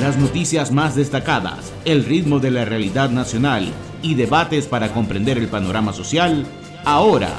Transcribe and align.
las 0.00 0.18
noticias 0.18 0.72
más 0.72 0.94
destacadas, 0.94 1.72
el 1.84 2.04
ritmo 2.04 2.38
de 2.38 2.50
la 2.50 2.64
realidad 2.64 3.10
nacional 3.10 3.72
y 4.02 4.14
debates 4.14 4.66
para 4.66 4.92
comprender 4.92 5.38
el 5.38 5.48
panorama 5.48 5.92
social, 5.92 6.44
ahora, 6.84 7.30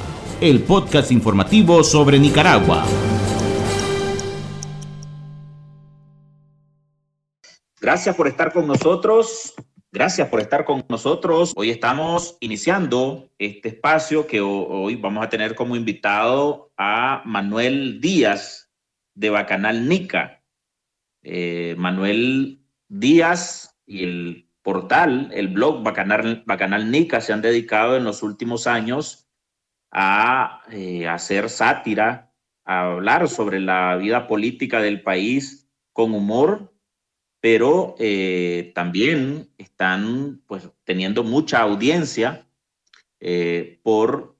el 0.41 0.61
podcast 0.63 1.11
informativo 1.11 1.83
sobre 1.83 2.19
Nicaragua. 2.19 2.83
Gracias 7.79 8.15
por 8.15 8.27
estar 8.27 8.51
con 8.51 8.65
nosotros. 8.65 9.53
Gracias 9.91 10.27
por 10.27 10.41
estar 10.41 10.65
con 10.65 10.83
nosotros. 10.89 11.53
Hoy 11.55 11.69
estamos 11.69 12.37
iniciando 12.39 13.29
este 13.37 13.69
espacio 13.69 14.27
que 14.27 14.41
hoy 14.41 14.95
vamos 14.95 15.23
a 15.23 15.29
tener 15.29 15.55
como 15.55 15.75
invitado 15.75 16.71
a 16.75 17.21
Manuel 17.23 18.01
Díaz 18.01 18.69
de 19.15 19.29
Bacanal 19.29 19.87
Nica. 19.87 20.36
Eh, 21.29 21.75
Manuel 21.77 22.61
Díaz 22.87 23.77
y 23.85 24.05
el 24.05 24.49
portal, 24.61 25.29
el 25.33 25.49
blog 25.49 25.83
Bacanal, 25.83 26.43
Bacanal 26.45 26.89
Nica 26.89 27.19
se 27.19 27.33
han 27.33 27.41
dedicado 27.41 27.97
en 27.97 28.05
los 28.05 28.23
últimos 28.23 28.65
años 28.65 29.27
a 29.91 30.61
eh, 30.71 31.05
hacer 31.05 31.49
sátira, 31.49 32.33
a 32.63 32.93
hablar 32.93 33.27
sobre 33.27 33.59
la 33.59 33.97
vida 33.97 34.25
política 34.25 34.79
del 34.79 35.01
país 35.01 35.69
con 35.91 36.13
humor 36.13 36.73
pero 37.41 37.95
eh, 37.99 38.71
también 38.73 39.49
están 39.57 40.41
pues, 40.47 40.69
teniendo 40.85 41.23
mucha 41.23 41.59
audiencia 41.59 42.47
por 43.83 44.37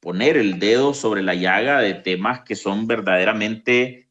poner 0.00 0.36
el 0.36 0.58
dedo 0.58 0.94
sobre 0.94 1.22
la 1.22 1.34
llaga 1.34 1.80
de 1.80 1.94
temas 1.94 2.40
que 2.40 2.56
son 2.56 2.86
verdaderamente 2.86 4.10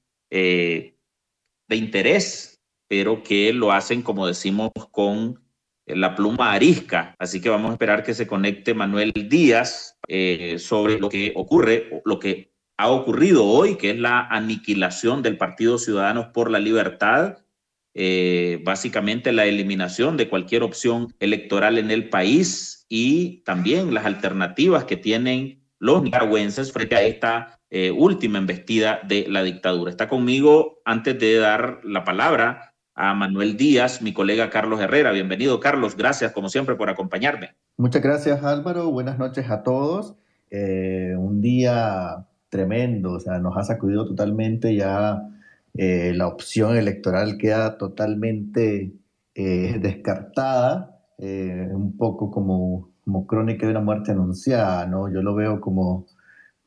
de 1.70 1.78
interés, 1.78 2.60
pero 2.90 3.24
que 3.24 3.54
lo 3.54 3.72
hacen, 3.72 4.02
como 4.02 4.28
decimos, 4.28 4.72
con 4.92 5.42
la 5.86 6.16
pluma 6.16 6.52
arisca. 6.52 7.16
Así 7.18 7.40
que 7.40 7.50
vamos 7.50 7.70
a 7.70 7.74
esperar 7.74 8.04
que 8.04 8.14
se 8.14 8.28
conecte 8.28 8.74
Manuel 8.74 9.14
Díaz 9.30 9.98
sobre 10.58 11.00
lo 11.00 11.08
que 11.08 11.32
ocurre, 11.36 12.02
lo 12.04 12.20
que 12.20 12.52
ha 12.78 12.90
ocurrido 12.90 13.46
hoy, 13.46 13.76
que 13.76 13.92
es 13.92 13.98
la 13.98 14.28
aniquilación 14.28 15.22
del 15.22 15.38
Partido 15.38 15.78
Ciudadanos 15.78 16.28
por 16.34 16.52
la 16.52 16.60
Libertad 16.60 17.38
eh, 17.96 18.62
básicamente 18.64 19.32
la 19.32 19.46
eliminación 19.46 20.16
de 20.16 20.30
cualquier 20.30 20.64
opción 20.64 21.14
electoral 21.20 21.78
en 21.78 21.90
el 21.90 22.10
país 22.10 22.86
y 22.88 23.42
también 23.42 23.94
las 23.94 24.06
alternativas 24.06 24.86
que 24.86 24.96
tienen 24.96 25.68
los 25.80 26.04
nicaragüenses 26.04 26.72
frente 26.72 26.96
a 26.96 27.02
esta 27.02 27.59
eh, 27.72 27.92
última 27.92 28.40
embestida 28.40 29.00
de 29.08 29.28
la 29.30 29.44
dictadura. 29.44 29.92
Está 29.92 30.10
conmigo, 30.10 30.80
antes 30.86 31.20
de 31.20 31.38
dar 31.38 31.82
la 31.84 32.04
palabra 32.04 32.74
a 32.96 33.14
Manuel 33.14 33.58
Díaz, 33.58 34.02
mi 34.02 34.12
colega 34.12 34.50
Carlos 34.50 34.82
Herrera. 34.82 35.12
Bienvenido, 35.12 35.60
Carlos. 35.60 35.96
Gracias, 35.96 36.32
como 36.32 36.50
siempre, 36.50 36.76
por 36.76 36.90
acompañarme. 36.90 37.52
Muchas 37.78 38.02
gracias, 38.02 38.44
Álvaro. 38.44 38.90
Buenas 38.90 39.20
noches 39.20 39.52
a 39.52 39.62
todos. 39.62 40.16
Eh, 40.50 41.14
un 41.16 41.42
día 41.42 42.26
tremendo, 42.50 43.14
o 43.14 43.20
sea, 43.20 43.38
nos 43.38 43.56
ha 43.56 43.64
sacudido 43.64 44.08
totalmente 44.08 44.76
ya 44.76 45.22
eh, 45.76 46.14
la 46.16 46.26
opción 46.26 46.76
electoral 46.76 47.38
queda 47.38 47.78
totalmente 47.78 48.94
descartada, 49.36 51.00
un 51.18 51.96
poco 51.96 52.30
como, 52.30 52.90
como 53.06 53.26
crónica 53.26 53.66
de 53.66 53.72
una 53.72 53.80
muerte 53.80 54.12
anunciada, 54.12 54.86
¿no? 54.86 55.10
Yo 55.10 55.22
lo 55.22 55.34
veo 55.34 55.62
como, 55.62 56.08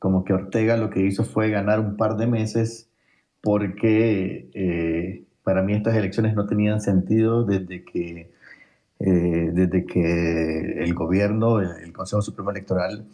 como 0.03 0.25
que 0.25 0.33
Ortega 0.33 0.75
lo 0.75 0.89
que 0.89 0.99
hizo 0.99 1.23
fue 1.23 1.49
ganar 1.49 1.79
un 1.79 1.95
par 1.95 2.17
de 2.17 2.27
meses 2.27 2.89
porque 3.39 5.23
para 5.43 5.63
mí 5.63 5.71
estas 5.71 5.95
elecciones 5.95 6.35
no 6.35 6.45
tenían 6.45 6.81
sentido 6.81 7.45
desde 7.45 7.85
que, 7.85 8.29
desde 8.99 9.85
que 9.85 10.83
el 10.83 10.93
gobierno, 10.93 11.61
el 11.61 11.93
Consejo 11.93 12.21
Supremo 12.21 12.51
Electoral, 12.51 13.07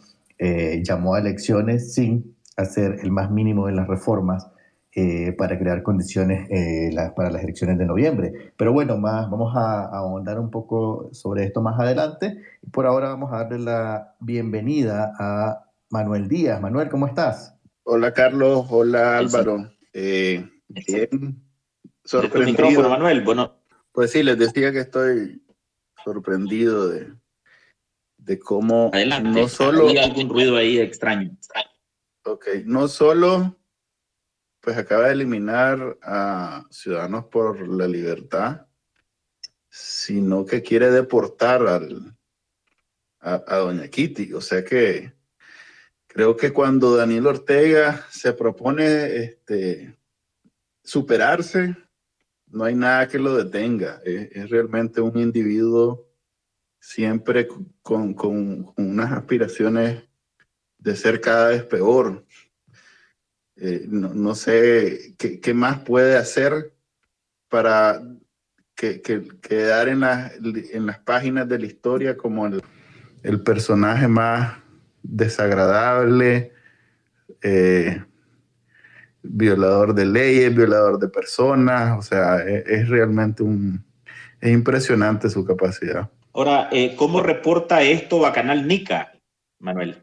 llamó 0.82 1.14
a 1.14 1.20
elecciones 1.20 1.94
sin 1.94 2.34
hacer 2.56 2.98
el 3.02 3.12
más 3.12 3.30
mínimo 3.30 3.68
de 3.68 3.72
las 3.72 3.86
reformas 3.86 4.48
eh, 4.92 5.32
para 5.38 5.56
crear 5.56 5.84
condiciones 5.84 6.48
eh, 6.50 6.90
para 7.14 7.30
las 7.30 7.44
elecciones 7.44 7.78
de 7.78 7.86
noviembre. 7.86 8.52
Pero 8.56 8.72
bueno, 8.72 8.96
más, 8.98 9.30
vamos 9.30 9.56
a, 9.56 9.84
ahondar 9.84 10.40
un 10.40 10.50
poco 10.50 11.10
sobre 11.12 11.44
esto 11.44 11.62
más 11.62 11.78
adelante. 11.78 12.42
Por 12.72 12.86
ahora 12.86 13.10
vamos 13.10 13.32
a 13.32 13.36
darle 13.44 13.60
la 13.60 14.16
bienvenida 14.18 15.12
a 15.16 15.69
Manuel 15.90 16.28
Díaz. 16.28 16.60
Manuel, 16.60 16.88
¿cómo 16.88 17.06
estás? 17.06 17.54
Hola 17.82 18.14
Carlos, 18.14 18.66
hola 18.70 19.18
Álvaro. 19.18 19.70
Eh, 19.92 20.48
bien, 20.68 21.42
sorprendido. 22.04 22.88
Manuel, 22.88 23.22
bueno. 23.22 23.60
Pues 23.92 24.12
sí, 24.12 24.22
les 24.22 24.38
decía 24.38 24.70
que 24.70 24.80
estoy 24.80 25.42
sorprendido 26.04 26.88
de, 26.88 27.12
de 28.18 28.38
cómo 28.38 28.90
Adelante, 28.94 29.40
no 29.40 29.48
solo... 29.48 29.88
Hay 29.88 29.98
algún 29.98 30.28
ruido 30.28 30.56
ahí 30.56 30.78
extraño. 30.78 31.36
Ok, 32.24 32.46
no 32.64 32.86
solo 32.86 33.56
pues 34.60 34.76
acaba 34.76 35.06
de 35.06 35.12
eliminar 35.12 35.98
a 36.02 36.66
Ciudadanos 36.70 37.24
por 37.26 37.66
la 37.66 37.88
Libertad, 37.88 38.66
sino 39.68 40.44
que 40.44 40.62
quiere 40.62 40.90
deportar 40.90 41.66
al, 41.66 42.14
a, 43.20 43.56
Doña 43.56 43.88
Kitty. 43.88 44.34
O 44.34 44.40
sea 44.40 44.64
que 44.64 45.14
creo 46.12 46.36
que 46.36 46.52
cuando 46.52 46.96
Daniel 46.96 47.28
Ortega 47.28 48.04
se 48.10 48.32
propone 48.32 49.16
este, 49.16 49.96
superarse, 50.82 51.76
no 52.48 52.64
hay 52.64 52.74
nada 52.74 53.06
que 53.06 53.18
lo 53.18 53.36
detenga. 53.36 54.00
Es, 54.04 54.50
realmente 54.50 55.00
un 55.00 55.16
individuo 55.18 56.08
siempre 56.80 57.46
con, 57.82 58.72
unas 58.76 59.12
aspiraciones 59.12 60.02
de 60.78 60.96
ser 60.96 61.20
cada 61.20 61.50
vez 61.50 61.62
peor. 61.64 62.26
Eh, 63.56 63.84
no, 63.86 64.34
sé 64.34 65.14
qué, 65.16 65.54
más 65.54 65.80
puede 65.80 66.16
hacer 66.16 66.74
para 67.48 68.02
que, 68.74 69.00
quedar 69.00 69.88
en 69.88 70.00
las 70.00 70.98
páginas 71.04 71.48
de 71.48 71.58
la 71.60 71.66
historia 71.66 72.16
como 72.16 72.46
el, 72.46 73.42
personaje 73.44 74.08
más 74.08 74.60
desagradable, 75.02 76.52
eh, 77.42 78.02
violador 79.22 79.94
de 79.94 80.06
leyes, 80.06 80.54
violador 80.54 80.98
de 80.98 81.08
personas, 81.08 81.98
o 81.98 82.02
sea, 82.02 82.38
es, 82.38 82.66
es 82.66 82.88
realmente 82.88 83.42
un... 83.42 83.84
Es 84.40 84.50
impresionante 84.50 85.28
su 85.28 85.44
capacidad. 85.44 86.08
Ahora, 86.32 86.70
eh, 86.72 86.94
¿cómo 86.96 87.22
reporta 87.22 87.82
esto 87.82 88.24
a 88.24 88.32
Canal 88.32 88.66
Nica, 88.66 89.12
Manuel? 89.58 90.02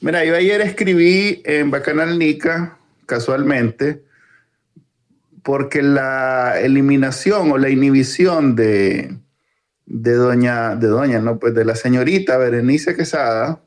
Mira, 0.00 0.24
yo 0.24 0.34
ayer 0.34 0.60
escribí 0.62 1.42
en 1.44 1.70
Bacanal 1.70 2.18
Nica, 2.18 2.78
casualmente, 3.06 4.02
porque 5.44 5.80
la 5.82 6.60
eliminación 6.60 7.52
o 7.52 7.58
la 7.58 7.68
inhibición 7.68 8.56
de, 8.56 9.16
de 9.86 10.12
doña, 10.14 10.76
de 10.76 10.88
doña, 10.88 11.20
no, 11.20 11.38
pues 11.38 11.54
de 11.54 11.64
la 11.64 11.74
señorita 11.74 12.36
Berenice 12.38 12.94
Quesada, 12.94 13.60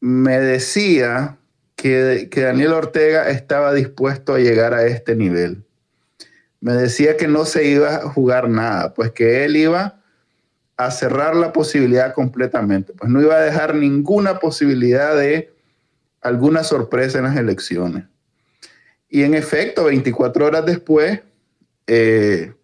me 0.00 0.38
decía 0.40 1.38
que, 1.76 2.28
que 2.30 2.42
Daniel 2.42 2.72
Ortega 2.72 3.28
estaba 3.30 3.72
dispuesto 3.72 4.34
a 4.34 4.38
llegar 4.38 4.74
a 4.74 4.84
este 4.86 5.16
nivel. 5.16 5.64
Me 6.60 6.72
decía 6.74 7.16
que 7.16 7.28
no 7.28 7.44
se 7.44 7.64
iba 7.64 7.96
a 7.96 8.08
jugar 8.08 8.48
nada, 8.48 8.94
pues 8.94 9.12
que 9.12 9.44
él 9.44 9.56
iba 9.56 10.00
a 10.76 10.90
cerrar 10.90 11.36
la 11.36 11.52
posibilidad 11.52 12.14
completamente, 12.14 12.92
pues 12.94 13.10
no 13.10 13.20
iba 13.20 13.36
a 13.36 13.40
dejar 13.40 13.74
ninguna 13.74 14.38
posibilidad 14.38 15.16
de 15.16 15.52
alguna 16.22 16.64
sorpresa 16.64 17.18
en 17.18 17.24
las 17.24 17.36
elecciones. 17.36 18.04
Y 19.08 19.24
en 19.24 19.34
efecto, 19.34 19.84
24 19.84 20.46
horas 20.46 20.64
después, 20.64 21.20
eh, 21.86 22.54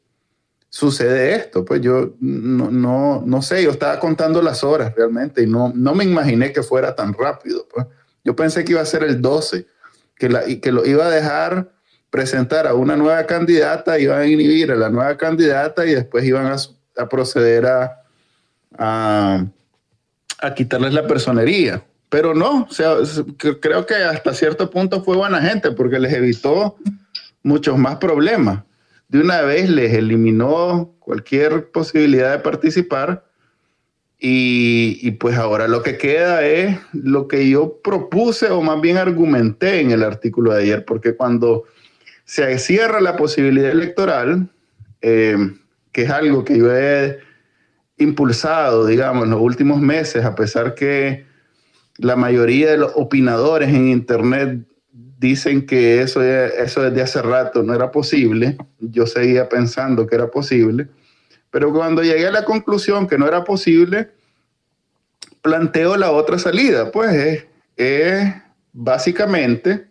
sucede 0.76 1.34
esto. 1.34 1.64
Pues 1.64 1.80
yo 1.80 2.14
no, 2.20 3.22
no, 3.24 3.42
sé, 3.42 3.62
yo 3.62 3.70
estaba 3.70 3.98
contando 3.98 4.42
las 4.42 4.62
horas 4.62 4.94
realmente 4.94 5.42
y 5.42 5.46
no, 5.46 5.72
no 5.74 5.94
me 5.94 6.04
imaginé 6.04 6.52
que 6.52 6.62
fuera 6.62 6.94
tan 6.94 7.14
rápido. 7.14 7.66
Pues. 7.72 7.86
Yo 8.24 8.36
pensé 8.36 8.62
que 8.62 8.72
iba 8.72 8.82
a 8.82 8.86
ser 8.86 9.02
el 9.02 9.22
12, 9.22 9.66
que, 10.16 10.28
la, 10.28 10.44
que 10.44 10.72
lo 10.72 10.84
iba 10.84 11.06
a 11.06 11.10
dejar 11.10 11.72
presentar 12.10 12.66
a 12.66 12.74
una 12.74 12.94
nueva 12.94 13.24
candidata, 13.24 13.98
iban 13.98 14.20
a 14.20 14.26
inhibir 14.26 14.70
a 14.70 14.76
la 14.76 14.90
nueva 14.90 15.16
candidata 15.16 15.86
y 15.86 15.94
después 15.94 16.24
iban 16.24 16.46
a 16.46 17.08
proceder 17.08 17.66
a, 17.66 18.02
a, 18.78 19.46
quitarles 20.54 20.92
la 20.92 21.06
personería. 21.06 21.82
Pero 22.10 22.34
no, 22.34 22.68
sea, 22.70 22.96
creo 23.60 23.86
que 23.86 23.94
hasta 23.94 24.34
cierto 24.34 24.70
punto 24.70 25.02
fue 25.02 25.16
buena 25.16 25.40
gente 25.40 25.72
porque 25.72 25.98
les 25.98 26.12
evitó 26.12 26.76
muchos 27.42 27.78
más 27.78 27.96
problemas. 27.96 28.62
De 29.08 29.20
una 29.20 29.42
vez 29.42 29.70
les 29.70 29.92
eliminó 29.94 30.94
cualquier 30.98 31.70
posibilidad 31.70 32.32
de 32.32 32.38
participar 32.40 33.24
y, 34.18 35.10
pues 35.12 35.36
ahora 35.36 35.68
lo 35.68 35.82
que 35.82 35.98
queda 35.98 36.44
es 36.44 36.78
lo 36.92 37.28
que 37.28 37.48
yo 37.48 37.80
propuse 37.82 38.50
o 38.50 38.62
más 38.62 38.80
bien 38.80 38.96
argumenté 38.96 39.80
en 39.80 39.90
el 39.90 40.02
artículo 40.02 40.52
de 40.52 40.62
ayer, 40.62 40.84
porque 40.84 41.14
cuando 41.14 41.64
se 42.24 42.58
cierra 42.58 43.00
la 43.00 43.16
posibilidad 43.16 43.70
electoral, 43.70 44.48
eh, 45.02 45.36
que 45.92 46.02
es 46.02 46.10
algo 46.10 46.44
que 46.44 46.58
yo 46.58 46.74
he 46.74 47.20
impulsado, 47.98 48.86
digamos, 48.86 49.24
en 49.24 49.30
los 49.30 49.40
últimos 49.40 49.80
meses, 49.80 50.24
a 50.24 50.34
pesar 50.34 50.74
que 50.74 51.26
la 51.98 52.16
mayoría 52.16 52.70
de 52.70 52.78
los 52.78 52.92
opinadores 52.94 53.68
en 53.68 53.88
Internet 53.88 54.66
dicen 55.18 55.66
que 55.66 56.02
eso, 56.02 56.22
eso 56.22 56.82
desde 56.82 57.02
hace 57.02 57.22
rato 57.22 57.62
no 57.62 57.74
era 57.74 57.90
posible. 57.90 58.56
Yo 58.78 59.06
seguía 59.06 59.48
pensando 59.48 60.06
que 60.06 60.14
era 60.14 60.30
posible. 60.30 60.88
Pero 61.50 61.72
cuando 61.72 62.02
llegué 62.02 62.26
a 62.26 62.32
la 62.32 62.44
conclusión 62.44 63.06
que 63.06 63.18
no 63.18 63.26
era 63.26 63.44
posible, 63.44 64.10
planteo 65.40 65.96
la 65.96 66.10
otra 66.10 66.38
salida. 66.38 66.90
Pues 66.90 67.46
es, 67.76 68.34
básicamente, 68.72 69.86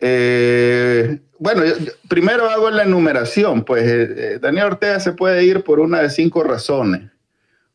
eh, 0.00 1.20
bueno, 1.38 1.62
primero 2.08 2.48
hago 2.48 2.70
la 2.70 2.84
enumeración. 2.84 3.64
Pues 3.64 3.84
eh, 3.84 4.14
eh, 4.16 4.38
Daniel 4.40 4.66
Ortega 4.66 4.98
se 5.00 5.12
puede 5.12 5.44
ir 5.44 5.62
por 5.62 5.78
una 5.78 6.00
de 6.00 6.10
cinco 6.10 6.42
razones. 6.42 7.10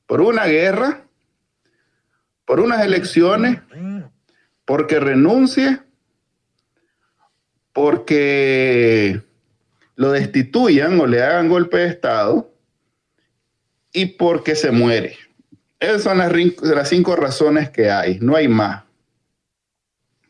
Por 0.07 0.21
una 0.21 0.45
guerra, 0.45 1.05
por 2.45 2.59
unas 2.59 2.83
elecciones, 2.83 3.61
porque 4.65 4.99
renuncie, 4.99 5.79
porque 7.73 9.21
lo 9.95 10.11
destituyan 10.11 10.99
o 10.99 11.07
le 11.07 11.21
hagan 11.21 11.49
golpe 11.49 11.77
de 11.77 11.87
Estado 11.87 12.51
y 13.93 14.05
porque 14.07 14.55
se 14.55 14.71
muere. 14.71 15.17
Esas 15.79 16.03
son 16.03 16.17
las, 16.17 16.89
cinco 16.89 17.15
razones 17.15 17.69
que 17.69 17.89
hay, 17.89 18.19
no 18.19 18.35
hay 18.35 18.47
más. 18.47 18.83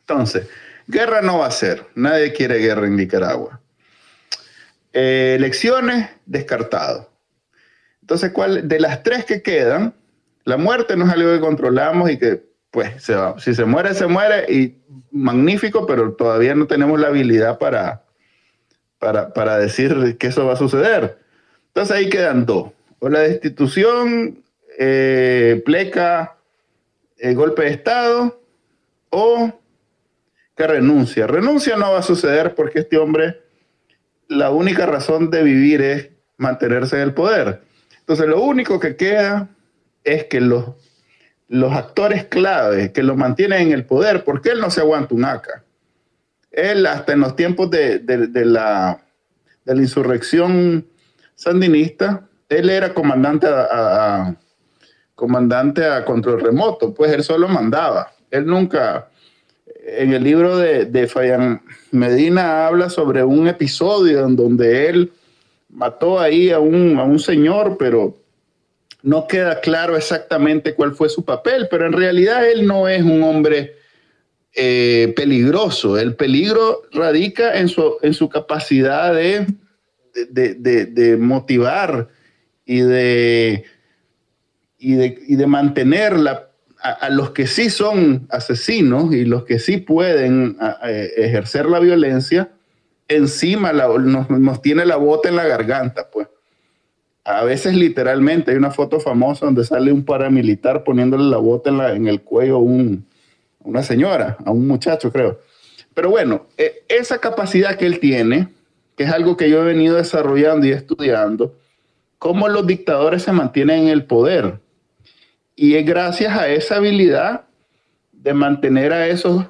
Entonces, 0.00 0.48
guerra 0.86 1.20
no 1.22 1.38
va 1.38 1.46
a 1.46 1.50
ser, 1.50 1.86
nadie 1.94 2.32
quiere 2.32 2.58
guerra 2.58 2.86
en 2.86 2.96
Nicaragua. 2.96 3.60
Eh, 4.92 5.34
elecciones, 5.36 6.10
descartado. 6.26 7.10
Entonces, 8.00 8.32
¿cuál, 8.32 8.66
de 8.68 8.80
las 8.80 9.02
tres 9.02 9.24
que 9.24 9.42
quedan, 9.42 9.94
la 10.44 10.56
muerte 10.56 10.96
no 10.96 11.06
es 11.06 11.12
algo 11.12 11.32
que 11.32 11.40
controlamos 11.40 12.10
y 12.10 12.18
que, 12.18 12.51
pues, 12.72 13.02
se 13.02 13.14
va. 13.14 13.38
Si 13.38 13.54
se 13.54 13.66
muere, 13.66 13.94
se 13.94 14.06
muere 14.06 14.50
y 14.50 14.78
magnífico, 15.12 15.86
pero 15.86 16.14
todavía 16.14 16.54
no 16.54 16.66
tenemos 16.66 16.98
la 16.98 17.08
habilidad 17.08 17.58
para, 17.58 18.02
para, 18.98 19.58
decir 19.58 20.16
que 20.18 20.28
eso 20.28 20.46
va 20.46 20.54
a 20.54 20.56
suceder. 20.56 21.18
Entonces 21.68 21.94
ahí 21.94 22.08
quedan 22.08 22.46
dos. 22.46 22.70
O 22.98 23.10
la 23.10 23.20
destitución, 23.20 24.42
eh, 24.78 25.62
pleca, 25.66 26.38
el 27.18 27.34
golpe 27.34 27.64
de 27.64 27.70
Estado, 27.72 28.40
o 29.10 29.52
que 30.56 30.66
renuncia. 30.66 31.26
Renuncia 31.26 31.76
no 31.76 31.92
va 31.92 31.98
a 31.98 32.02
suceder 32.02 32.54
porque 32.54 32.80
este 32.80 32.96
hombre, 32.96 33.42
la 34.28 34.50
única 34.50 34.86
razón 34.86 35.30
de 35.30 35.42
vivir 35.42 35.82
es 35.82 36.08
mantenerse 36.38 36.96
en 36.96 37.02
el 37.02 37.12
poder. 37.12 37.60
Entonces 37.98 38.26
lo 38.26 38.40
único 38.40 38.80
que 38.80 38.96
queda 38.96 39.50
es 40.04 40.24
que 40.24 40.40
los, 40.40 40.70
los 41.52 41.70
actores 41.74 42.24
clave 42.24 42.92
que 42.92 43.02
lo 43.02 43.14
mantienen 43.14 43.68
en 43.68 43.72
el 43.72 43.84
poder, 43.84 44.24
porque 44.24 44.48
él 44.48 44.60
no 44.60 44.70
se 44.70 44.80
aguanta 44.80 45.14
un 45.14 45.26
ACA. 45.26 45.62
Él 46.50 46.86
hasta 46.86 47.12
en 47.12 47.20
los 47.20 47.36
tiempos 47.36 47.70
de, 47.70 48.02
la, 48.06 48.98
de 49.62 49.74
la, 49.74 49.82
insurrección 49.82 50.86
sandinista, 51.34 52.26
él 52.48 52.70
era 52.70 52.94
comandante 52.94 53.48
a, 53.50 54.34
comandante 55.14 55.84
a 55.84 56.06
control 56.06 56.40
remoto, 56.40 56.94
pues 56.94 57.12
él 57.12 57.22
solo 57.22 57.48
mandaba. 57.48 58.10
Él 58.30 58.46
nunca, 58.46 59.10
en 59.84 60.14
el 60.14 60.24
libro 60.24 60.56
de, 60.56 60.86
de 60.86 61.06
Fayan 61.06 61.60
Medina 61.90 62.66
habla 62.66 62.88
sobre 62.88 63.24
un 63.24 63.46
episodio 63.46 64.24
en 64.24 64.36
donde 64.36 64.88
él 64.88 65.12
mató 65.68 66.18
ahí 66.18 66.50
a 66.50 66.60
un, 66.60 66.98
a 66.98 67.04
un 67.04 67.18
señor, 67.18 67.76
pero 67.78 68.21
no 69.02 69.26
queda 69.26 69.60
claro 69.60 69.96
exactamente 69.96 70.74
cuál 70.74 70.94
fue 70.94 71.08
su 71.08 71.24
papel, 71.24 71.66
pero 71.70 71.86
en 71.86 71.92
realidad 71.92 72.48
él 72.48 72.66
no 72.66 72.88
es 72.88 73.02
un 73.02 73.22
hombre 73.22 73.76
eh, 74.54 75.12
peligroso. 75.16 75.98
El 75.98 76.14
peligro 76.14 76.82
radica 76.92 77.58
en 77.58 77.68
su, 77.68 77.96
en 78.02 78.14
su 78.14 78.28
capacidad 78.28 79.14
de, 79.14 79.46
de, 80.30 81.16
motivar 81.16 82.08
y 82.64 82.80
de, 82.80 83.64
y 84.78 85.36
de, 85.36 85.46
mantener 85.46 86.14
a, 86.78 87.10
los 87.10 87.30
que 87.30 87.46
sí 87.46 87.70
son 87.70 88.26
asesinos 88.30 89.12
y 89.14 89.24
los 89.24 89.44
que 89.44 89.58
sí 89.58 89.78
pueden 89.78 90.58
ejercer 91.16 91.66
la 91.66 91.80
violencia, 91.80 92.50
encima 93.08 93.72
nos, 93.72 94.30
nos 94.30 94.62
tiene 94.62 94.84
la 94.84 94.96
bota 94.96 95.28
en 95.28 95.36
la 95.36 95.46
garganta, 95.46 96.08
pues 96.10 96.28
a 97.24 97.44
veces 97.44 97.74
literalmente 97.76 98.50
hay 98.50 98.56
una 98.56 98.70
foto 98.70 98.98
famosa 98.98 99.46
donde 99.46 99.64
sale 99.64 99.92
un 99.92 100.04
paramilitar 100.04 100.82
poniéndole 100.82 101.24
la 101.24 101.36
bota 101.36 101.70
en, 101.94 102.08
el 102.08 102.22
cuello 102.22 102.56
a 102.56 102.58
una 102.58 103.82
señora, 103.82 104.36
a 104.44 104.50
un 104.50 104.66
muchacho 104.66 105.12
creo. 105.12 105.40
Pero 105.94 106.10
bueno, 106.10 106.46
e, 106.56 106.84
esa 106.88 107.18
capacidad 107.18 107.76
que 107.76 107.86
él 107.86 108.00
tiene, 108.00 108.48
que 108.96 109.04
es 109.04 109.12
algo 109.12 109.36
que 109.36 109.48
yo 109.48 109.62
he 109.62 109.64
venido 109.64 109.96
desarrollando 109.96 110.66
y 110.66 110.72
estudiando, 110.72 111.54
cómo 112.18 112.48
los 112.48 112.66
dictadores 112.66 113.22
se 113.22 113.32
mantienen 113.32 113.84
en 113.84 113.88
el 113.88 114.04
poder. 114.04 114.60
Y 115.54 115.74
es 115.74 115.86
gracias 115.86 116.36
a 116.36 116.48
esa 116.48 116.76
habilidad 116.76 117.44
de 118.10 118.34
mantener 118.34 118.92
a 118.92 119.06
esos 119.06 119.44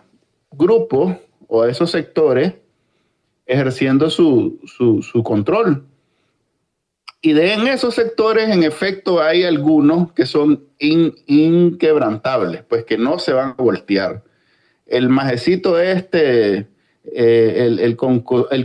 grupos 0.51 1.15
o 1.49 1.63
a 1.63 1.71
esos 1.71 1.91
sectores 1.91 2.55
ejerciendo 3.47 4.11
su 4.11 5.23
control. 5.25 5.87
Y 7.25 7.35
de 7.35 7.53
en 7.53 7.69
esos 7.69 7.95
sectores, 7.95 8.51
en 8.51 8.65
efecto, 8.65 9.23
hay 9.23 9.45
algunos 9.45 10.13
que 10.13 10.27
son 10.27 10.65
inquebrantables, 10.81 12.65
pues 12.69 12.85
que 12.85 12.99
no 12.99 13.21
se 13.21 13.33
van 13.33 13.51
a 13.51 13.63
voltear. 13.63 14.25
El 14.87 15.09
majecito 15.09 15.79
este, 15.79 16.67
eh, 17.05 17.77
el, 17.81 17.97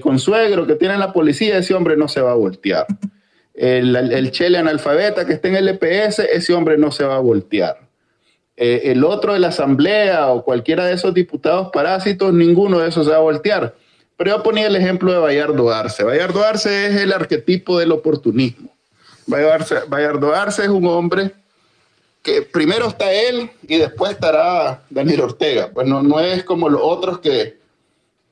consuegro 0.02 0.66
que 0.66 0.74
tiene 0.74 0.98
la 0.98 1.14
policía, 1.14 1.60
ese 1.60 1.76
hombre 1.76 1.98
no 1.98 2.08
se 2.08 2.20
va 2.20 2.32
a 2.32 2.36
voltear. 2.36 2.88
El, 3.54 3.96
el, 3.96 4.32
chele 4.32 4.58
analfabeta 4.58 5.28
que 5.28 5.34
está 5.34 5.50
en 5.50 5.56
el 5.56 5.68
EPS, 5.68 6.20
ese 6.20 6.54
hombre 6.54 6.80
no 6.80 6.92
se 6.92 7.04
va 7.04 7.18
a 7.18 7.20
voltear. 7.20 7.88
Eh, 8.56 8.92
el 8.92 9.04
otro 9.04 9.34
de 9.34 9.40
la 9.40 9.50
asamblea 9.50 10.30
o 10.30 10.44
cualquiera 10.44 10.84
de 10.84 10.94
esos 10.94 11.14
diputados 11.14 11.70
parásitos, 11.72 12.34
ninguno 12.34 12.80
de 12.80 12.90
esos 12.90 13.06
se 13.06 13.12
va 13.12 13.18
a 13.18 13.22
voltear. 13.22 13.76
Pero 14.18 14.38
yo 14.38 14.44
ponía 14.44 14.68
el 14.68 14.76
ejemplo 14.76 15.14
de 15.14 15.20
Bayardo 15.20 15.72
Arce. 15.72 16.04
Bayardo 16.04 16.44
Arce 16.44 16.88
es 16.88 16.96
el 16.96 17.14
arquetipo 17.14 17.78
del 17.78 17.92
oportunismo. 17.92 18.76
Bayardo 19.28 20.34
Arce 20.34 20.64
es 20.64 20.70
un 20.70 20.88
hombre 20.88 21.32
que 22.24 22.42
primero 22.42 22.88
está 22.88 23.12
él 23.12 23.50
y 23.68 23.78
después 23.78 24.12
estará 24.12 24.84
Daniel 24.90 25.22
Ortega. 25.22 25.70
Pues 25.72 25.88
no, 25.88 26.20
es 26.20 26.44
como 26.44 26.68
los 26.68 26.82
otros 26.84 27.20
que, 27.20 27.58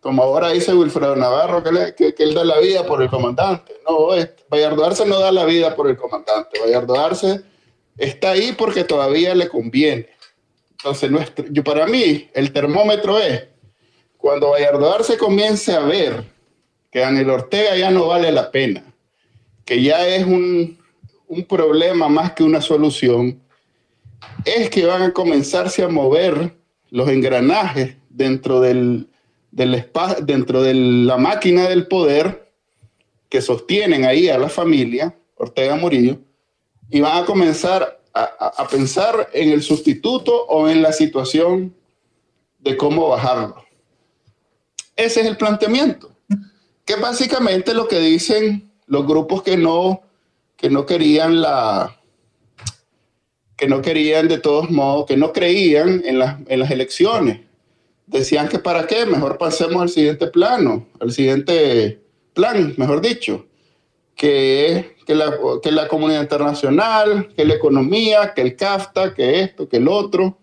como 0.02 0.24
ahora 0.24 0.50
dice 0.50 0.74
Wilfredo 0.74 1.16
Navarro, 1.16 1.64
que, 1.64 2.14
que, 2.14 2.24
él 2.24 2.34
da 2.34 2.44
la 2.44 2.60
vida 2.60 2.86
por 2.86 3.02
el 3.02 3.10
comandante. 3.10 3.74
No, 3.88 4.08
Bayardo 4.50 4.86
Arce 4.86 5.06
no 5.06 5.20
da 5.20 5.32
la 5.32 5.46
vida 5.46 5.76
por 5.76 5.88
el 5.90 5.98
comandante. 5.98 6.60
Bayardo 6.60 7.00
Arce 7.00 7.42
está 7.98 8.32
ahí 8.32 8.54
porque 8.58 8.84
todavía 8.84 9.36
le 9.36 9.48
conviene. 9.48 10.10
Entonces, 10.72 11.12
nuestro, 11.12 11.46
yo, 11.50 11.64
para 11.64 11.86
mí, 11.86 12.30
el 12.34 12.52
termómetro 12.52 13.20
es 13.20 13.44
cuando 14.26 14.50
Vallardoar 14.50 15.04
se 15.04 15.20
comience 15.20 15.72
a 15.72 15.82
ver 15.82 16.24
que 16.92 16.98
Daniel 16.98 17.30
Ortega 17.30 17.78
ya 17.78 17.92
no 17.92 18.08
vale 18.08 18.32
la 18.32 18.50
pena, 18.50 18.84
que 19.64 19.84
ya 19.84 20.08
es 20.08 20.26
un, 20.26 20.80
problema 21.48 22.10
más 22.10 22.32
que 22.32 22.42
una 22.44 22.60
solución, 22.60 23.40
es 24.44 24.72
que 24.72 24.88
van 24.88 25.04
a 25.04 25.14
comenzarse 25.14 25.84
a 25.84 25.90
mover 25.90 26.56
los 26.90 27.08
engranajes 27.08 27.98
dentro, 28.10 28.62
del, 28.62 29.10
del 29.52 29.86
dentro 30.24 30.64
de 30.64 30.74
la 30.74 31.18
máquina 31.18 31.70
del 31.70 31.86
poder 31.86 32.52
que 33.30 33.44
sostienen 33.44 34.06
ahí 34.06 34.30
a 34.30 34.40
la 34.40 34.50
familia 34.50 35.16
Ortega 35.36 35.76
Murillo 35.76 36.18
y 36.90 37.00
van 37.00 37.22
a 37.22 37.26
comenzar 37.28 38.02
a, 38.12 38.24
a 38.24 38.68
pensar 38.70 39.30
en 39.34 39.52
el 39.52 39.62
sustituto 39.62 40.48
o 40.48 40.68
en 40.68 40.82
la 40.82 40.94
situación 40.94 41.76
de 42.58 42.76
cómo 42.76 43.10
bajarlo. 43.10 43.65
Ese 44.96 45.22
es 45.22 45.28
el 45.28 45.38
planteamiento, 45.38 46.16
que 46.86 46.96
básicamente 46.96 47.74
lo 47.74 47.88
que 47.88 48.00
dicen 48.00 48.72
los 48.88 49.06
grupos 49.06 49.44
que 49.44 49.58
no, 49.58 50.02
que 50.56 50.70
no 50.70 50.86
querían 50.86 51.42
la, 51.42 52.00
que 53.58 53.68
no 53.68 53.82
querían 53.82 54.28
de 54.28 54.38
todos 54.38 54.70
modos, 54.70 55.06
que 55.06 55.18
no 55.18 55.34
creían 55.34 56.02
en, 56.06 56.22
en 56.48 56.60
las 56.60 56.72
elecciones. 56.72 57.42
Decían 58.08 58.48
que 58.48 58.60
para 58.60 58.86
qué, 58.86 59.06
mejor 59.06 59.38
pasemos 59.38 59.82
al 59.82 59.90
siguiente 59.90 60.28
plano, 60.28 60.88
al 61.00 61.12
siguiente 61.12 62.00
plan, 62.34 62.74
mejor 62.78 63.02
dicho, 63.02 63.48
que, 64.16 64.96
que, 65.06 65.16
la, 65.16 65.38
que 65.62 65.72
la 65.72 65.88
comunidad 65.88 66.22
internacional, 66.22 67.34
que 67.36 67.46
la 67.46 67.56
economía, 67.56 68.34
que 68.34 68.42
el 68.42 68.56
CAFTA, 68.56 69.14
que 69.14 69.42
esto, 69.42 69.68
que 69.68 69.78
el 69.78 69.88
otro. 69.88 70.38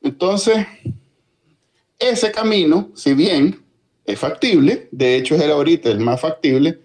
Entonces, 0.00 0.66
ese 1.98 2.32
camino, 2.32 2.90
si 2.94 3.14
bien 3.14 3.63
es 4.04 4.18
factible, 4.18 4.88
de 4.90 5.16
hecho 5.16 5.34
es 5.34 5.42
el 5.42 5.50
ahorita 5.50 5.90
el 5.90 6.00
más 6.00 6.20
factible, 6.20 6.80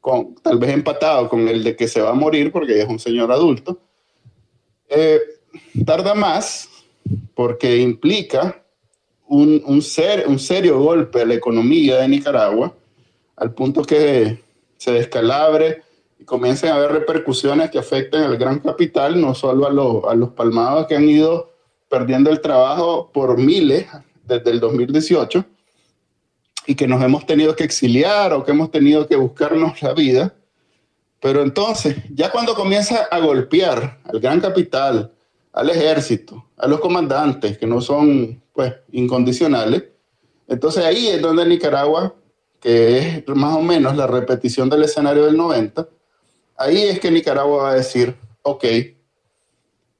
con, 0.00 0.34
tal 0.36 0.58
vez 0.58 0.70
empatado 0.70 1.28
con 1.28 1.48
el 1.48 1.64
de 1.64 1.76
que 1.76 1.88
se 1.88 2.00
va 2.00 2.10
a 2.10 2.14
morir 2.14 2.52
porque 2.52 2.80
es 2.80 2.88
un 2.88 2.98
señor 2.98 3.32
adulto. 3.32 3.78
Eh, 4.88 5.20
tarda 5.84 6.14
más 6.14 6.68
porque 7.34 7.78
implica 7.78 8.62
un, 9.26 9.62
un, 9.66 9.82
ser, 9.82 10.26
un 10.28 10.38
serio 10.38 10.78
golpe 10.78 11.22
a 11.22 11.26
la 11.26 11.34
economía 11.34 11.96
de 11.96 12.08
Nicaragua, 12.08 12.74
al 13.36 13.52
punto 13.54 13.82
que 13.82 14.42
se 14.76 14.92
descalabre 14.92 15.82
y 16.18 16.24
comiencen 16.24 16.70
a 16.70 16.76
haber 16.76 16.92
repercusiones 16.92 17.70
que 17.70 17.78
afecten 17.78 18.22
al 18.22 18.36
gran 18.36 18.58
capital, 18.60 19.20
no 19.20 19.34
solo 19.34 19.66
a, 19.66 20.12
a 20.12 20.14
los 20.14 20.30
palmados 20.30 20.86
que 20.86 20.96
han 20.96 21.08
ido 21.08 21.52
perdiendo 21.88 22.30
el 22.30 22.40
trabajo 22.40 23.10
por 23.12 23.38
miles 23.38 23.86
desde 24.24 24.50
el 24.50 24.60
2018 24.60 25.44
y 26.68 26.74
que 26.74 26.86
nos 26.86 27.02
hemos 27.02 27.24
tenido 27.24 27.56
que 27.56 27.64
exiliar 27.64 28.34
o 28.34 28.44
que 28.44 28.50
hemos 28.50 28.70
tenido 28.70 29.08
que 29.08 29.16
buscarnos 29.16 29.80
la 29.80 29.94
vida. 29.94 30.34
Pero 31.18 31.42
entonces, 31.42 31.96
ya 32.10 32.30
cuando 32.30 32.54
comienza 32.54 33.08
a 33.10 33.18
golpear 33.20 33.98
al 34.04 34.20
gran 34.20 34.38
capital, 34.38 35.10
al 35.54 35.70
ejército, 35.70 36.44
a 36.58 36.68
los 36.68 36.78
comandantes, 36.80 37.56
que 37.56 37.66
no 37.66 37.80
son 37.80 38.42
pues 38.52 38.74
incondicionales, 38.92 39.84
entonces 40.46 40.84
ahí 40.84 41.08
es 41.08 41.22
donde 41.22 41.46
Nicaragua, 41.46 42.14
que 42.60 42.98
es 42.98 43.28
más 43.28 43.56
o 43.56 43.62
menos 43.62 43.96
la 43.96 44.06
repetición 44.06 44.68
del 44.68 44.84
escenario 44.84 45.24
del 45.24 45.38
90, 45.38 45.88
ahí 46.58 46.82
es 46.82 47.00
que 47.00 47.10
Nicaragua 47.10 47.62
va 47.62 47.70
a 47.70 47.76
decir, 47.76 48.14
ok, 48.42 48.64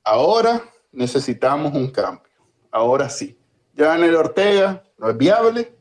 ahora 0.05 0.63
necesitamos 0.93 1.73
un 1.73 1.91
cambio, 1.91 2.29
ahora 2.71 3.09
sí. 3.09 3.39
Ya 3.73 3.97
el 3.97 4.15
Ortega 4.15 4.85
no 4.99 5.09
es 5.09 5.17
viable 5.17 5.78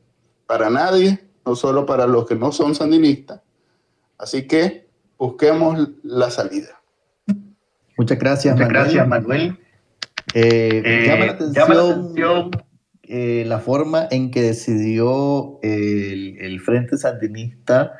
para 0.48 0.70
nadie, 0.70 1.20
no 1.46 1.56
solo 1.56 1.86
para 1.86 2.08
los 2.08 2.26
que 2.26 2.36
no 2.36 2.52
son 2.52 2.74
sandinistas. 2.74 3.42
Así 4.18 4.48
que 4.48 4.88
busquemos 5.18 5.90
la 6.04 6.32
salida. 6.32 6.82
Muchas 7.98 8.18
gracias, 8.18 8.56
Muchas 8.56 8.68
Manuel. 8.68 8.84
Gracias, 8.84 9.08
Manuel. 9.08 9.60
Eh, 10.34 10.82
eh, 10.86 11.04
llama 11.06 11.26
la 11.26 11.32
atención, 11.84 12.52
eh, 13.04 13.44
la 13.48 13.60
forma 13.60 14.08
en 14.10 14.32
que 14.32 14.42
decidió 14.42 15.60
el, 15.62 16.38
el 16.40 16.60
Frente 16.60 16.98
Sandinista 16.98 17.94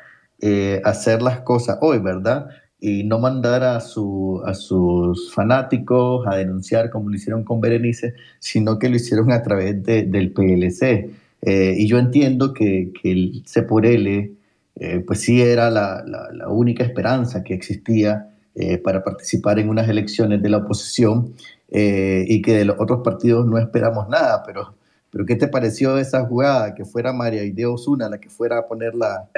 hacer 0.84 1.20
las 1.20 1.40
cosas 1.40 1.78
hoy, 1.80 1.98
¿verdad? 1.98 2.48
y 2.80 3.04
no 3.04 3.18
mandar 3.18 3.64
a, 3.64 3.80
su, 3.80 4.40
a 4.44 4.54
sus 4.54 5.32
fanáticos 5.34 6.26
a 6.26 6.36
denunciar 6.36 6.90
como 6.90 7.10
lo 7.10 7.16
hicieron 7.16 7.44
con 7.44 7.60
Berenice, 7.60 8.14
sino 8.38 8.78
que 8.78 8.88
lo 8.88 8.96
hicieron 8.96 9.32
a 9.32 9.42
través 9.42 9.82
de, 9.82 10.04
del 10.04 10.32
PLC. 10.32 11.10
Eh, 11.42 11.74
y 11.76 11.88
yo 11.88 11.98
entiendo 11.98 12.52
que, 12.52 12.92
que 13.00 13.12
el 13.12 13.44
CEPORL, 13.46 14.06
eh, 14.06 15.04
pues 15.06 15.20
sí 15.20 15.40
era 15.42 15.70
la, 15.70 16.02
la, 16.04 16.48
única 16.48 16.84
esperanza 16.84 17.42
que 17.42 17.54
existía 17.54 18.30
eh, 18.54 18.78
para 18.78 19.02
participar 19.04 19.58
en 19.58 19.68
unas 19.68 19.88
elecciones 19.88 20.42
de 20.42 20.48
la 20.48 20.58
oposición 20.58 21.34
y 21.70 22.40
que 22.40 22.56
de 22.56 22.64
los 22.64 22.76
otros 22.80 23.02
partidos 23.04 23.46
no 23.46 23.58
esperamos 23.58 24.08
nada, 24.08 24.42
pero, 24.46 24.74
pero 25.10 25.26
¿qué 25.26 25.36
te 25.36 25.48
pareció 25.48 25.98
esa 25.98 26.24
jugada? 26.24 26.74
Que 26.74 26.86
fuera 26.86 27.12
María 27.12 27.44
Ideo 27.44 27.74
Osuna 27.74 28.08
la 28.08 28.18
que 28.18 28.30
fuera 28.30 28.58
a 28.58 28.66
poner 28.66 28.94
la, 28.94 29.28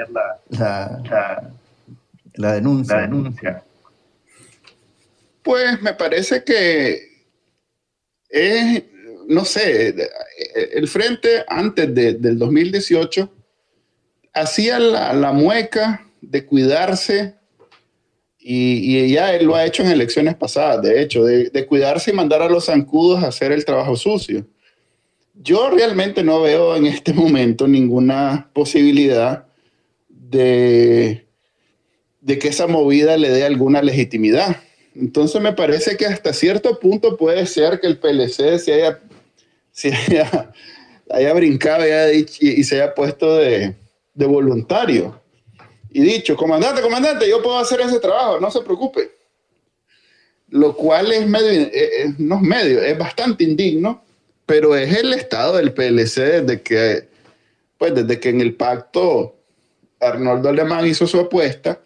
la 0.49 1.51
la 2.35 2.53
denuncia. 2.53 2.95
La 2.95 3.01
denuncia. 3.01 3.63
Pues 5.43 5.81
me 5.81 5.93
parece 5.93 6.43
que 6.43 7.25
es, 8.29 8.83
no 9.31 9.45
sé, 9.45 9.95
el 10.73 10.87
frente 10.87 11.43
antes 11.47 11.93
del 11.93 12.37
2018 12.37 13.31
hacía 14.33 14.79
la, 14.79 15.31
mueca 15.31 16.07
de 16.21 16.45
cuidarse 16.45 17.35
y, 18.39 19.11
ya 19.11 19.35
él 19.35 19.45
lo 19.45 19.55
ha 19.55 19.65
hecho 19.65 19.83
en 19.83 19.91
elecciones 19.91 20.35
pasadas, 20.35 20.81
de 20.81 21.01
hecho, 21.01 21.23
de, 21.23 21.49
de, 21.49 21.65
cuidarse 21.65 22.11
y 22.11 22.13
mandar 22.13 22.41
a 22.41 22.49
los 22.49 22.65
zancudos 22.65 23.23
a 23.23 23.27
hacer 23.27 23.51
el 23.51 23.65
trabajo 23.65 23.95
sucio. 23.95 24.45
Yo 25.35 25.69
realmente 25.69 26.23
no 26.23 26.41
veo 26.41 26.75
en 26.75 26.85
este 26.85 27.13
momento 27.13 27.67
ninguna 27.67 28.49
posibilidad 28.53 29.45
de 30.09 31.25
de 32.21 32.37
que 32.37 32.47
esa 32.47 32.67
movida 32.67 33.17
le 33.17 33.29
dé 33.29 33.43
alguna 33.43 33.81
legitimidad. 33.81 34.57
Entonces 34.95 35.41
me 35.41 35.53
parece 35.53 35.97
que 35.97 36.05
hasta 36.05 36.33
cierto 36.33 36.79
punto 36.79 37.17
puede 37.17 37.45
ser 37.47 37.79
que 37.79 37.87
el 37.87 37.97
PLC 37.97 38.59
se 38.59 38.73
haya, 38.73 38.99
se 39.81 40.21
haya, 41.09 41.33
brincado 41.33 41.83
y, 42.13 42.63
se 42.63 42.75
haya 42.75 42.93
puesto 42.93 43.37
de, 43.37 43.75
voluntario 44.13 45.19
y 45.89 46.01
dicho, 46.01 46.37
comandante, 46.37 46.81
comandante, 46.81 47.27
yo 47.27 47.41
puedo 47.41 47.57
hacer 47.57 47.81
ese 47.81 47.99
trabajo, 47.99 48.39
no 48.39 48.49
se 48.49 48.61
preocupe. 48.61 49.11
Lo 50.47 50.73
cual 50.73 51.11
es 51.11 51.27
medio, 51.27 51.49
eh, 51.49 51.71
eh, 51.73 52.13
no 52.17 52.35
es 52.35 52.41
medio, 52.41 52.81
es 52.81 52.97
bastante 52.97 53.43
indigno, 53.43 54.01
pero 54.45 54.75
es 54.75 54.95
el 54.95 55.11
estado 55.11 55.57
del 55.57 55.73
PLC 55.73 56.43
desde 56.43 56.61
que, 56.61 57.09
pues 57.77 57.93
desde 57.93 58.21
que 58.21 58.29
en 58.29 58.39
el 58.39 58.55
pacto 58.55 59.35
Arnoldo 59.99 60.47
Alemán 60.47 60.87
hizo 60.87 61.07
su 61.07 61.19
apuesta 61.19 61.81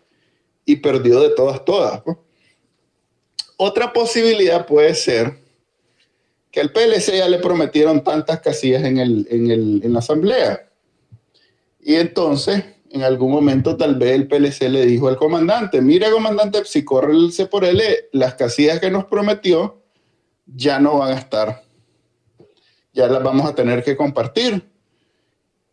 y 0.66 0.76
perdió 0.76 1.22
de 1.22 1.30
todas, 1.30 1.66
todas. 1.66 2.04
Otra 3.58 3.92
posibilidad 3.92 4.68
puede 4.68 4.94
ser 4.94 5.45
que 6.56 6.62
al 6.62 6.72
PLC 6.72 7.18
ya 7.18 7.28
le 7.28 7.40
prometieron 7.40 8.02
tantas 8.02 8.40
casillas 8.40 8.86
en, 8.86 8.98
el, 8.98 9.28
en, 9.30 9.52
el, 9.52 9.82
en 9.84 9.92
la 9.92 10.00
asamblea. 10.00 10.70
Y 11.82 11.96
entonces, 11.96 12.64
en 12.92 13.04
algún 13.04 13.30
momento, 13.30 13.76
tal 13.76 13.96
vez 13.96 14.14
el 14.14 14.30
PLC 14.30 14.70
le 14.70 14.86
dijo 14.86 15.10
al 15.10 15.18
comandante, 15.18 15.82
mire 15.82 16.10
comandante, 16.10 16.64
si 16.64 16.86
corre 16.86 17.12
el 17.12 17.34
C 17.34 17.48
por 17.48 17.66
L, 17.66 17.84
las 18.14 18.36
casillas 18.36 18.80
que 18.80 18.90
nos 18.90 19.04
prometió 19.04 19.84
ya 20.46 20.80
no 20.80 21.00
van 21.00 21.12
a 21.12 21.20
estar. 21.20 21.62
Ya 22.94 23.08
las 23.08 23.22
vamos 23.22 23.46
a 23.50 23.54
tener 23.54 23.84
que 23.84 23.98
compartir. 23.98 24.66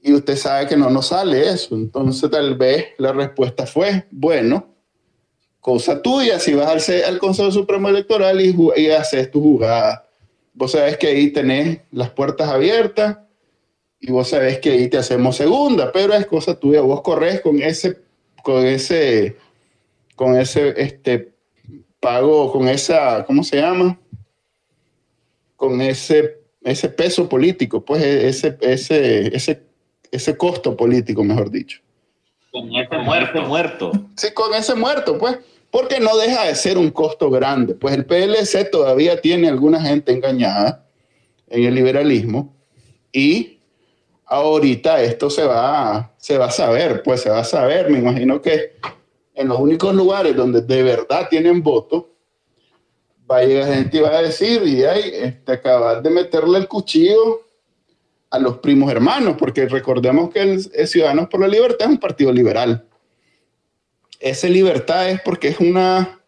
Y 0.01 0.13
usted 0.15 0.35
sabe 0.35 0.67
que 0.67 0.77
no 0.77 0.91
nos 0.91 1.07
sale 1.07 1.49
eso. 1.49 1.77
Entonces, 1.77 2.29
tal 2.29 2.57
vez 2.57 2.87
la 2.99 3.13
respuesta 3.13 3.67
fue, 3.67 4.09
bueno, 4.11 4.75
cosa 5.61 6.03
tuya 6.03 6.41
si 6.41 6.55
vas 6.55 6.89
al, 6.89 7.05
al 7.05 7.19
Consejo 7.21 7.53
Supremo 7.53 7.89
Electoral 7.89 8.41
y, 8.41 8.53
y, 8.79 8.91
haces 8.91 9.31
tu 9.31 9.41
jugada. 9.41 10.09
Vos 10.55 10.73
sabés 10.73 10.99
que 10.99 11.09
ahí 11.09 11.31
tenés 11.31 11.81
las 11.91 12.11
puertas 12.11 12.49
abiertas 12.49 13.19
y 14.01 14.11
vos 14.11 14.29
sabés 14.29 14.59
que 14.59 14.71
ahí 14.71 14.89
te 14.89 14.99
hacemos 14.99 15.37
segunda, 15.37 15.93
pero 15.93 16.13
es 16.13 16.27
cosa 16.27 16.59
tuya. 16.59 16.81
Vos 16.81 17.03
corres 17.03 17.41
con 17.41 17.63
ese, 17.63 17.99
con 18.43 18.67
ese, 18.67 19.37
con 20.17 20.37
ese 20.37 20.75
este, 20.77 21.33
pago, 22.01 22.53
con 22.53 22.69
esa, 22.69 23.25
¿cómo 23.25 23.45
se 23.45 23.61
llama? 23.61 23.99
Con 25.57 25.81
ese, 25.81 26.41
ese 26.63 26.89
peso 26.89 27.29
político, 27.29 27.85
pues 27.85 28.03
e, 28.03 28.29
ese, 28.29 28.59
ese, 28.61 29.35
ese, 29.35 29.63
ese 30.11 30.37
costo 30.37 30.77
político, 30.77 31.23
mejor 31.23 31.51
dicho. 31.51 31.81
Con 32.51 32.75
ese 32.75 32.99
muerto, 32.99 33.43
muerto. 33.43 33.93
Sí, 34.17 34.33
con 34.35 34.53
ese 34.53 34.75
muerto, 34.75 35.17
pues 35.17 35.39
porque 35.73 36.01
no 36.01 36.19
deja 36.19 36.45
de 36.45 36.55
ser 36.55 36.77
un 36.77 36.91
costo 36.91 37.31
grande. 37.31 37.75
Pues 37.75 37.95
el 37.95 38.05
PLC 38.05 38.71
todavía 38.71 39.21
tiene 39.21 39.49
alguna 39.49 39.81
gente 39.81 40.13
engañada 40.13 40.87
en 41.49 41.65
el 41.65 41.75
liberalismo 41.75 42.55
y 43.11 43.59
ahorita 44.27 45.03
esto 45.03 45.31
se 45.31 45.45
va, 45.45 46.13
se 46.19 46.37
va 46.37 46.47
a 46.47 46.51
saber, 46.51 47.03
pues 47.03 47.23
se 47.23 47.31
va 47.31 47.41
a 47.41 47.45
saber. 47.45 47.89
Me 47.91 48.01
imagino 48.01 48.43
que 48.43 48.77
en 49.35 49.49
los 49.49 49.59
únicos 49.59 49.95
lugares 49.95 50.37
donde 50.37 50.61
de 50.61 50.83
verdad 50.83 51.29
tienen 51.31 51.63
voto, 51.63 52.11
va 53.29 53.39
a 53.39 53.45
llegar 53.45 53.73
gente 53.73 53.97
y 53.97 54.01
va 54.01 54.11
a 54.11 54.23
decir, 54.23 54.63
y 54.67 54.85
hay 54.85 55.11
este, 55.15 55.53
acabar 55.53 56.03
de 56.03 56.11
meterle 56.11 56.59
el 56.59 56.69
cuchillo 56.69 57.47
a 58.29 58.39
los 58.39 58.59
primos 58.59 58.93
hermanos, 58.93 59.37
porque 59.39 59.67
recordemos 59.67 60.29
que 60.29 60.41
el 60.41 60.87
Ciudadanos 60.87 61.29
por 61.29 61.41
la 61.41 61.49
Libertad 61.49 61.87
es 61.87 61.93
un 61.95 61.99
partido 61.99 62.31
liberal 62.31 62.87
esa 64.23 64.49
libertad 64.49 65.11
es 65.11 65.21
porque 65.21 65.49
es 65.49 65.59
una, 65.59 66.21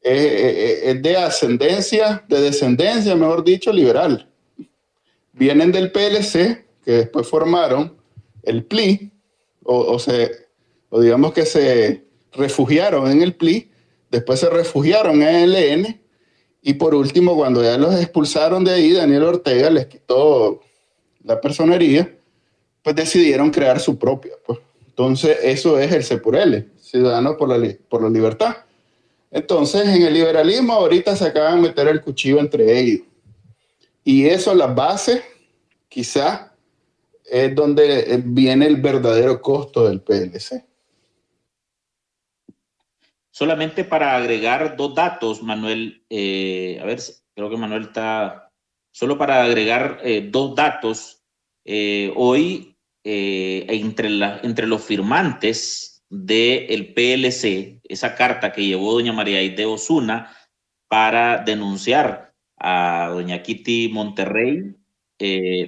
es 0.00 1.00
de 1.00 1.16
ascendencia, 1.16 2.24
de 2.28 2.40
descendencia, 2.40 3.14
mejor 3.14 3.44
dicho, 3.44 3.72
liberal. 3.72 4.28
Vienen 5.32 5.70
del 5.70 5.92
PLC, 5.92 6.66
que 6.84 6.92
después 6.92 7.28
formaron 7.28 7.96
el 8.42 8.64
PLI, 8.64 9.12
o, 9.62 9.96
digamos 11.00 11.32
que 11.32 11.46
se 11.46 12.04
refugiaron 12.32 13.10
en 13.10 13.22
el 13.22 13.36
PLI, 13.36 13.70
después 14.10 14.40
se 14.40 14.50
refugiaron 14.50 15.22
en 15.22 15.36
el 15.36 15.54
ELN, 15.54 16.00
y 16.60 16.74
por 16.74 16.94
último, 16.94 17.36
cuando 17.36 17.62
ya 17.62 17.78
los 17.78 17.94
expulsaron 17.94 18.64
de 18.64 18.72
ahí, 18.72 18.92
Daniel 18.92 19.22
Ortega 19.24 19.70
les 19.70 19.86
quitó 19.86 20.60
la 21.24 21.40
personería, 21.40 22.16
pues 22.82 22.96
decidieron 22.96 23.50
crear 23.50 23.78
su 23.78 23.96
propia. 23.96 24.32
Pues. 24.44 24.58
Entonces, 24.88 25.38
eso 25.42 25.78
es 25.78 25.92
el 25.92 26.20
L. 26.34 26.71
Ciudadanos 26.92 27.36
por 27.36 27.48
la, 27.48 27.74
por 27.88 28.02
la 28.02 28.10
Libertad. 28.10 28.54
Entonces, 29.30 29.88
en 29.88 30.02
el 30.02 30.12
liberalismo 30.12 30.74
ahorita 30.74 31.16
se 31.16 31.24
acaban 31.24 31.62
de 31.62 31.68
meter 31.68 31.88
el 31.88 32.02
cuchillo 32.02 32.38
entre 32.38 32.78
ellos. 32.78 33.06
Y 34.04 34.26
eso, 34.26 34.54
las 34.54 34.74
bases, 34.74 35.22
quizás 35.88 36.50
es 37.24 37.54
donde 37.54 38.22
viene 38.26 38.66
el 38.66 38.76
verdadero 38.76 39.40
costo 39.40 39.88
del 39.88 40.02
PLC. 40.02 40.66
Solamente 43.30 43.84
para 43.84 44.14
agregar 44.14 44.76
dos 44.76 44.94
datos, 44.94 45.42
Manuel, 45.42 46.04
eh, 46.10 46.78
a 46.82 46.84
ver, 46.84 47.00
creo 47.34 47.48
que 47.48 47.56
Manuel 47.56 47.84
está, 47.84 48.50
solo 48.90 49.16
para 49.16 49.42
agregar 49.42 49.98
eh, 50.04 50.28
dos 50.30 50.54
datos, 50.54 51.22
eh, 51.64 52.12
hoy 52.16 52.76
entre, 53.04 54.10
la, 54.10 54.40
entre 54.44 54.66
los 54.66 54.82
firmantes 54.82 55.91
del 56.12 56.92
PLC, 56.92 57.80
esa 57.84 58.14
carta 58.14 58.52
que 58.52 58.66
llevó 58.66 58.92
doña 58.92 59.14
María 59.14 59.38
Aide 59.38 59.64
Osuna 59.64 60.30
para 60.86 61.38
denunciar 61.38 62.34
a 62.58 63.08
doña 63.10 63.42
Kitty 63.42 63.88
Monterrey, 63.88 64.76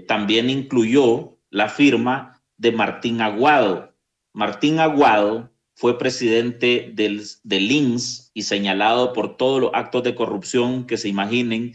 también 0.07 0.51
incluyó 0.51 1.39
la 1.49 1.71
firma 1.71 2.43
de 2.59 2.73
Martín 2.73 3.23
Aguado. 3.23 3.95
Martín 4.35 4.81
Aguado 4.81 5.51
fue 5.75 5.99
presidente 5.99 6.91
del, 6.93 7.23
del 7.43 7.73
INS 7.73 8.31
y 8.35 8.43
señalado 8.43 9.15
por 9.15 9.39
todos 9.39 9.63
los 9.63 9.71
actos 9.73 10.03
de 10.03 10.15
corrupción 10.15 10.87
que 10.87 10.99
se 10.99 11.09
imaginen 11.09 11.73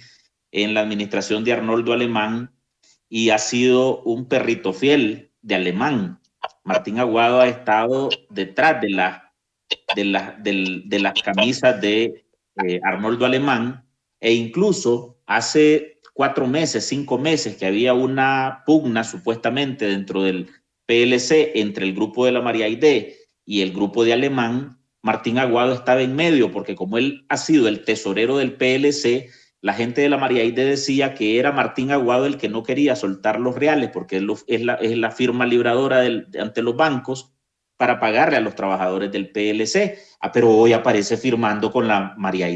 en 0.52 0.76
la 0.76 0.82
administración 0.82 1.44
de 1.44 1.54
Arnoldo 1.54 1.92
Alemán 1.92 2.54
y 3.10 3.32
ha 3.32 3.40
sido 3.40 4.04
un 4.04 4.28
perrito 4.28 4.74
fiel 4.74 5.32
de 5.42 5.56
Alemán. 5.56 6.19
Martín 6.70 7.00
Aguado 7.00 7.42
ha 7.42 7.48
estado 7.48 8.10
detrás 8.30 8.80
de, 8.80 8.92
la, 8.92 9.34
de, 9.96 10.84
de, 10.86 11.00
las 11.00 11.14
camisas 11.24 11.82
de 11.82 12.24
eh, 12.64 12.80
Arnoldo 12.84 13.26
Alemán 13.26 13.90
e 14.20 14.34
incluso 14.34 15.18
hace 15.26 16.00
cuatro 16.14 16.46
meses, 16.46 16.86
cinco 16.86 17.18
meses 17.18 17.58
que 17.58 17.66
había 17.66 17.96
una 17.96 18.62
pugna 18.68 19.04
supuestamente 19.04 19.88
dentro 19.88 20.22
del 20.22 20.48
PLC 20.86 21.54
entre 21.56 21.88
el 21.88 21.96
grupo 21.96 22.26
de 22.26 22.34
la 22.34 22.42
María 22.42 22.66
Aide 22.66 23.18
y 23.46 23.62
el 23.62 23.74
grupo 23.74 24.06
de 24.06 24.14
Alemán, 24.14 24.80
Martín 25.02 25.40
Aguado 25.40 25.74
estaba 25.74 26.04
en 26.04 26.16
medio, 26.16 26.52
porque 26.52 26.76
como 26.76 27.00
él 27.00 27.26
ha 27.30 27.38
sido 27.38 27.68
el 27.68 27.84
tesorero 27.84 28.38
del 28.38 28.54
PLC, 28.54 29.32
la 29.62 29.74
gente 29.74 30.02
de 30.02 30.10
la 30.10 30.18
María 30.18 30.42
Aide 30.42 30.64
decía 30.64 31.14
que 31.14 31.38
era 31.38 31.52
Martín 31.52 31.92
Aguado 31.92 32.26
el 32.26 32.38
que 32.38 32.48
no 32.48 32.64
quería 32.64 32.96
soltar 32.96 33.40
los 33.40 33.56
reales, 33.56 33.90
porque 33.92 34.26
es 34.48 34.62
la, 34.62 35.12
firma 35.12 35.46
libradora 35.46 36.02
ante 36.40 36.62
los 36.62 36.78
bancos 36.78 37.34
para 37.76 38.00
pagarle 38.00 38.38
a 38.38 38.42
los 38.42 38.56
trabajadores 38.56 39.12
del 39.12 39.32
PLC. 39.32 40.00
Ah, 40.22 40.32
pero 40.32 40.50
hoy 40.52 40.74
aparece 40.74 41.18
firmando 41.18 41.72
con 41.72 41.88
la 41.88 42.14
María 42.18 42.48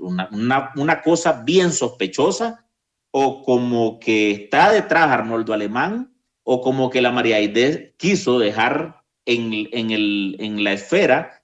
una, 0.00 0.72
una, 0.76 1.02
cosa 1.02 1.42
bien 1.44 1.72
sospechosa, 1.72 2.66
o 3.12 3.42
como 3.42 3.98
que 4.00 4.30
está 4.32 4.72
detrás 4.72 5.08
Arnoldo 5.08 5.52
Alemán, 5.52 6.14
o 6.42 6.60
como 6.60 6.90
que 6.90 7.00
la 7.00 7.12
María 7.12 7.36
Aide 7.36 7.94
quiso 7.96 8.38
dejar 8.38 9.02
en 9.24 10.64
la 10.64 10.72
esfera 10.72 11.40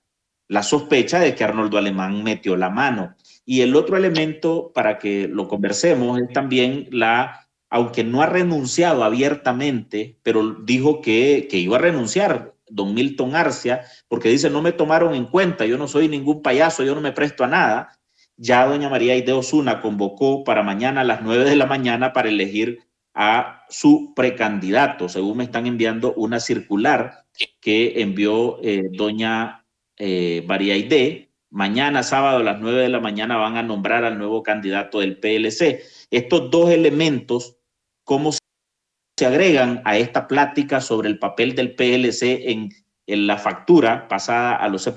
la 0.47 0.63
sospecha 0.63 1.19
de 1.19 1.35
que 1.35 1.43
Arnoldo 1.43 1.77
Alemán 1.77 2.23
metió 2.23 2.55
la 2.55 2.69
mano. 2.69 3.15
Y 3.49 3.61
el 3.61 3.77
otro 3.77 3.95
elemento 3.95 4.73
para 4.73 4.99
que 4.99 5.29
lo 5.29 5.47
conversemos 5.47 6.19
es 6.19 6.27
también 6.33 6.89
la, 6.91 7.47
aunque 7.69 8.03
no 8.03 8.21
ha 8.21 8.25
renunciado 8.25 9.05
abiertamente, 9.05 10.19
pero 10.21 10.53
dijo 10.65 11.01
que, 11.01 11.47
que 11.49 11.57
iba 11.57 11.77
a 11.77 11.79
renunciar 11.79 12.55
don 12.69 12.93
Milton 12.93 13.35
Arcia, 13.35 13.83
porque 14.09 14.27
dice, 14.27 14.49
no 14.49 14.61
me 14.61 14.73
tomaron 14.73 15.15
en 15.15 15.27
cuenta, 15.27 15.65
yo 15.65 15.77
no 15.77 15.87
soy 15.87 16.09
ningún 16.09 16.41
payaso, 16.41 16.83
yo 16.83 16.93
no 16.93 16.99
me 16.99 17.13
presto 17.13 17.45
a 17.45 17.47
nada. 17.47 17.97
Ya 18.35 18.65
doña 18.65 18.89
María 18.89 19.15
Ide 19.15 19.31
Osuna 19.31 19.81
convocó 19.81 20.43
para 20.43 20.61
mañana 20.61 21.01
a 21.01 21.05
las 21.05 21.21
nueve 21.21 21.45
de 21.45 21.55
la 21.55 21.65
mañana 21.67 22.11
para 22.11 22.27
elegir 22.27 22.81
a 23.13 23.63
su 23.69 24.13
precandidato, 24.13 25.07
según 25.07 25.37
me 25.37 25.45
están 25.45 25.65
enviando 25.67 26.13
una 26.15 26.41
circular 26.41 27.25
que 27.61 28.01
envió 28.01 28.59
eh, 28.61 28.89
doña 28.91 29.65
eh, 29.97 30.43
María 30.45 30.73
Aide. 30.73 31.26
Mañana, 31.57 32.03
sábado 32.03 32.37
a 32.37 32.43
las 32.43 32.59
9 32.59 32.83
de 32.83 32.89
la 32.89 32.99
mañana, 32.99 33.37
van 33.37 33.57
a 33.57 33.63
nombrar 33.63 34.03
al 34.03 34.19
nuevo 34.19 34.43
candidato 34.43 34.99
del 34.99 35.19
PLC. 35.19 35.81
Estos 36.11 36.51
dos 36.51 36.69
elementos, 36.69 37.57
¿cómo 38.03 38.31
se 38.31 39.25
agregan 39.25 39.81
a 39.83 39.97
esta 39.97 40.27
plática 40.27 40.81
sobre 40.81 41.09
el 41.09 41.17
papel 41.17 41.55
del 41.55 41.73
PLC 41.73 42.51
en, 42.51 42.69
en 43.07 43.25
la 43.25 43.39
factura 43.39 44.07
pasada 44.07 44.55
a 44.55 44.69
los 44.69 44.83
C? 44.83 44.93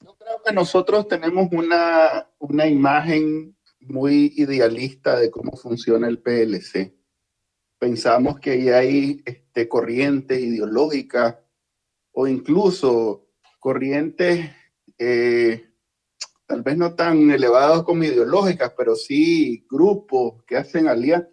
Yo 0.00 0.16
creo 0.16 0.42
que 0.44 0.52
nosotros 0.52 1.06
tenemos 1.06 1.46
una, 1.52 2.28
una 2.40 2.66
imagen 2.66 3.56
muy 3.78 4.32
idealista 4.34 5.20
de 5.20 5.30
cómo 5.30 5.56
funciona 5.56 6.08
el 6.08 6.18
PLC 6.18 6.92
pensamos 7.82 8.38
que 8.38 8.72
hay 8.72 9.20
este, 9.24 9.68
corrientes 9.68 10.38
ideológicas 10.38 11.36
o 12.12 12.28
incluso 12.28 13.21
corrientes 13.62 14.50
eh, 14.98 15.64
tal 16.46 16.62
vez 16.62 16.76
no 16.76 16.94
tan 16.94 17.30
elevadas 17.30 17.84
como 17.84 18.02
ideológicas, 18.02 18.74
pero 18.76 18.96
sí 18.96 19.64
grupos 19.70 20.42
que 20.44 20.56
hacen 20.56 20.88
alianzas. 20.88 21.30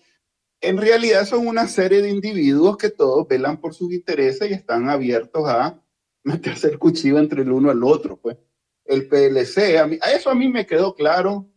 En 0.61 0.77
realidad 0.77 1.25
son 1.25 1.47
una 1.47 1.67
serie 1.67 2.03
de 2.03 2.11
individuos 2.11 2.77
que 2.77 2.91
todos 2.91 3.27
velan 3.27 3.59
por 3.59 3.73
sus 3.73 3.91
intereses 3.91 4.49
y 4.49 4.53
están 4.53 4.89
abiertos 4.89 5.49
a 5.49 5.83
meterse 6.23 6.67
el 6.67 6.77
cuchillo 6.77 7.17
entre 7.17 7.41
el 7.41 7.51
uno 7.51 7.71
al 7.71 7.83
otro. 7.83 8.17
Pues. 8.17 8.37
El 8.85 9.07
PLC, 9.07 9.79
a, 9.79 9.87
mí, 9.87 9.97
a 9.99 10.11
eso 10.11 10.29
a 10.29 10.35
mí 10.35 10.47
me 10.47 10.67
quedó 10.67 10.93
claro 10.93 11.49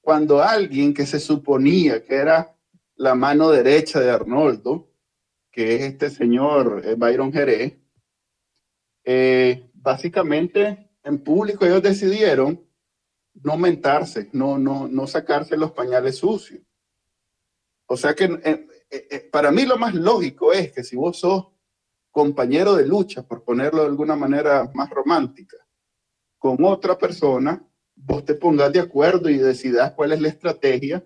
cuando 0.00 0.42
alguien 0.42 0.94
que 0.94 1.04
se 1.04 1.20
suponía 1.20 2.02
que 2.02 2.14
era 2.14 2.56
la 2.96 3.14
mano 3.14 3.50
derecha 3.50 4.00
de 4.00 4.10
Arnoldo, 4.10 4.90
que 5.52 5.76
es 5.76 5.82
este 5.82 6.08
señor 6.08 6.82
eh, 6.82 6.94
Byron 6.96 7.30
Jerez, 7.30 7.76
eh, 9.04 9.67
básicamente 9.88 10.90
en 11.02 11.24
público 11.24 11.64
ellos 11.64 11.82
decidieron 11.82 12.62
no 13.32 13.56
mentarse, 13.56 14.28
no, 14.32 14.58
no, 14.58 14.86
no 14.86 15.06
sacarse 15.06 15.56
los 15.56 15.72
pañales 15.72 16.18
sucios. 16.18 16.60
O 17.86 17.96
sea 17.96 18.14
que 18.14 18.24
eh, 18.90 19.28
para 19.32 19.50
mí 19.50 19.64
lo 19.64 19.78
más 19.78 19.94
lógico 19.94 20.52
es 20.52 20.72
que 20.72 20.84
si 20.84 20.94
vos 20.94 21.20
sos 21.20 21.46
compañero 22.10 22.74
de 22.74 22.86
lucha, 22.86 23.22
por 23.22 23.44
ponerlo 23.44 23.80
de 23.80 23.88
alguna 23.88 24.14
manera 24.14 24.70
más 24.74 24.90
romántica, 24.90 25.56
con 26.36 26.62
otra 26.62 26.98
persona, 26.98 27.66
vos 27.94 28.26
te 28.26 28.34
pongas 28.34 28.70
de 28.70 28.80
acuerdo 28.80 29.30
y 29.30 29.38
decidas 29.38 29.92
cuál 29.92 30.12
es 30.12 30.20
la 30.20 30.28
estrategia 30.28 31.02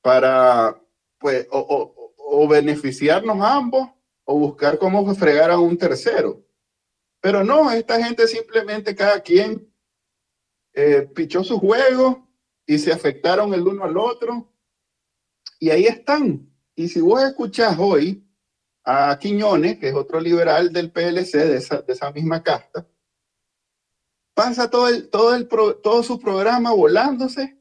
para 0.00 0.80
pues, 1.18 1.46
o, 1.50 2.48
beneficiarnos 2.48 3.38
ambos 3.42 3.90
o 4.24 4.38
buscar 4.38 4.78
cómo 4.78 5.14
fregar 5.14 5.50
a 5.50 5.58
un 5.58 5.76
tercero. 5.76 6.43
Pero 7.24 7.42
no, 7.42 7.70
esta 7.70 8.04
gente 8.04 8.28
simplemente 8.28 8.94
cada 8.94 9.18
quien 9.22 9.72
eh, 10.74 11.08
pichó 11.14 11.42
su 11.42 11.58
juego 11.58 12.28
y 12.66 12.76
se 12.76 12.92
afectaron 12.92 13.54
el 13.54 13.66
uno 13.66 13.84
al 13.84 13.96
otro. 13.96 14.52
Y 15.58 15.70
ahí 15.70 15.86
están. 15.86 16.54
Y 16.74 16.86
si 16.86 17.00
vos 17.00 17.22
escuchás 17.22 17.78
hoy 17.78 18.28
a 18.84 19.18
Quiñones, 19.18 19.78
que 19.78 19.88
es 19.88 19.94
otro 19.94 20.20
liberal 20.20 20.70
del 20.70 20.92
PLC 20.92 21.38
de 21.38 21.56
esa, 21.56 21.80
de 21.80 21.94
esa 21.94 22.12
misma 22.12 22.42
casta, 22.42 22.86
pasa 24.34 24.68
todo, 24.68 24.88
el, 24.88 25.08
todo, 25.08 25.34
el, 25.34 25.48
todo 25.48 26.02
su 26.02 26.20
programa 26.20 26.72
volándose 26.72 27.58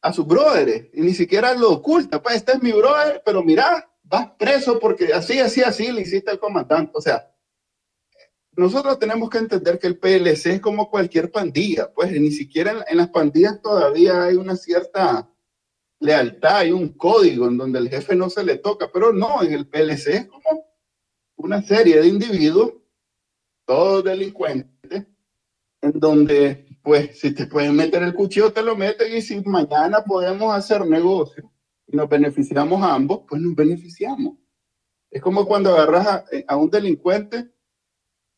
a 0.00 0.12
sus 0.12 0.28
brothers 0.28 0.90
y 0.92 1.00
ni 1.00 1.12
siquiera 1.12 1.54
lo 1.54 1.72
oculta. 1.72 2.22
Pues 2.22 2.36
este 2.36 2.52
es 2.52 2.62
mi 2.62 2.70
brother, 2.70 3.20
pero 3.26 3.42
mira, 3.42 3.90
vas 4.04 4.30
preso 4.38 4.78
porque 4.78 5.12
así, 5.12 5.40
así, 5.40 5.60
así 5.60 5.90
le 5.90 6.02
hiciste 6.02 6.30
al 6.30 6.38
comandante. 6.38 6.92
O 6.94 7.00
sea, 7.00 7.32
nosotros 8.56 8.98
tenemos 8.98 9.28
que 9.28 9.38
entender 9.38 9.78
que 9.78 9.86
el 9.86 9.98
PLC 9.98 10.46
es 10.46 10.60
como 10.60 10.90
cualquier 10.90 11.30
pandilla, 11.30 11.92
pues 11.92 12.10
ni 12.12 12.30
siquiera 12.30 12.84
en, 12.88 12.96
las 12.96 13.08
pandillas 13.08 13.60
todavía 13.60 14.24
hay 14.24 14.36
una 14.36 14.56
cierta 14.56 15.30
lealtad, 16.00 16.58
hay 16.58 16.72
un 16.72 16.90
código 16.90 17.46
en 17.48 17.58
donde 17.58 17.78
el 17.78 17.90
jefe 17.90 18.16
no 18.16 18.30
se 18.30 18.44
le 18.44 18.56
toca, 18.56 18.90
pero 18.92 19.12
no, 19.12 19.42
en 19.42 19.52
el 19.52 19.68
PLC 19.68 20.08
es 20.08 20.26
como 20.26 20.64
una 21.36 21.62
serie 21.62 22.00
de 22.00 22.08
individuos, 22.08 22.72
todos 23.66 24.04
delincuentes, 24.04 25.06
en 25.82 25.92
donde 26.00 26.66
pues 26.82 27.18
si 27.18 27.34
te 27.34 27.46
pueden 27.46 27.74
meter 27.74 28.02
el 28.02 28.14
cuchillo, 28.14 28.52
te 28.52 28.62
lo 28.62 28.76
meten 28.76 29.14
y 29.14 29.20
si 29.20 29.40
mañana 29.40 30.04
podemos 30.04 30.54
hacer 30.54 30.86
negocio 30.86 31.52
y 31.86 31.96
nos 31.96 32.08
beneficiamos 32.08 32.82
ambos, 32.82 33.22
pues 33.28 33.42
nos 33.42 33.54
beneficiamos. 33.54 34.38
Es 35.10 35.20
como 35.20 35.46
cuando 35.46 35.74
agarras 35.74 36.06
a, 36.06 36.24
eh, 36.30 36.46
un 36.56 36.70
delincuente 36.70 37.50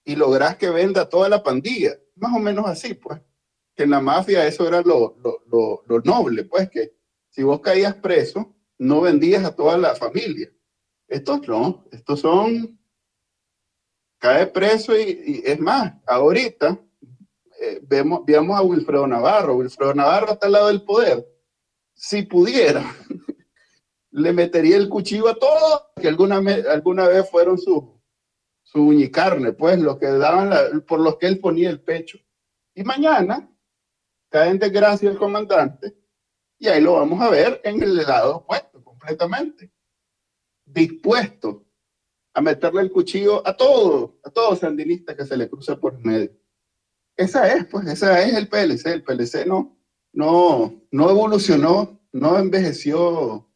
y 0.09 0.17
logras 0.17 0.57
que 0.57 0.71
venda 0.71 1.07
toda 1.07 1.29
la 1.29 1.43
pandilla. 1.43 1.93
Más 2.17 2.35
o 2.35 2.39
menos 2.39 2.67
así, 2.67 2.95
pues. 2.95 3.21
Que 3.77 3.83
en 3.83 3.91
la 3.91 4.01
mafia 4.01 4.47
eso 4.47 4.67
era 4.67 4.81
lo, 4.81 5.19
lo, 5.23 5.85
lo, 5.87 6.01
noble, 6.01 6.45
pues, 6.45 6.71
que 6.71 6.95
si 7.29 7.43
vos 7.43 7.61
caías 7.61 7.95
preso, 7.95 8.57
no 8.79 9.03
vendías 9.03 9.45
a 9.45 9.55
toda 9.55 9.77
la 9.77 9.95
familia. 9.95 10.51
Estos 11.07 11.47
no, 11.47 11.85
estos 11.93 12.21
son, 12.21 12.81
cae 14.17 14.47
preso 14.47 14.99
y, 14.99 15.43
es 15.45 15.61
más, 15.61 15.93
ahorita 16.07 16.81
eh, 17.61 17.81
vemos, 17.83 18.23
a 18.57 18.63
Wilfredo 18.63 19.07
Navarro. 19.07 19.57
Wilfredo 19.57 19.93
Navarro 19.93 20.33
está 20.33 20.47
al 20.47 20.53
lado 20.53 20.69
del 20.69 20.85
poder. 20.85 21.29
Si 21.93 22.23
pudiera, 22.23 22.83
le 24.11 24.33
metería 24.33 24.79
el 24.79 24.89
cuchillo 24.89 25.29
a 25.29 25.39
todos 25.39 25.83
que 26.01 26.09
alguna, 26.09 26.39
alguna 26.71 27.07
vez 27.09 27.29
fueron 27.29 27.59
su, 27.59 27.98
su 28.71 28.83
uñicarne, 28.83 29.53
pues, 29.53 29.79
lo 29.79 29.99
que 29.99 30.07
daban 30.07 30.83
por 30.87 31.01
los 31.01 31.17
que 31.17 31.27
él 31.27 31.39
ponía 31.39 31.71
el 31.71 31.81
pecho. 31.81 32.19
Y 32.75 32.85
mañana 32.85 33.51
cae 34.29 34.51
en 34.51 34.59
desgracia 34.59 35.09
el 35.09 35.17
comandante 35.17 35.97
y 36.59 36.69
ahí 36.69 36.83
lo 36.83 36.95
vamos 36.95 37.19
a 37.23 37.31
ver 37.31 37.63
en 37.65 37.83
el 37.83 37.97
lado 37.97 38.37
opuesto 38.37 38.85
completamente. 38.85 39.73
Dispuesto 40.67 41.65
a 42.35 42.43
meterle 42.43 42.83
el 42.83 42.93
cuchillo 42.93 43.47
a 43.47 43.57
todos, 43.57 44.11
a 44.23 44.31
todos 44.31 44.59
sandinistas 44.59 45.17
que 45.17 45.25
se 45.25 45.37
le 45.39 45.49
cruza 45.49 45.77
por 45.77 45.99
medio. 46.05 46.31
Esa 47.17 47.51
es, 47.55 47.65
pues, 47.67 47.87
esa 47.87 48.23
es 48.23 48.35
el 48.35 48.49
PLC. 48.49 48.93
El 48.93 49.03
PLC 49.03 49.47
no, 49.47 49.79
no, 50.13 50.83
no 50.91 51.11
evolucionó, 51.11 52.03
no 52.13 52.39
envejeció 52.39 53.51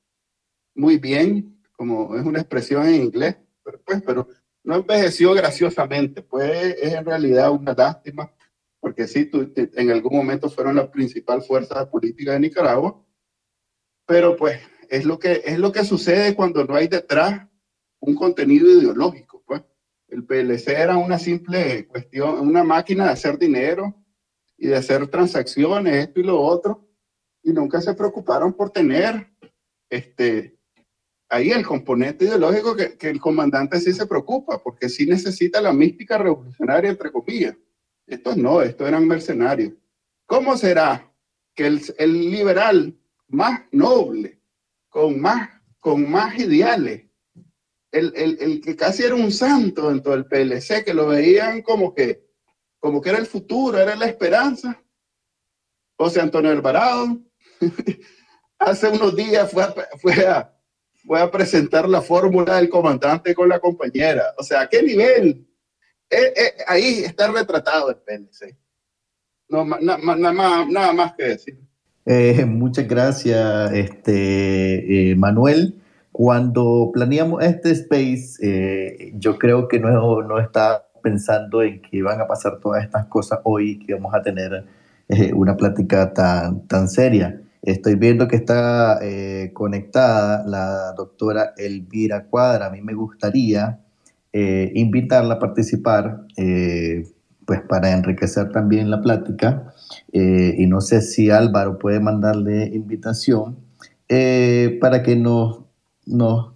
muy 0.74 0.96
bien, 0.96 1.62
como 1.72 2.16
es 2.16 2.24
una 2.24 2.40
expresión 2.40 2.86
en 2.86 2.94
inglés, 2.94 3.36
pero, 3.62 3.82
pues, 3.82 4.02
pero 4.02 4.26
no 4.64 4.76
envejeció 4.76 5.34
graciosamente, 5.34 6.22
pues 6.22 6.76
es 6.80 6.92
en 6.92 7.04
realidad 7.04 7.50
una 7.50 7.74
lástima, 7.74 8.32
porque 8.80 9.06
sí, 9.06 9.30
en 9.56 9.90
algún 9.90 10.16
momento 10.16 10.48
fueron 10.48 10.76
la 10.76 10.90
principal 10.90 11.42
fuerza 11.42 11.88
política 11.90 12.32
de 12.32 12.40
Nicaragua, 12.40 13.04
pero 14.06 14.36
pues 14.36 14.60
es 14.88 15.04
lo 15.04 15.18
que, 15.18 15.42
es 15.44 15.58
lo 15.58 15.72
que 15.72 15.84
sucede 15.84 16.34
cuando 16.34 16.64
no 16.64 16.74
hay 16.74 16.88
detrás 16.88 17.48
un 18.00 18.14
contenido 18.14 18.68
ideológico, 18.68 19.42
pues. 19.46 19.62
El 20.08 20.26
PLC 20.26 20.68
era 20.68 20.98
una 20.98 21.18
simple 21.18 21.86
cuestión, 21.86 22.40
una 22.40 22.62
máquina 22.62 23.06
de 23.06 23.12
hacer 23.12 23.38
dinero 23.38 23.94
y 24.58 24.66
de 24.66 24.76
hacer 24.76 25.06
transacciones, 25.08 26.08
esto 26.08 26.20
y 26.20 26.24
lo 26.24 26.38
otro, 26.38 26.86
y 27.42 27.52
nunca 27.52 27.80
se 27.80 27.94
preocuparon 27.94 28.52
por 28.52 28.70
tener 28.70 29.32
este, 29.88 30.58
ahí 31.32 31.50
el 31.50 31.66
componente 31.66 32.26
ideológico 32.26 32.76
que, 32.76 33.08
el 33.08 33.18
comandante 33.18 33.80
sí 33.80 33.94
se 33.94 34.06
preocupa, 34.06 34.62
porque 34.62 34.90
sí 34.90 35.06
necesita 35.06 35.62
la 35.62 35.72
mística 35.72 36.18
revolucionaria, 36.18 36.90
entre 36.90 37.10
comillas. 37.10 37.56
Estos 38.06 38.36
no, 38.36 38.60
estos 38.60 38.86
eran 38.86 39.08
mercenarios. 39.08 39.72
¿Cómo 40.26 40.58
será 40.58 41.10
que 41.54 41.66
el, 41.66 41.80
el 41.96 42.30
liberal 42.30 42.94
más 43.28 43.62
noble, 43.70 44.40
con 44.90 45.18
más, 45.20 45.48
con 45.80 46.10
más 46.10 46.38
ideales, 46.38 47.06
el, 47.90 48.12
el, 48.14 48.36
el, 48.38 48.60
que 48.60 48.76
casi 48.76 49.02
era 49.02 49.14
un 49.14 49.32
santo 49.32 49.88
dentro 49.88 50.12
del 50.12 50.26
PLC, 50.26 50.84
que 50.84 50.92
lo 50.92 51.08
veían 51.08 51.62
como 51.62 51.94
que, 51.94 52.26
como 52.78 53.00
que 53.00 53.08
era 53.08 53.18
el 53.18 53.26
futuro, 53.26 53.78
era 53.78 53.96
la 53.96 54.06
esperanza. 54.06 54.82
José 55.96 56.20
Antonio 56.20 56.50
Alvarado, 56.50 57.22
hace 58.58 58.88
unos 58.88 59.16
días 59.16 59.50
fue 59.50 59.64
fue 59.98 60.26
a, 60.26 60.52
voy 61.04 61.20
a 61.20 61.30
presentar 61.30 61.88
la 61.88 62.00
fórmula 62.00 62.56
del 62.56 62.68
comandante 62.68 63.34
con 63.34 63.48
la 63.48 63.58
compañera. 63.58 64.34
O 64.38 64.42
sea, 64.42 64.62
¿a 64.62 64.68
qué 64.68 64.82
nivel? 64.82 65.46
Eh, 66.10 66.32
eh, 66.36 66.52
ahí 66.66 67.04
está 67.04 67.30
retratado 67.30 67.90
el 67.90 67.96
PLC. 67.96 68.56
No, 69.48 69.64
nada 69.64 70.92
más 70.92 71.14
que 71.14 71.24
decir. 71.24 71.58
Eh, 72.04 72.44
muchas 72.44 72.88
gracias, 72.88 73.72
este, 73.72 75.14
Manuel. 75.16 75.80
Cuando 76.10 76.90
planeamos 76.92 77.42
este 77.42 77.70
space, 77.72 79.12
yo 79.14 79.38
creo 79.38 79.68
que 79.68 79.78
no, 79.78 80.22
no 80.22 80.38
está 80.38 80.86
pensando 81.02 81.62
en 81.62 81.80
que 81.82 82.02
van 82.02 82.20
a 82.20 82.26
pasar 82.26 82.60
todas 82.60 82.84
estas 82.84 83.06
cosas 83.06 83.40
hoy, 83.44 83.78
que 83.78 83.94
vamos 83.94 84.14
a 84.14 84.22
tener 84.22 84.64
una 85.34 85.56
plática 85.56 86.12
tan, 86.12 86.66
tan 86.66 86.88
seria. 86.88 87.41
Estoy 87.62 87.94
viendo 87.94 88.26
que 88.26 88.34
está 88.34 88.98
eh, 89.02 89.52
conectada 89.54 90.44
la 90.46 90.92
doctora 90.96 91.54
Elvira 91.56 92.24
Cuadra. 92.26 92.66
A 92.66 92.70
mí 92.70 92.80
me 92.82 92.92
gustaría 92.92 93.78
eh, 94.32 94.72
invitarla 94.74 95.34
a 95.34 95.38
participar, 95.38 96.22
eh, 96.36 97.06
pues 97.46 97.60
para 97.62 97.92
enriquecer 97.92 98.50
también 98.50 98.90
la 98.90 99.00
plática. 99.00 99.72
y 100.12 100.66
no 100.66 100.80
sé 100.80 101.02
si 101.02 101.30
Álvaro 101.30 101.78
puede 101.78 102.00
mandarle 102.00 102.66
invitación 102.66 103.58
para 104.80 105.02
que 105.02 105.16
nos, 105.16 105.64
nos 106.06 106.54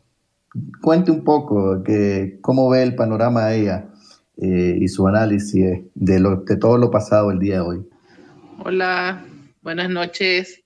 cuente 0.83 1.11
un 1.11 1.23
poco 1.25 1.83
que, 1.83 2.39
cómo 2.41 2.69
ve 2.71 2.83
el 2.83 2.95
panorama 2.95 3.47
de 3.47 3.61
ella 3.61 3.89
y 4.39 4.89
su 4.89 5.07
análisis 5.07 5.83
de, 5.95 6.21
de 6.45 6.57
todo 6.57 6.79
lo 6.79 6.91
pasado 6.91 7.31
el 7.31 7.39
día 7.39 7.55
de 7.57 7.61
hoy. 7.61 7.89
Hola, 8.65 9.25
buenas 9.63 9.91
noches. 9.91 10.66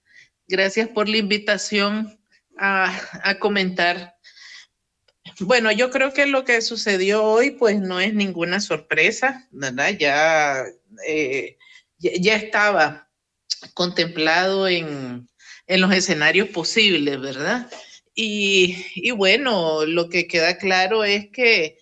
Gracias 0.51 0.89
por 0.89 1.09
la 1.09 1.17
invitación 1.17 2.19
a, 2.59 3.37
comentar. 3.39 4.17
Bueno, 5.39 5.71
yo 5.71 5.91
creo 5.91 6.13
que 6.13 6.27
lo 6.27 6.45
que 6.45 6.61
sucedió 6.61 7.23
hoy, 7.23 7.53
pues 7.53 7.81
no 7.81 8.01
es 8.01 8.15
ninguna 8.15 8.61
sorpresa, 8.61 9.47
¿verdad? 9.53 9.97
Ya, 9.97 10.65
eh, 11.07 11.57
ya, 11.99 12.35
estaba 12.35 13.09
contemplado 13.75 14.67
en, 14.67 15.29
los 15.69 15.93
escenarios 15.95 16.49
posibles, 16.49 17.21
¿verdad? 17.21 17.71
Y, 18.13 19.09
bueno, 19.13 19.87
lo 19.87 20.09
que 20.09 20.27
queda 20.27 20.59
claro 20.59 21.05
es 21.05 21.29
que 21.33 21.79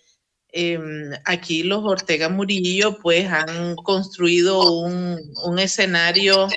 em, 0.49 1.09
aquí 1.25 1.63
los 1.63 1.83
Ortega 1.83 2.29
Murillo 2.29 2.99
pues 2.99 3.27
han 3.31 3.75
construido 3.77 4.79
un, 4.83 5.19
un 5.43 5.57
escenario 5.57 6.47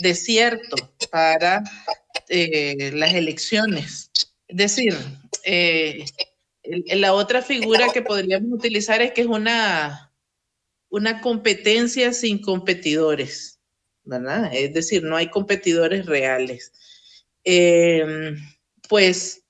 desierto 0.00 0.76
para 1.10 1.62
eh, 2.28 2.90
las 2.94 3.14
elecciones. 3.14 4.10
Es 4.48 4.56
decir, 4.56 4.96
eh, 5.44 6.04
la 6.94 7.14
otra 7.14 7.42
figura 7.42 7.92
que 7.92 8.02
podríamos 8.02 8.52
utilizar 8.52 9.00
es 9.02 9.12
que 9.12 9.22
es 9.22 9.26
una, 9.26 10.12
una 10.88 11.20
competencia 11.20 12.12
sin 12.12 12.40
competidores, 12.40 13.60
¿verdad? 14.04 14.50
Es 14.52 14.72
decir, 14.74 15.02
no 15.02 15.16
hay 15.16 15.28
competidores 15.28 16.06
reales. 16.06 16.72
Pues 18.88 19.44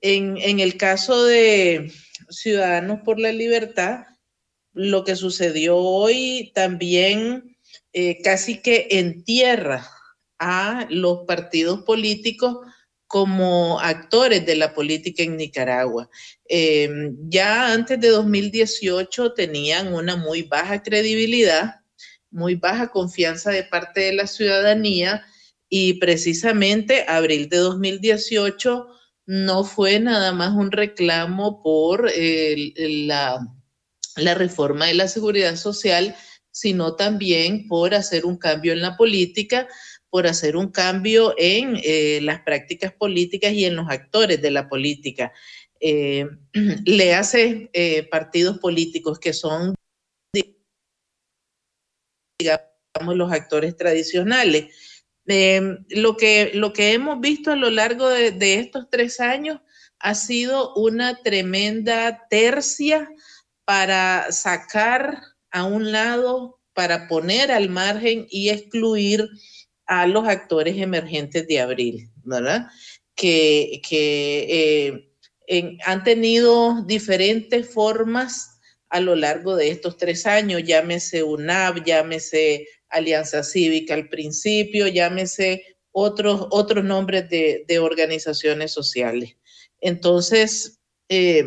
en, 0.00 0.36
en 0.38 0.60
el 0.60 0.76
caso 0.76 1.24
de 1.24 1.92
Ciudadanos 2.30 3.00
por 3.04 3.18
la 3.18 3.32
Libertad, 3.32 4.06
lo 4.72 5.04
que 5.04 5.16
sucedió 5.16 5.76
hoy 5.76 6.52
también 6.54 7.57
eh, 7.92 8.20
casi 8.22 8.60
que 8.60 8.86
entierra 8.90 9.88
a 10.38 10.86
los 10.90 11.20
partidos 11.26 11.82
políticos 11.82 12.58
como 13.08 13.80
actores 13.80 14.44
de 14.44 14.54
la 14.54 14.74
política 14.74 15.22
en 15.22 15.38
Nicaragua. 15.38 16.10
Em, 16.44 17.16
ya 17.28 17.72
antes 17.72 17.98
de 17.98 18.08
2018 18.08 19.32
tenían 19.32 19.94
una 19.94 20.16
muy 20.16 20.42
baja 20.42 20.82
credibilidad, 20.82 21.76
muy 22.30 22.54
baja 22.54 22.88
confianza 22.88 23.50
de 23.50 23.64
parte 23.64 24.02
de 24.02 24.12
la 24.12 24.26
ciudadanía 24.26 25.24
y 25.70 25.94
precisamente 25.94 27.06
abril 27.08 27.48
de 27.48 27.56
2018 27.56 28.88
no 29.26 29.64
fue 29.64 30.00
nada 30.00 30.32
más 30.32 30.54
un 30.54 30.70
reclamo 30.70 31.62
por 31.62 32.10
la, 32.14 33.46
la 34.16 34.34
reforma 34.34 34.86
de 34.86 34.94
la 34.94 35.08
seguridad 35.08 35.56
social, 35.56 36.14
sino 36.58 36.96
también 36.96 37.68
por 37.68 37.94
hacer 37.94 38.26
un 38.26 38.36
cambio 38.36 38.72
en 38.72 38.80
la 38.80 38.96
política, 38.96 39.68
por 40.10 40.26
hacer 40.26 40.56
un 40.56 40.72
cambio 40.72 41.32
en 41.38 41.78
eh, 41.84 42.18
las 42.20 42.40
prácticas 42.40 42.92
políticas 42.92 43.52
y 43.52 43.64
en 43.64 43.76
los 43.76 43.88
actores 43.88 44.42
de 44.42 44.50
la 44.50 44.68
política. 44.68 45.32
Eh, 45.80 46.26
le 46.84 47.14
hace 47.14 47.70
eh, 47.72 48.08
partidos 48.08 48.58
políticos 48.58 49.20
que 49.20 49.32
son, 49.32 49.76
digamos, 52.40 53.16
los 53.16 53.30
actores 53.30 53.76
tradicionales. 53.76 55.04
lo, 55.90 56.16
que, 56.16 56.50
lo 56.54 56.72
que 56.72 56.92
hemos 56.92 57.20
visto 57.20 57.52
a 57.52 57.56
lo 57.56 57.70
largo 57.70 58.08
de, 58.08 58.32
de 58.32 58.54
estos 58.54 58.90
tres 58.90 59.20
años 59.20 59.60
ha 60.00 60.16
sido 60.16 60.74
una 60.74 61.22
tremenda 61.22 62.26
tercia 62.28 63.08
para 63.64 64.32
sacar 64.32 65.37
a 65.50 65.64
un 65.64 65.92
lado 65.92 66.60
para 66.74 67.08
poner 67.08 67.50
al 67.50 67.68
margen 67.68 68.26
y 68.30 68.50
excluir 68.50 69.28
a 69.86 70.06
los 70.06 70.28
actores 70.28 70.76
emergentes 70.76 71.46
de 71.48 71.60
abril, 71.60 72.10
¿verdad? 72.22 72.68
Que, 73.14 73.80
eh, 73.90 75.04
han 75.84 76.04
tenido 76.04 76.84
diferentes 76.84 77.72
formas 77.72 78.60
a 78.90 79.00
lo 79.00 79.16
largo 79.16 79.56
de 79.56 79.70
estos 79.70 79.96
tres 79.96 80.26
años, 80.26 80.62
llámese 80.62 81.22
UNAP, 81.22 81.84
llámese 81.84 82.68
Alianza 82.90 83.42
Cívica 83.42 83.94
al 83.94 84.08
principio, 84.08 84.86
llámese 84.88 85.78
otros, 85.90 86.46
otros 86.50 86.84
nombres 86.84 87.28
de, 87.28 87.78
organizaciones 87.80 88.72
sociales. 88.72 89.36
Entonces, 89.80 90.80
eh, 91.08 91.44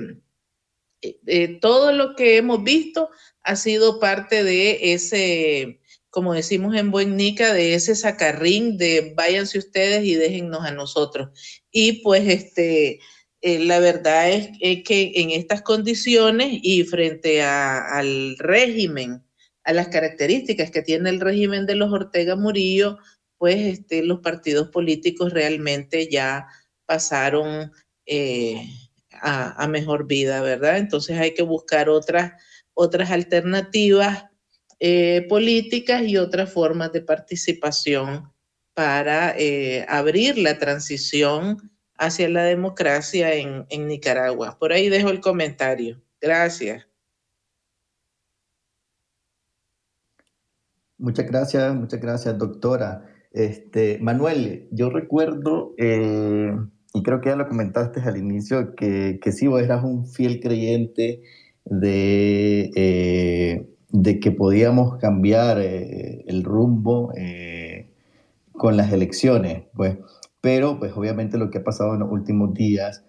eh, 1.02 1.60
todo 1.60 1.94
lo 1.94 2.16
que 2.16 2.38
hemos 2.38 2.64
visto 2.64 3.10
ha 3.44 3.56
sido 3.56 4.00
parte 4.00 4.44
de 4.44 4.94
ese, 4.94 5.82
como 6.10 6.34
decimos 6.34 6.76
en 6.76 6.92
Buen 6.92 7.18
Nica, 7.18 7.54
de 7.54 7.74
ese 7.74 7.96
sacarrín 7.96 8.78
de 8.78 9.14
váyanse 9.16 9.58
ustedes 9.58 10.06
y 10.06 10.16
déjennos 10.16 10.64
a 10.66 10.72
nosotros. 10.72 11.30
Y 11.72 12.04
pues 12.04 12.28
este, 12.28 13.00
eh, 13.42 13.60
la 13.60 13.80
verdad 13.80 14.32
es, 14.32 14.50
que 14.84 15.14
en 15.16 15.32
estas 15.32 15.62
condiciones 15.62 16.60
y 16.62 16.84
frente 16.84 17.42
al 17.42 18.36
régimen, 18.38 19.24
a 19.64 19.74
las 19.74 19.88
características 19.90 20.72
que 20.72 20.82
tiene 20.82 21.10
el 21.10 21.20
régimen 21.20 21.66
de 21.66 21.76
los 21.76 21.92
Ortega 21.92 22.36
Murillo, 22.36 22.98
pues 23.38 23.56
este, 23.58 24.04
los 24.04 24.20
partidos 24.20 24.70
políticos 24.70 25.34
realmente 25.34 26.08
ya 26.10 26.48
pasaron 26.86 27.72
eh, 28.06 28.68
a, 29.22 29.68
mejor 29.68 30.08
vida, 30.08 30.42
¿verdad? 30.42 30.78
Entonces 30.78 31.18
hay 31.18 31.34
que 31.34 31.44
buscar 31.44 31.90
otras, 31.90 32.34
otras 32.82 33.12
alternativas 33.12 34.26
eh, 34.80 35.28
políticas 35.30 36.02
y 36.02 36.18
otras 36.18 36.52
formas 36.52 36.92
de 36.92 37.02
participación 37.02 38.34
para 38.74 39.36
eh, 39.38 39.86
abrir 39.88 40.40
la 40.40 40.58
transición 40.58 41.58
hacia 41.96 42.28
la 42.30 42.44
democracia 42.44 43.36
en, 43.36 43.68
en 43.70 43.88
Nicaragua. 43.88 44.58
Por 44.60 44.74
ahí 44.74 44.90
dejo 44.90 45.10
el 45.10 45.22
comentario. 45.22 46.02
Gracias. 46.20 46.88
Muchas 50.98 51.28
gracias, 51.28 51.76
muchas 51.76 52.02
gracias, 52.02 52.36
doctora. 52.40 53.06
Este, 53.32 54.00
Manuel, 54.02 54.68
yo 54.72 54.90
recuerdo, 54.90 55.76
eh, 55.78 56.56
y 56.94 57.04
creo 57.04 57.22
que 57.22 57.30
ya 57.30 57.36
lo 57.36 57.48
comentaste 57.48 58.02
al 58.02 58.18
inicio, 58.18 58.74
que, 58.76 59.20
que 59.22 59.32
sí, 59.32 59.46
vos 59.46 59.62
eras 59.62 59.84
un 59.84 60.08
fiel 60.08 60.40
creyente 60.40 61.22
de, 61.72 62.70
eh, 62.76 63.68
de 63.90 64.20
que 64.20 64.32
podíamos 64.32 65.00
cambiar 65.00 65.60
eh, 65.60 66.24
el 66.28 66.44
rumbo 66.44 67.12
con 68.52 68.78
las 68.78 68.94
elecciones, 68.94 69.64
pues. 69.74 69.98
Pero, 70.42 70.80
pues, 70.80 70.94
obviamente 70.96 71.38
lo 71.38 71.50
que 71.50 71.60
ha 71.60 71.64
pasado 71.64 71.94
en 71.94 72.02
los 72.02 72.12
últimos 72.12 72.54
días 72.54 73.04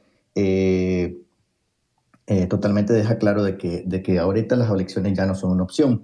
totalmente 2.49 2.95
deja 2.95 3.19
claro 3.19 3.43
de 3.45 3.59
que, 3.59 3.83
de 3.87 4.03
que 4.03 4.19
ahorita 4.19 4.57
las 4.57 4.71
elecciones 4.71 5.15
ya 5.17 5.27
no 5.27 5.35
son 5.35 5.53
una 5.53 5.65
opción. 5.65 6.03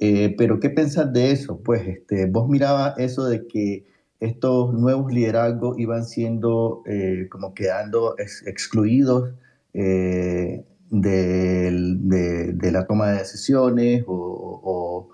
Eh, 0.00 0.34
pero 0.38 0.60
¿qué 0.60 0.70
pensás 0.70 1.12
de 1.12 1.30
eso? 1.30 1.60
Pues 1.62 1.86
este, 1.86 2.24
vos 2.26 2.48
mirabas 2.48 2.98
eso 2.98 3.26
de 3.26 3.46
que 3.46 3.84
estos 4.18 4.72
nuevos 4.72 5.12
liderazgos 5.12 5.78
iban 5.78 6.04
siendo 6.06 6.82
eh, 6.86 7.28
como 7.30 7.52
quedando 7.54 8.16
excluidos 8.46 9.34
eh, 9.74 10.64
de, 10.90 12.70
la 12.72 12.86
toma 12.86 13.12
de 13.12 13.18
decisiones 13.18 14.04
o, 14.06 15.08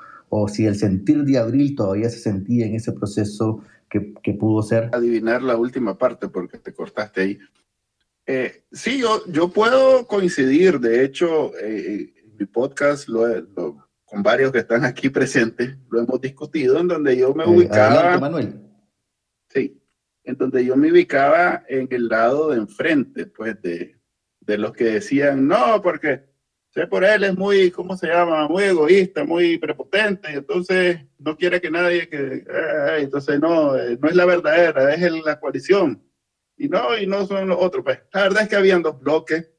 si 0.49 0.67
el 0.67 0.77
sentir 0.77 1.25
de 1.25 1.39
abril 1.39 1.75
todavía 1.75 2.11
se 2.11 2.19
sentía 2.19 2.67
en 2.67 2.75
ese 2.75 2.93
proceso 2.93 3.63
que, 3.89 4.13
que 4.23 4.35
pudo 4.35 4.63
ser. 4.63 4.91
Adivinar 4.93 5.43
la 5.43 5.57
última 5.57 5.97
parte 5.97 6.29
porque 6.29 6.59
te 6.59 6.75
cortaste 6.75 7.21
ahí. 7.21 7.39
sí, 8.73 8.99
yo, 8.99 9.23
yo 9.29 9.49
puedo 9.49 10.07
coincidir. 10.07 10.79
De 10.81 11.05
hecho, 11.05 11.53
en 11.59 12.13
mi 12.39 12.47
podcast 12.47 13.09
lo, 13.09 13.27
lo 13.41 13.87
con 14.07 14.23
varios 14.23 14.53
que 14.53 14.61
están 14.61 14.85
aquí 14.85 15.11
presentes, 15.11 15.77
lo 15.91 16.01
hemos 16.01 16.21
discutido, 16.21 16.79
en 16.79 16.89
donde 16.89 17.17
yo 17.19 17.35
me 17.35 17.45
eh, 17.45 17.49
ubicaba. 17.49 18.19
Manuel. 18.19 18.61
Sí, 19.51 19.83
en 20.25 20.37
donde 20.37 20.65
yo 20.65 20.77
me 20.77 20.91
ubicaba 20.91 21.65
en 21.69 21.89
el 21.91 22.09
lado 22.09 22.51
de 22.51 22.57
enfrente, 22.57 23.27
pues, 23.27 23.61
de, 23.61 23.96
de 24.47 24.59
los 24.59 24.73
que 24.73 24.85
decían, 24.85 25.47
no, 25.47 25.83
porque 25.83 26.23
sé 26.71 26.87
por 26.87 27.05
él 27.05 27.25
es 27.25 27.37
muy, 27.37 27.71
¿cómo 27.71 27.97
se 27.97 28.07
llama? 28.07 28.49
Muy 28.49 28.65
egoísta, 28.65 29.25
muy 29.25 29.59
prepotente, 29.59 30.33
y 30.33 30.37
entonces 30.37 31.01
no 31.19 31.37
quiere 31.37 31.61
que 31.61 31.71
nadie 31.71 32.09
que, 32.09 32.45
eh, 32.49 32.99
entonces 32.99 33.41
no, 33.41 33.77
eh, 33.77 33.99
no 34.01 34.09
es 34.09 34.15
la 34.15 34.25
verdadera, 34.25 34.95
es 34.95 35.13
la 35.25 35.41
coalición. 35.41 36.03
Y 36.57 36.69
no, 36.69 36.97
y 36.97 37.07
no 37.07 37.27
son 37.27 37.49
los 37.49 37.59
otros. 37.61 37.85
Pues 37.85 38.01
la 38.13 38.23
verdad 38.23 38.45
es 38.45 38.49
que 38.49 38.57
habían 38.57 38.83
dos 38.83 38.99
bloques. 38.99 39.51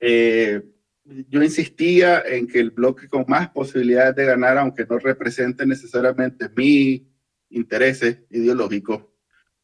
Eh, 0.00 0.60
yo 1.04 1.42
insistía 1.42 2.22
en 2.26 2.48
que 2.48 2.58
el 2.58 2.70
bloque 2.70 3.08
con 3.08 3.24
más 3.28 3.50
posibilidades 3.50 4.16
de 4.16 4.24
ganar, 4.24 4.58
aunque 4.58 4.86
no 4.86 4.98
represente 4.98 5.64
necesariamente 5.66 6.48
mi 6.56 7.08
intereses 7.50 8.22
ideológicos 8.30 9.04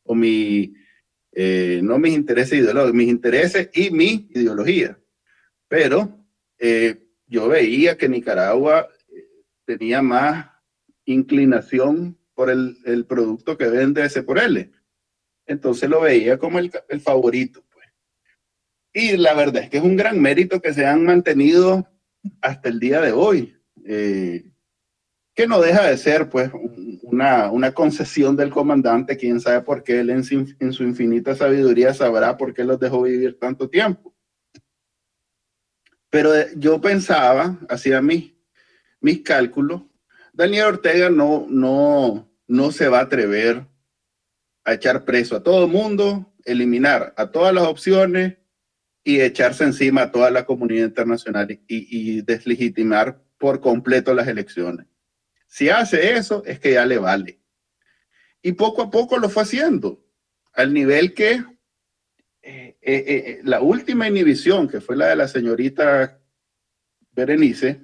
o 0.05 0.15
mi, 0.15 0.75
eh, 1.33 1.81
no 1.83 1.99
mis 1.99 2.15
intereses 2.15 2.59
ideológicos, 2.59 2.95
mis 2.95 3.09
intereses 3.09 3.71
y 3.73 3.91
mi 3.91 4.29
ideología. 4.31 4.99
Pero 5.69 6.27
eh, 6.59 7.07
yo 7.27 7.49
veía 7.49 7.97
que 7.97 8.09
Nicaragua 8.09 8.89
eh, 9.09 9.25
tenía 9.65 10.03
más 10.03 10.47
inclinación 11.05 12.19
por 12.35 12.51
el, 12.51 13.05
producto 13.07 13.57
que 13.57 13.69
vende 13.69 14.05
ese 14.05 14.23
por 14.23 14.39
L. 14.39 14.71
Entonces 15.47 15.89
lo 15.89 16.01
veía 16.01 16.39
como 16.39 16.59
el, 16.59 16.71
favorito. 17.01 17.65
Y 18.93 19.17
la 19.17 19.35
verdad 19.35 19.65
es 19.65 19.71
que 19.71 19.79
es 19.79 19.83
un 19.83 19.97
gran 19.97 20.21
mérito 20.21 20.61
que 20.61 20.73
se 20.73 20.87
han 20.87 21.05
mantenido 21.05 21.89
hasta 22.41 22.69
el 22.69 22.81
día 22.81 23.01
de 23.01 23.13
hoy, 23.13 23.57
que 25.39 25.47
no 25.47 25.61
deja 25.61 25.87
de 25.87 25.97
ser 25.97 26.29
pues 26.29 26.51
una, 27.03 27.49
una, 27.53 27.73
concesión 27.73 28.35
del 28.35 28.51
comandante, 28.51 29.17
quién 29.17 29.41
sabe 29.41 29.61
por 29.61 29.85
qué 29.85 30.01
él 30.01 30.11
en 30.11 30.25
su, 30.25 30.83
infinita 30.83 31.37
sabiduría 31.37 31.95
sabrá 31.95 32.37
por 32.37 32.53
qué 32.53 32.65
los 32.65 32.81
dejó 32.81 33.03
vivir 33.03 33.39
tanto 33.39 33.71
tiempo. 33.71 34.13
Pero 36.11 36.35
eh, 36.35 36.49
yo 36.57 36.81
pensaba, 36.81 37.57
hacía 37.69 38.03
mis, 38.03 38.35
mis 39.01 39.23
cálculos, 39.23 39.83
Daniel 40.33 40.67
Ortega 40.67 41.09
no, 41.09 41.47
no, 41.49 42.29
no 42.49 42.73
se 42.73 42.89
va 42.89 42.99
a 42.99 43.03
atrever 43.03 43.65
a 44.65 44.75
echar 44.75 45.05
preso 45.05 45.37
a 45.37 45.43
todo 45.45 45.67
el 45.67 45.71
mundo, 45.71 46.35
eliminar 46.45 47.15
a 47.17 47.31
todas 47.31 47.55
las 47.55 47.69
opciones 47.69 48.39
y 49.05 49.21
echarse 49.21 49.63
encima 49.63 50.03
a 50.03 50.11
toda 50.11 50.33
la 50.33 50.45
comunidad 50.45 50.87
internacional 50.87 51.49
y, 51.49 51.61
y, 51.69 52.23
deslegitimar 52.23 53.23
por 53.39 53.61
completo 53.61 54.13
las 54.15 54.27
elecciones. 54.27 54.89
Si 55.49 55.71
hace 55.71 56.13
eso, 56.13 56.45
es 56.45 56.61
que 56.61 56.75
ya 56.75 56.87
le 56.87 56.99
vale. 56.99 57.41
Y 58.43 58.53
poco 58.53 58.83
a 58.83 58.91
poco 58.91 59.19
lo 59.19 59.29
fue 59.29 59.43
haciendo, 59.43 60.05
al 60.53 60.73
nivel 60.73 61.15
que 61.15 61.43
eh, 62.43 62.79
eh, 62.81 63.05
eh, 63.07 63.41
la 63.45 63.61
última 63.61 64.07
inhibición, 64.07 64.69
que 64.69 64.81
fue 64.81 64.95
la 64.95 65.09
de 65.09 65.17
la 65.17 65.27
señorita 65.27 66.21
Berenice, 67.11 67.83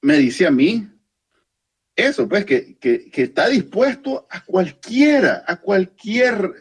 me 0.00 0.16
dice 0.16 0.46
a 0.46 0.50
mí 0.50 0.86
eso, 1.96 2.28
pues, 2.28 2.44
que, 2.44 2.76
que, 2.78 3.10
que, 3.10 3.22
está 3.22 3.48
dispuesto 3.48 4.26
a 4.30 4.44
cualquiera, 4.44 5.44
a 5.46 5.56
cualquier 5.56 6.52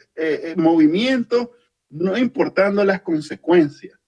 movimiento 0.56 1.52
no 1.90 2.18
importando 2.18 2.84
las 2.84 3.02
consecuencias. 3.02 4.00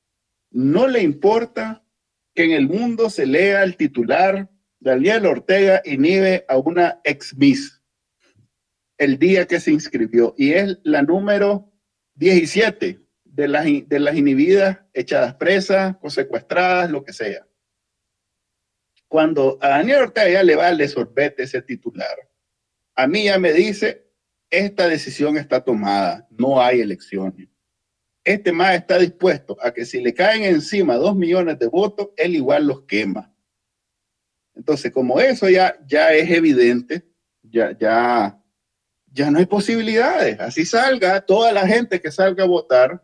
No 0.52 0.88
le 0.88 1.02
importa 1.02 1.84
que 2.39 2.45
en 2.45 2.52
el 2.52 2.69
mundo 2.69 3.10
se 3.10 3.25
lea 3.25 3.63
el 3.63 3.75
titular, 3.75 4.49
Daniel 4.80 5.25
Ortega 5.25 5.82
inhibe 5.84 6.45
a 6.47 6.58
una 6.58 7.02
ex 7.04 7.36
Miss 7.36 7.84
el 8.97 9.19
día 9.19 9.45
que 9.45 9.60
se 9.60 9.71
inscribió 9.71 10.36
y 10.38 10.54
es 10.54 10.78
la 10.84 11.02
número 11.02 11.69
17 12.15 13.02
de 13.25 13.47
las, 13.49 13.65
de 13.65 13.99
las 13.99 14.15
inhibidas, 14.15 14.80
echadas 14.93 15.36
presas 15.36 15.97
o 16.02 16.10
secuestradas, 16.10 16.89
lo 16.89 17.04
que 17.04 17.12
sea. 17.12 17.45
Cuando 19.10 19.58
a 19.60 19.67
Daniel 19.67 20.04
Ortega 20.04 20.30
ya 20.30 20.43
le 20.43 20.56
vale 20.56 20.88
sorbete 20.88 21.43
ese 21.43 21.62
titular, 21.62 22.30
a 22.95 23.06
mí 23.06 23.25
ya 23.25 23.38
me 23.38 23.52
dice, 23.52 24.13
esta 24.49 24.88
decisión 24.88 25.36
está 25.36 25.62
tomada, 25.62 26.25
no 26.32 26.62
hay 26.62 26.80
elecciones 26.80 27.49
este 28.23 28.51
más 28.51 28.75
está 28.75 28.97
dispuesto 28.97 29.58
a 29.62 29.73
que 29.73 29.86
si 29.86 30.01
le 30.01 30.13
caen 30.13 30.43
encima 30.43 30.95
dos 30.95 31.15
millones 31.15 31.58
de 31.60 31.67
votos, 31.67 32.10
él 32.17 32.36
igual 32.36 32.67
los 32.67 32.82
quema. 32.84 33.34
Entonces, 34.55 34.91
como 34.91 35.19
eso 35.19 35.49
ya, 35.49 35.79
ya 35.88 36.13
es 36.13 36.29
evidente, 36.29 37.08
ya, 37.41 37.77
ya, 37.77 38.41
ya 39.08 39.32
no 39.32 39.39
hay 39.39 39.45
posibilidades. 39.45 40.39
Así 40.39 40.65
salga, 40.65 41.21
toda 41.21 41.53
la 41.53 41.65
gente 41.65 42.01
que 42.01 42.12
salga 42.12 42.43
a 42.43 42.47
votar, 42.47 43.03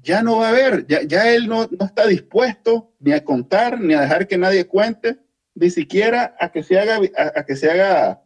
ya 0.00 0.22
no 0.22 0.38
va 0.38 0.46
a 0.46 0.50
haber, 0.50 0.86
ya, 0.86 1.02
ya 1.02 1.32
él 1.32 1.48
no, 1.48 1.68
no 1.78 1.86
está 1.86 2.06
dispuesto 2.06 2.94
ni 3.00 3.12
a 3.12 3.24
contar, 3.24 3.80
ni 3.80 3.94
a 3.94 4.02
dejar 4.02 4.28
que 4.28 4.38
nadie 4.38 4.66
cuente, 4.66 5.18
ni 5.54 5.70
siquiera 5.70 6.36
a 6.38 6.52
que 6.52 6.62
se 6.62 6.78
haga, 6.78 7.00
a, 7.16 7.44
que 7.44 7.56
se 7.56 7.70
haga 7.70 8.22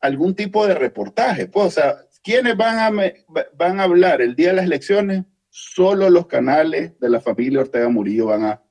algún 0.00 0.34
tipo 0.34 0.66
de 0.66 0.74
reportaje. 0.74 1.46
Pues, 1.46 1.66
o 1.66 1.70
sea, 1.70 1.96
¿Quiénes 2.22 2.56
van 2.56 2.78
a, 2.78 3.12
van 3.54 3.80
a 3.80 3.82
hablar 3.82 4.22
el 4.22 4.36
día 4.36 4.48
de 4.48 4.54
las 4.54 4.64
elecciones? 4.64 5.24
Solo 5.48 6.08
los 6.08 6.26
canales 6.26 6.98
de 6.98 7.10
la 7.10 7.20
familia 7.20 7.60
Ortega 7.60 7.88
Murillo 7.88 8.26
van 8.26 8.44
a 8.44 8.62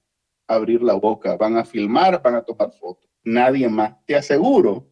abrir 0.48 0.82
la 0.82 0.94
boca, 0.94 1.36
van 1.38 1.58
a 1.58 1.66
filmar, 1.66 2.22
van 2.22 2.36
a 2.36 2.44
tomar 2.44 2.72
fotos. 2.72 3.10
Nadie 3.24 3.70
más. 3.70 4.04
Te 4.06 4.16
aseguro, 4.16 4.90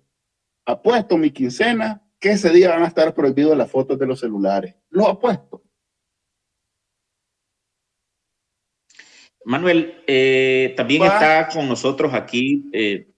apuesto 0.66 1.18
mi 1.18 1.32
quincena, 1.32 2.06
que 2.20 2.32
ese 2.32 2.50
día 2.50 2.70
van 2.70 2.84
a 2.84 2.88
estar 2.88 3.14
prohibidas 3.14 3.58
las 3.58 3.72
fotos 3.72 3.98
de 3.98 4.06
los 4.06 4.20
celulares. 4.20 4.76
Lo 4.90 5.08
apuesto. 5.08 5.64
Manuel, 9.46 10.04
eh, 10.06 10.74
también 10.76 11.04
está 11.04 11.48
con 11.48 11.68
nosotros 11.68 12.14
aquí. 12.14 12.70
Eh, 12.74 13.10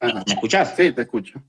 ¿Me 0.00 0.22
escuchas? 0.26 0.74
Sí, 0.76 0.92
te 0.92 1.02
escucho. 1.02 1.42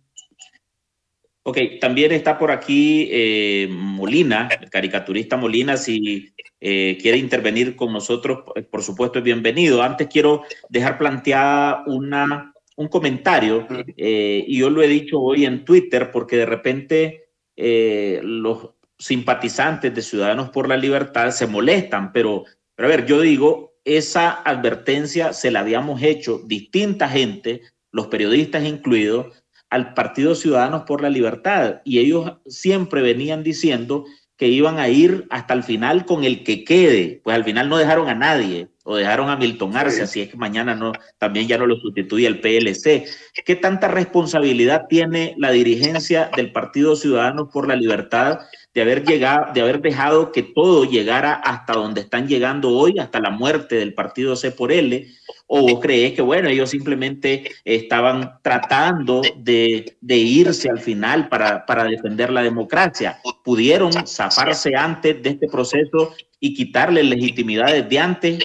Ok, 1.43 1.57
también 1.79 2.11
está 2.11 2.37
por 2.37 2.51
aquí 2.51 3.07
eh, 3.11 3.67
Molina, 3.71 4.49
el 4.61 4.69
caricaturista 4.69 5.37
Molina, 5.37 5.77
si 5.77 6.33
quiere 6.59 7.17
intervenir 7.17 7.77
con 7.77 7.93
nosotros, 7.93 8.39
por 8.69 8.83
supuesto 8.83 9.19
es 9.19 9.23
bienvenido. 9.23 9.81
Antes 9.81 10.09
quiero 10.11 10.43
dejar 10.67 10.97
planteada 10.97 11.83
una, 11.87 12.53
un 12.75 12.87
comentario, 12.89 13.65
y 13.95 14.57
yo 14.57 14.69
lo 14.69 14.81
he 14.81 14.87
dicho 14.89 15.21
hoy 15.21 15.45
en 15.45 15.63
Twitter, 15.63 16.11
porque 16.11 16.35
de 16.35 16.45
repente 16.45 17.29
los 17.55 18.71
simpatizantes 18.97 19.95
de 19.95 20.01
Ciudadanos 20.01 20.49
por 20.49 20.67
la 20.67 20.75
Libertad 20.75 21.31
se 21.31 21.47
molestan, 21.47 22.11
pero 22.11 22.43
a 22.77 22.87
ver, 22.87 23.05
yo 23.05 23.21
digo, 23.21 23.75
esa 23.85 24.41
advertencia 24.41 25.31
se 25.31 25.51
la 25.51 25.61
habíamos 25.61 26.01
hecho 26.01 26.41
distinta 26.45 27.07
gente, 27.07 27.61
los 27.91 28.07
periodistas 28.07 28.65
incluidos, 28.65 29.45
al 29.69 29.93
Partido 29.93 30.35
Ciudadanos 30.35 30.83
por 30.83 31.01
la 31.01 31.09
Libertad. 31.09 31.81
Y 31.83 31.99
ellos 31.99 32.33
siempre 32.47 33.01
venían 33.01 33.43
diciendo 33.43 34.05
que 34.39 34.47
iban 34.47 34.79
a 34.79 34.87
ir 34.87 35.27
hasta 35.29 35.53
el 35.53 35.63
final 35.63 36.05
con 36.05 36.23
el 36.23 36.43
que 36.43 36.63
quede. 36.63 37.19
Pues 37.23 37.35
al 37.35 37.43
final 37.43 37.67
no 37.67 37.77
dejaron 37.77 38.07
a 38.07 38.15
nadie 38.15 38.69
o 38.85 38.95
dejaron 38.95 39.29
a 39.29 39.35
Milton 39.35 39.75
Arce, 39.75 40.01
así 40.01 40.21
es 40.21 40.29
que 40.29 40.37
mañana 40.37 40.73
no, 40.73 40.93
también 41.17 41.47
ya 41.47 41.57
no 41.57 41.67
lo 41.67 41.75
sustituye 41.75 42.25
el 42.25 42.39
PLC. 42.39 43.05
¿Qué 43.45 43.55
tanta 43.57 43.89
responsabilidad 43.89 44.85
tiene 44.87 45.35
la 45.37 45.51
dirigencia 45.51 46.31
del 46.35 46.53
Partido 46.53 46.95
Ciudadanos 46.95 47.49
por 47.51 47.67
la 47.67 47.75
Libertad 47.75 48.39
de 48.73 48.81
haber 48.81 49.03
llegado, 49.03 49.53
de 49.53 49.61
haber 49.61 49.81
dejado 49.81 50.31
que 50.31 50.43
todo 50.43 50.85
llegara 50.85 51.33
hasta 51.33 51.73
donde 51.73 52.01
están 52.01 52.27
llegando 52.27 52.69
hoy, 52.69 52.99
hasta 52.99 53.19
la 53.19 53.31
muerte 53.31 53.75
del 53.75 53.93
partido 53.93 54.35
C 54.35 54.51
por 54.51 54.71
L? 54.71 55.07
¿O 55.47 55.61
vos 55.61 55.79
crees 55.81 56.13
que, 56.13 56.21
bueno, 56.21 56.49
ellos 56.49 56.69
simplemente 56.69 57.49
estaban 57.65 58.39
tratando 58.43 59.21
de, 59.35 59.97
irse 60.07 60.69
al 60.69 60.79
final 60.79 61.27
para, 61.27 61.65
para, 61.65 61.85
defender 61.85 62.29
la 62.29 62.43
democracia? 62.43 63.19
¿Pudieron 63.43 63.91
zafarse 64.05 64.75
antes 64.75 65.21
de 65.23 65.31
este 65.31 65.47
proceso 65.47 66.13
y 66.39 66.53
quitarle 66.53 67.03
legitimidad 67.03 67.73
desde 67.73 67.99
antes, 67.99 68.39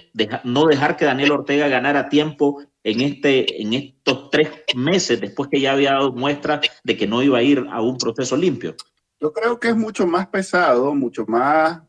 no 0.44 0.64
dejar 0.64 0.96
que 0.96 1.04
Daniel 1.04 1.32
Ortega 1.32 1.68
ganara 1.68 2.08
tiempo 2.08 2.62
en, 2.82 3.00
este, 3.02 3.62
en 3.62 3.72
estos 3.74 4.30
tres 4.30 4.48
meses 4.74 5.20
después 5.20 5.48
que 5.50 5.60
ya 5.60 5.72
había 5.72 5.92
dado 5.92 6.12
muestra 6.12 6.60
de 6.82 6.96
que 6.96 7.06
no 7.06 7.22
iba 7.22 7.38
a 7.38 7.42
ir 7.42 7.64
a 7.70 7.80
un 7.82 7.98
proceso 7.98 8.37
limpio? 8.37 8.74
Yo 9.24 9.32
creo 9.32 9.58
que 9.58 9.68
es 9.68 9.76
mucho 9.76 10.06
más 10.06 10.26
pesado, 10.26 10.94
mucho 10.94 11.24
más, 11.24 11.80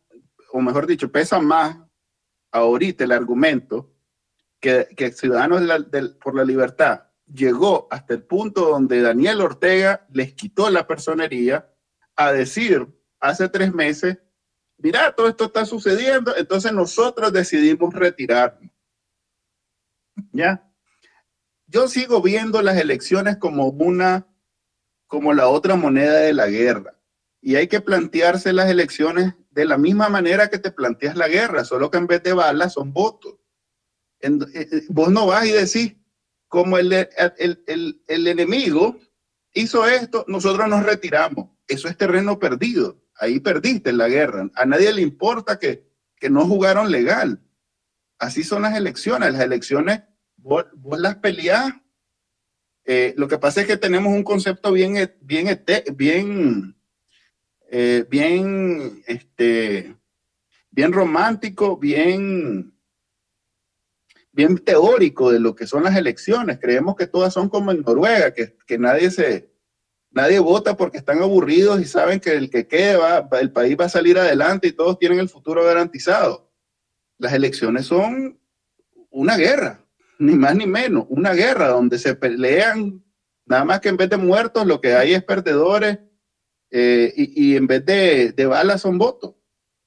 o 0.54 0.62
mejor 0.62 0.88
dicho, 0.88 1.12
pesa 1.12 1.42
más 1.42 1.78
ahorita 2.50 3.04
el 3.04 3.12
argumento 3.12 3.94
que, 4.62 4.88
que 4.96 5.12
Ciudadanos 5.12 5.62
por 6.24 6.34
la 6.34 6.46
Libertad 6.46 7.08
llegó 7.26 7.90
hasta 7.92 8.14
el 8.14 8.24
punto 8.24 8.70
donde 8.70 9.02
Daniel 9.02 9.42
Ortega 9.42 10.08
les 10.14 10.34
quitó 10.34 10.70
la 10.70 10.88
personería 10.88 11.70
a 12.16 12.32
decir 12.32 12.88
hace 13.20 13.50
tres 13.50 13.74
meses, 13.74 14.18
mira, 14.78 15.14
todo 15.14 15.28
esto 15.28 15.44
está 15.44 15.66
sucediendo, 15.66 16.38
entonces 16.38 16.72
nosotros 16.72 17.34
decidimos 17.34 17.94
retirarnos. 17.94 18.72
¿Ya? 20.32 20.72
Yo 21.68 21.90
sigo 21.90 22.22
viendo 22.22 22.62
las 22.62 22.78
elecciones 22.78 23.36
como 23.36 23.68
una, 23.68 24.26
como 25.06 25.34
la 25.34 25.50
otra 25.50 25.76
moneda 25.76 26.20
de 26.20 26.32
la 26.32 26.48
guerra. 26.48 26.96
Y 27.46 27.58
hay 27.58 27.68
que 27.68 27.80
plantearse 27.80 28.54
las 28.54 28.72
elecciones 28.72 29.36
de 29.52 29.66
la 29.66 29.78
misma 29.78 30.10
manera 30.10 30.50
que 30.50 30.58
te 30.58 30.72
planteas 30.72 31.16
la 31.16 31.28
guerra, 31.28 31.64
solo 31.64 31.92
que 31.92 32.00
en 32.00 32.08
vez 32.08 32.24
de 32.24 32.34
balas 32.34 32.74
son 32.74 32.92
votos. 32.92 33.36
Eh, 34.20 34.32
eh, 34.56 34.82
vos 34.90 35.12
no 35.12 35.28
vas 35.28 35.46
y 35.46 35.52
decís, 35.52 35.96
como 36.48 36.80
el, 36.80 36.92
el, 36.92 38.02
el, 38.08 38.28
enemigo 38.28 38.98
hizo 39.54 39.86
esto, 39.86 40.26
nosotros 40.28 40.68
nos 40.68 40.84
retiramos. 40.88 41.52
Eso 41.68 41.88
es 41.88 41.96
terreno 41.96 42.40
perdido. 42.40 43.00
Ahí 43.16 43.40
perdiste 43.40 43.94
la 43.94 44.08
guerra. 44.08 44.50
A 44.56 44.66
nadie 44.66 44.92
le 44.92 45.04
importa 45.04 45.60
que, 45.60 45.88
que 46.16 46.32
no 46.32 46.48
jugaron 46.48 46.92
legal. 46.92 47.44
Así 48.18 48.44
son 48.44 48.64
las 48.64 48.76
elecciones. 48.76 49.32
Las 49.34 49.44
elecciones, 49.44 50.02
vos, 50.38 50.66
las 50.98 51.18
peleás. 51.18 51.76
Eh, 52.86 53.14
lo 53.18 53.28
que 53.28 53.38
pasa 53.38 53.62
es 53.62 53.68
que 53.68 53.78
tenemos 53.78 54.12
un 54.12 54.24
concepto 54.24 54.72
bien, 54.72 54.96
bien, 55.22 55.64
bien 55.94 56.76
eh, 57.78 58.06
bien, 58.10 59.04
este, 59.06 59.98
bien 60.72 60.94
romántico, 60.94 61.76
bien, 61.76 62.74
bien 64.32 64.58
teórico 64.60 65.30
de 65.30 65.42
lo 65.42 65.54
que 65.56 65.68
son 65.68 65.84
las 65.84 65.98
elecciones. 65.98 66.58
Creemos 66.58 66.96
que 66.96 67.06
todas 67.06 67.34
son 67.34 67.50
como 67.50 67.72
en 67.72 67.82
Noruega, 67.82 68.34
que, 68.34 68.56
que 68.66 68.78
nadie 68.78 69.12
se, 69.12 69.52
nadie 70.10 70.40
vota 70.40 70.78
porque 70.78 71.00
están 71.00 71.22
aburridos 71.22 71.82
y 71.82 71.84
saben 71.84 72.22
que 72.22 72.32
el 72.32 72.50
que 72.50 72.66
quede 72.66 72.96
va, 72.96 73.28
el 73.42 73.52
país 73.52 73.76
va 73.78 73.86
a 73.86 73.90
salir 73.90 74.18
adelante 74.18 74.70
y 74.70 74.72
todos 74.72 74.98
tienen 74.98 75.20
el 75.20 75.28
futuro 75.28 75.62
garantizado. 75.66 76.50
Las 77.18 77.34
elecciones 77.34 77.88
son 77.88 78.40
una 79.10 79.36
guerra, 79.36 79.86
ni 80.18 80.34
más 80.36 80.56
ni 80.56 80.66
menos, 80.66 81.08
una 81.10 81.34
guerra 81.34 81.68
donde 81.68 82.00
se 82.00 82.16
pelean, 82.16 83.04
nada 83.46 83.66
más 83.66 83.82
que 83.82 83.90
en 83.90 83.98
vez 83.98 84.10
de 84.10 84.16
muertos 84.16 84.66
lo 84.66 84.80
que 84.80 84.94
hay 84.94 85.14
es 85.14 85.26
perdedores 85.26 86.00
eh, 86.72 87.14
y, 87.16 87.56
en 87.56 87.68
vez 87.68 87.86
de, 87.86 88.32
de 88.32 88.46
balas 88.46 88.82
son 88.82 88.98
votos. 88.98 89.36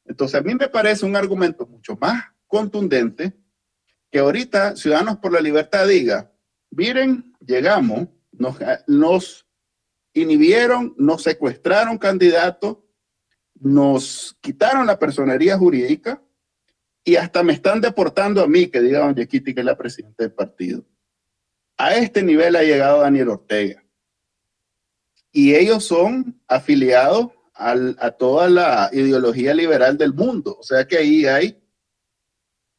Entonces 0.04 0.40
a 0.40 0.42
mí 0.42 0.54
me 0.54 0.68
parece 0.68 1.04
un 1.04 1.16
argumento 1.16 1.66
mucho 1.66 1.96
más 2.00 2.24
contundente 2.46 3.34
que 4.10 4.18
ahorita 4.20 4.76
Ciudadanos 4.76 5.18
por 5.18 5.32
la 5.32 5.40
Libertad 5.40 5.86
diga, 5.86 6.32
miren, 6.70 7.34
llegamos, 7.40 8.08
nos, 8.32 8.56
nos 8.86 9.46
inhibieron, 10.14 10.94
nos 10.96 11.22
secuestraron 11.22 11.98
candidatos, 11.98 12.78
nos 13.54 14.36
quitaron 14.40 14.86
la 14.86 14.98
personería 14.98 15.58
jurídica 15.58 16.22
y 17.04 17.16
hasta 17.16 17.42
me 17.42 17.52
están 17.52 17.80
deportando 17.80 18.42
a 18.42 18.48
mí, 18.48 18.68
que 18.68 18.80
diga 18.80 19.00
don 19.00 19.14
Yequiti, 19.14 19.54
que 19.54 19.60
es 19.60 19.66
la 19.66 19.76
presidenta 19.76 20.24
del 20.24 20.32
partido. 20.32 20.84
A 21.76 21.94
este 21.94 22.22
nivel 22.22 22.56
ha 22.56 22.62
llegado 22.62 23.00
Daniel 23.00 23.28
Ortega 23.28 23.84
y 25.38 25.54
ellos 25.54 25.84
son 25.84 26.36
afiliados 26.48 27.28
a 27.54 28.10
toda 28.10 28.50
la 28.50 28.90
ideología 28.92 29.54
liberal 29.54 29.96
del 29.96 30.12
mundo. 30.12 30.56
O 30.58 30.64
sea 30.64 30.84
que 30.84 30.98
ahí 30.98 31.26
hay 31.26 31.62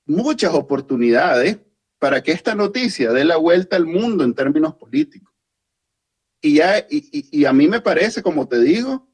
muchas 0.06 0.54
oportunidades 0.54 1.58
para 2.00 2.22
que 2.22 2.34
esta 2.34 2.56
noticia 2.56 3.14
dé 3.14 3.24
la 3.24 3.38
vuelta 3.38 3.78
al 3.78 3.86
mundo 3.86 4.26
en 4.26 4.34
términos 4.34 4.76
políticos. 4.76 5.34
Y, 6.42 6.56
ya, 6.56 6.86
y, 6.90 7.46
a 7.46 7.54
mí 7.54 7.70
me 7.70 7.80
parece, 7.80 8.22
como 8.22 8.46
te 8.46 8.60
digo, 8.60 9.08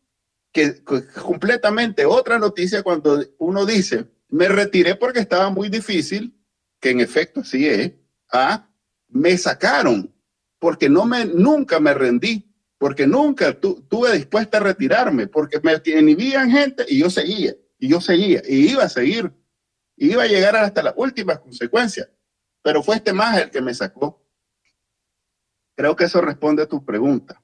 que, 0.52 0.84
completamente 0.84 2.04
otra 2.04 2.40
noticia 2.40 2.82
cuando 2.82 3.24
uno 3.38 3.64
dice, 3.64 4.08
me 4.28 4.48
retiré 4.48 4.96
porque 4.96 5.20
estaba 5.20 5.52
muy 5.52 5.70
difícil, 5.70 6.36
que 6.80 6.90
en 6.90 7.00
efecto 7.00 7.42
así 7.42 7.68
es, 7.68 7.92
ah, 8.32 8.68
me 9.08 9.38
sacaron 9.38 10.12
porque 10.58 10.90
no 10.90 11.06
me, 11.06 11.26
nunca 11.26 11.80
me 11.80 11.94
rendí 11.94 12.55
porque 12.78 13.08
nunca 13.08 13.58
tuve 13.60 14.12
dispuesta 14.14 14.58
a 14.58 14.62
retirarme, 14.62 15.28
porque 15.28 15.60
me 15.62 15.74
inhibían 15.86 16.52
gente 16.52 16.86
y 16.88 17.00
yo 17.00 17.10
seguía, 17.10 17.56
y 17.80 17.90
yo 17.90 18.02
seguía, 18.02 18.42
y 18.48 18.72
iba 18.72 18.84
a 18.84 18.90
seguir, 18.90 19.32
iba 19.98 20.24
a 20.24 20.28
llegar 20.28 20.56
hasta 20.56 20.84
las 20.84 20.94
últimas 20.98 21.40
consecuencias, 21.40 22.10
pero 22.62 22.84
fue 22.84 22.96
este 22.96 23.14
más 23.14 23.42
el 23.42 23.50
que 23.50 23.62
me 23.62 23.74
sacó. 23.74 24.22
Creo 25.76 25.96
que 25.96 26.06
eso 26.06 26.22
responde 26.22 26.64
a 26.64 26.68
tu 26.68 26.84
pregunta. 26.84 27.42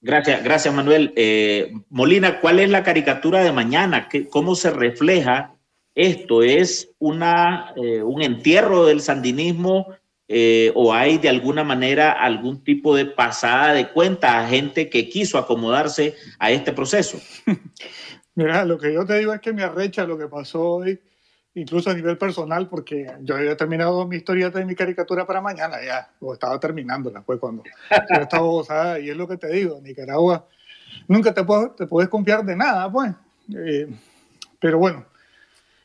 Gracias, 0.00 0.44
gracias 0.44 0.72
Manuel. 0.72 1.12
Eh, 1.16 1.72
Molina, 1.88 2.40
¿cuál 2.40 2.60
es 2.60 2.70
la 2.70 2.84
caricatura 2.84 3.42
de 3.42 3.52
mañana? 3.52 4.08
¿Cómo 4.30 4.54
se 4.54 4.70
refleja 4.70 5.56
esto? 5.94 6.42
¿Es 6.42 6.92
una, 6.98 7.72
eh, 7.76 8.02
un 8.02 8.22
entierro 8.22 8.86
del 8.86 9.00
sandinismo 9.00 9.88
eh, 10.30 10.72
o 10.74 10.92
hay 10.92 11.16
de 11.16 11.30
alguna 11.30 11.64
manera 11.64 12.12
algún 12.12 12.62
tipo 12.62 12.94
de 12.94 13.06
pasada 13.06 13.72
de 13.72 13.88
cuenta 13.88 14.38
a 14.38 14.46
gente 14.46 14.90
que 14.90 15.08
quiso 15.08 15.38
acomodarse 15.38 16.14
a 16.38 16.50
este 16.50 16.72
proceso? 16.72 17.18
Mira, 18.34 18.64
lo 18.66 18.78
que 18.78 18.92
yo 18.92 19.06
te 19.06 19.18
digo 19.18 19.32
es 19.32 19.40
que 19.40 19.54
me 19.54 19.62
arrecha 19.62 20.04
lo 20.04 20.18
que 20.18 20.28
pasó 20.28 20.62
hoy, 20.62 21.00
incluso 21.54 21.90
a 21.90 21.94
nivel 21.94 22.18
personal, 22.18 22.68
porque 22.68 23.10
yo 23.22 23.36
había 23.36 23.56
terminado 23.56 24.06
mi 24.06 24.16
historia 24.16 24.50
de 24.50 24.66
mi 24.66 24.74
caricatura 24.74 25.26
para 25.26 25.40
mañana 25.40 25.78
ya, 25.84 26.10
o 26.20 26.34
estaba 26.34 26.60
terminándola, 26.60 27.22
pues 27.22 27.40
cuando 27.40 27.64
yo 27.64 28.20
estaba 28.20 29.00
y 29.00 29.08
es 29.08 29.16
lo 29.16 29.26
que 29.26 29.38
te 29.38 29.48
digo, 29.48 29.80
Nicaragua, 29.82 30.46
nunca 31.08 31.32
te, 31.32 31.42
puedes 31.42 32.08
confiar 32.10 32.44
de 32.44 32.54
nada, 32.54 32.92
pues. 32.92 33.12
Eh, 33.56 33.88
pero 34.60 34.78
bueno, 34.78 35.06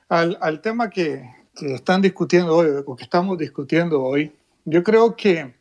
al 0.09 0.61
tema 0.61 0.89
que, 0.89 1.23
que 1.55 1.73
están 1.73 2.01
discutiendo 2.01 2.55
hoy, 2.55 2.67
o 2.85 2.95
que 2.95 3.03
estamos 3.03 3.37
discutiendo 3.37 4.01
hoy, 4.01 4.31
yo 4.65 4.83
creo 4.83 5.15
que 5.15 5.53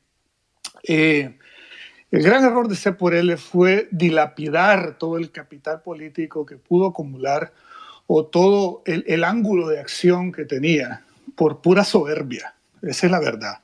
eh, 0.84 1.36
el 2.10 2.22
gran 2.22 2.44
error 2.44 2.68
de 2.68 2.76
C 2.76 2.94
L 3.00 3.36
fue 3.36 3.88
dilapidar 3.90 4.98
todo 4.98 5.16
el 5.16 5.30
capital 5.30 5.82
político 5.82 6.46
que 6.46 6.56
pudo 6.56 6.88
acumular 6.88 7.52
o 8.06 8.26
todo 8.26 8.82
el, 8.84 9.24
ángulo 9.24 9.68
de 9.68 9.80
acción 9.80 10.32
que 10.32 10.44
tenía 10.44 11.04
por 11.36 11.62
pura 11.62 11.84
soberbia, 11.84 12.54
esa 12.82 13.06
es 13.06 13.12
la 13.12 13.20
verdad. 13.20 13.60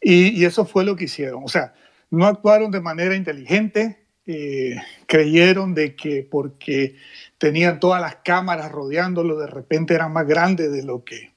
Y, 0.00 0.40
y, 0.40 0.44
eso 0.44 0.64
fue 0.64 0.84
lo 0.84 0.96
que 0.96 1.04
hicieron, 1.04 1.42
o 1.44 1.48
sea, 1.48 1.74
no 2.10 2.26
actuaron 2.26 2.70
de 2.70 2.80
manera 2.80 3.14
inteligente, 3.14 3.98
eh, 4.26 4.76
creyeron 5.06 5.74
de 5.74 5.94
que 5.94 6.26
porque 6.28 6.96
tenían 7.38 7.80
todas 7.80 8.00
las 8.00 8.16
cámaras 8.16 8.70
rodeándolo, 8.70 9.38
de 9.38 9.46
repente 9.46 9.94
eran 9.94 10.12
más 10.12 10.26
grandes 10.26 10.70
de 10.70 10.82
lo 10.82 11.04
que, 11.04 11.32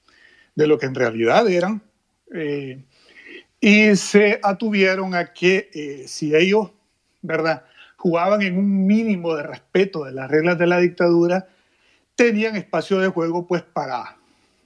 de 0.61 0.67
lo 0.67 0.77
que 0.77 0.85
en 0.85 0.95
realidad 0.95 1.49
eran. 1.49 1.81
Eh, 2.33 2.79
y 3.59 3.95
se 3.95 4.39
atuvieron 4.43 5.15
a 5.15 5.33
que 5.33 5.69
eh, 5.73 6.03
si 6.07 6.35
ellos, 6.35 6.71
¿verdad?, 7.21 7.65
jugaban 7.97 8.41
en 8.41 8.57
un 8.57 8.87
mínimo 8.87 9.35
de 9.35 9.43
respeto 9.43 10.05
de 10.05 10.11
las 10.11 10.29
reglas 10.29 10.57
de 10.57 10.67
la 10.67 10.79
dictadura, 10.79 11.47
tenían 12.15 12.55
espacio 12.55 12.99
de 12.99 13.09
juego 13.09 13.45
pues 13.45 13.61
para, 13.61 14.17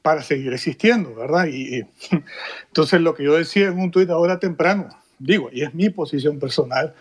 para 0.01 0.21
seguir 0.21 0.53
existiendo, 0.53 1.13
¿verdad? 1.15 1.47
Y, 1.47 1.79
y 1.79 1.85
entonces 2.67 3.01
lo 3.01 3.13
que 3.13 3.23
yo 3.23 3.35
decía 3.35 3.67
en 3.67 3.79
un 3.79 3.91
tuit 3.91 4.09
ahora 4.09 4.39
temprano, 4.39 4.89
digo, 5.19 5.49
y 5.51 5.63
es 5.63 5.73
mi 5.73 5.89
posición 5.89 6.39
personal, 6.39 6.93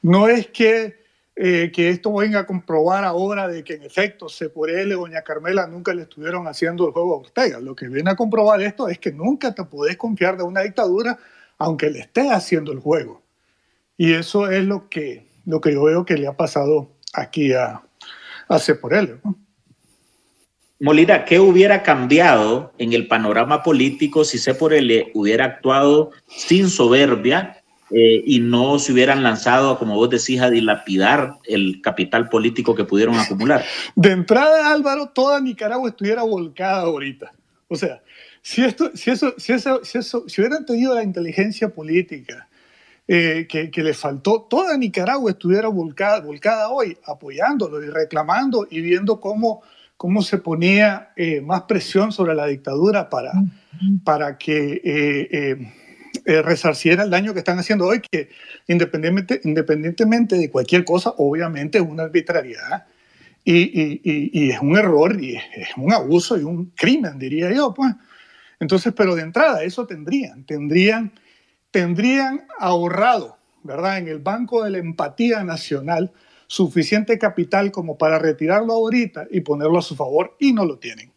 no 0.00 0.28
es 0.28 0.46
que, 0.48 1.03
eh, 1.36 1.72
que 1.72 1.88
esto 1.88 2.14
venga 2.14 2.40
a 2.40 2.46
comprobar 2.46 3.04
ahora 3.04 3.48
de 3.48 3.64
que 3.64 3.74
en 3.74 3.82
efecto 3.82 4.28
él 4.68 4.88
y 4.88 4.92
Doña 4.92 5.22
Carmela 5.22 5.66
nunca 5.66 5.92
le 5.92 6.02
estuvieron 6.02 6.46
haciendo 6.46 6.86
el 6.86 6.92
juego 6.92 7.14
a 7.14 7.18
Ortega. 7.18 7.58
Lo 7.58 7.74
que 7.74 7.88
viene 7.88 8.10
a 8.10 8.16
comprobar 8.16 8.62
esto 8.62 8.88
es 8.88 9.00
que 9.00 9.12
nunca 9.12 9.52
te 9.52 9.64
podés 9.64 9.96
confiar 9.96 10.36
de 10.36 10.44
una 10.44 10.60
dictadura 10.60 11.18
aunque 11.58 11.90
le 11.90 12.00
esté 12.00 12.30
haciendo 12.30 12.70
el 12.70 12.78
juego. 12.78 13.22
Y 13.96 14.12
eso 14.12 14.48
es 14.50 14.64
lo 14.64 14.88
que, 14.88 15.26
lo 15.44 15.60
que 15.60 15.72
yo 15.72 15.84
veo 15.84 16.04
que 16.04 16.16
le 16.16 16.28
ha 16.28 16.36
pasado 16.36 16.90
aquí 17.12 17.52
a, 17.52 17.82
a 18.48 18.58
Ceporelli. 18.58 19.14
¿no? 19.24 19.36
Molina, 20.80 21.24
¿qué 21.24 21.40
hubiera 21.40 21.82
cambiado 21.82 22.72
en 22.78 22.92
el 22.92 23.08
panorama 23.08 23.62
político 23.62 24.24
si 24.24 24.38
Ceporelli 24.38 25.10
hubiera 25.14 25.46
actuado 25.46 26.12
sin 26.26 26.68
soberbia 26.68 27.63
eh, 27.96 28.24
y 28.26 28.40
no 28.40 28.80
se 28.80 28.92
hubieran 28.92 29.22
lanzado, 29.22 29.78
como 29.78 29.94
vos 29.94 30.10
decís, 30.10 30.40
a 30.40 30.50
dilapidar 30.50 31.38
el 31.44 31.80
capital 31.80 32.28
político 32.28 32.74
que 32.74 32.82
pudieron 32.82 33.16
acumular. 33.16 33.64
De 33.94 34.10
entrada, 34.10 34.72
Álvaro, 34.72 35.10
toda 35.14 35.40
Nicaragua 35.40 35.90
estuviera 35.90 36.24
volcada 36.24 36.80
ahorita. 36.80 37.32
O 37.68 37.76
sea, 37.76 38.02
si, 38.42 38.64
esto, 38.64 38.90
si, 38.94 39.12
eso, 39.12 39.34
si, 39.38 39.52
eso, 39.52 39.84
si, 39.84 39.98
eso, 39.98 40.24
si 40.28 40.40
hubieran 40.40 40.66
tenido 40.66 40.92
la 40.92 41.04
inteligencia 41.04 41.68
política 41.68 42.48
eh, 43.06 43.46
que, 43.48 43.70
que, 43.70 43.84
le 43.84 43.94
faltó, 43.94 44.42
toda 44.50 44.76
Nicaragua 44.76 45.30
estuviera 45.30 45.68
volcada, 45.68 46.20
volcada 46.20 46.70
hoy, 46.70 46.98
apoyándolo 47.06 47.80
y 47.80 47.90
reclamando 47.90 48.66
y 48.68 48.80
viendo 48.80 49.20
cómo, 49.20 49.62
cómo 49.96 50.20
se 50.22 50.38
ponía 50.38 51.12
eh, 51.14 51.40
más 51.40 51.62
presión 51.62 52.10
sobre 52.10 52.34
la 52.34 52.46
dictadura 52.46 53.08
para, 53.08 53.30
para 54.02 54.36
que 54.36 55.70
eh, 56.26 56.42
resarciera 56.42 57.02
el 57.02 57.10
daño 57.10 57.34
que 57.34 57.40
están 57.40 57.58
haciendo 57.58 57.86
hoy, 57.86 58.00
que 58.00 58.30
independientemente, 58.66 60.36
de 60.36 60.50
cualquier 60.50 60.84
cosa, 60.84 61.12
obviamente 61.18 61.78
es 61.78 61.84
una 61.84 62.04
arbitrariedad 62.04 62.86
y, 63.44 64.50
es 64.50 64.60
un 64.60 64.76
error 64.78 65.22
y 65.22 65.36
es 65.36 65.68
un 65.76 65.92
abuso 65.92 66.38
y 66.38 66.42
un 66.42 66.72
crimen, 66.76 67.18
diría 67.18 67.52
yo. 67.52 67.74
Pues. 67.74 67.94
Entonces, 68.58 68.94
pero 68.96 69.14
de 69.14 69.22
entrada, 69.22 69.62
eso 69.64 69.86
tendrían, 69.86 70.44
tendrían, 70.44 71.12
tendrían 71.70 72.46
ahorrado, 72.58 73.36
¿verdad? 73.62 73.98
En 73.98 74.08
el 74.08 74.18
Banco 74.18 74.64
de 74.64 74.70
la 74.70 74.78
Empatía 74.78 75.44
Nacional 75.44 76.12
suficiente 76.46 77.18
capital 77.18 77.70
como 77.70 77.98
para 77.98 78.18
retirarlo 78.18 78.72
ahorita 78.72 79.26
y 79.30 79.40
ponerlo 79.40 79.78
a 79.78 79.82
su 79.82 79.96
favor 79.96 80.36
y 80.38 80.52
no 80.52 80.64
lo 80.64 80.78
tienen, 80.78 81.12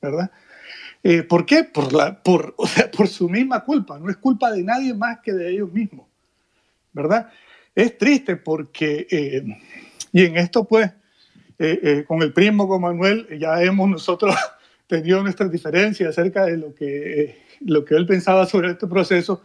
¿verdad? 0.00 0.30
Eh, 1.02 1.22
¿Por 1.22 1.46
qué? 1.46 1.64
Por, 1.64 1.92
la, 1.92 2.22
por, 2.22 2.54
o 2.58 2.66
sea, 2.66 2.90
por 2.90 3.08
su 3.08 3.28
misma 3.28 3.64
culpa. 3.64 3.98
No 3.98 4.10
es 4.10 4.16
culpa 4.16 4.50
de 4.50 4.62
nadie 4.62 4.94
más 4.94 5.20
que 5.20 5.32
de 5.32 5.50
ellos 5.50 5.72
mismos. 5.72 6.06
¿Verdad? 6.92 7.30
Es 7.74 7.96
triste 7.96 8.36
porque, 8.36 9.06
eh, 9.10 9.44
y 10.12 10.24
en 10.24 10.36
esto 10.36 10.64
pues, 10.64 10.90
eh, 11.58 12.04
con 12.06 12.22
el 12.22 12.32
primo, 12.32 12.66
con 12.66 12.82
Manuel, 12.82 13.28
ya 13.38 13.62
hemos 13.62 13.88
nosotros 13.88 14.34
tenido 14.86 15.22
nuestras 15.22 15.52
diferencias 15.52 16.10
acerca 16.10 16.46
de 16.46 16.56
lo 16.56 16.74
que, 16.74 17.42
lo 17.60 17.84
que 17.84 17.94
él 17.94 18.06
pensaba 18.06 18.46
sobre 18.46 18.72
este 18.72 18.86
proceso 18.86 19.42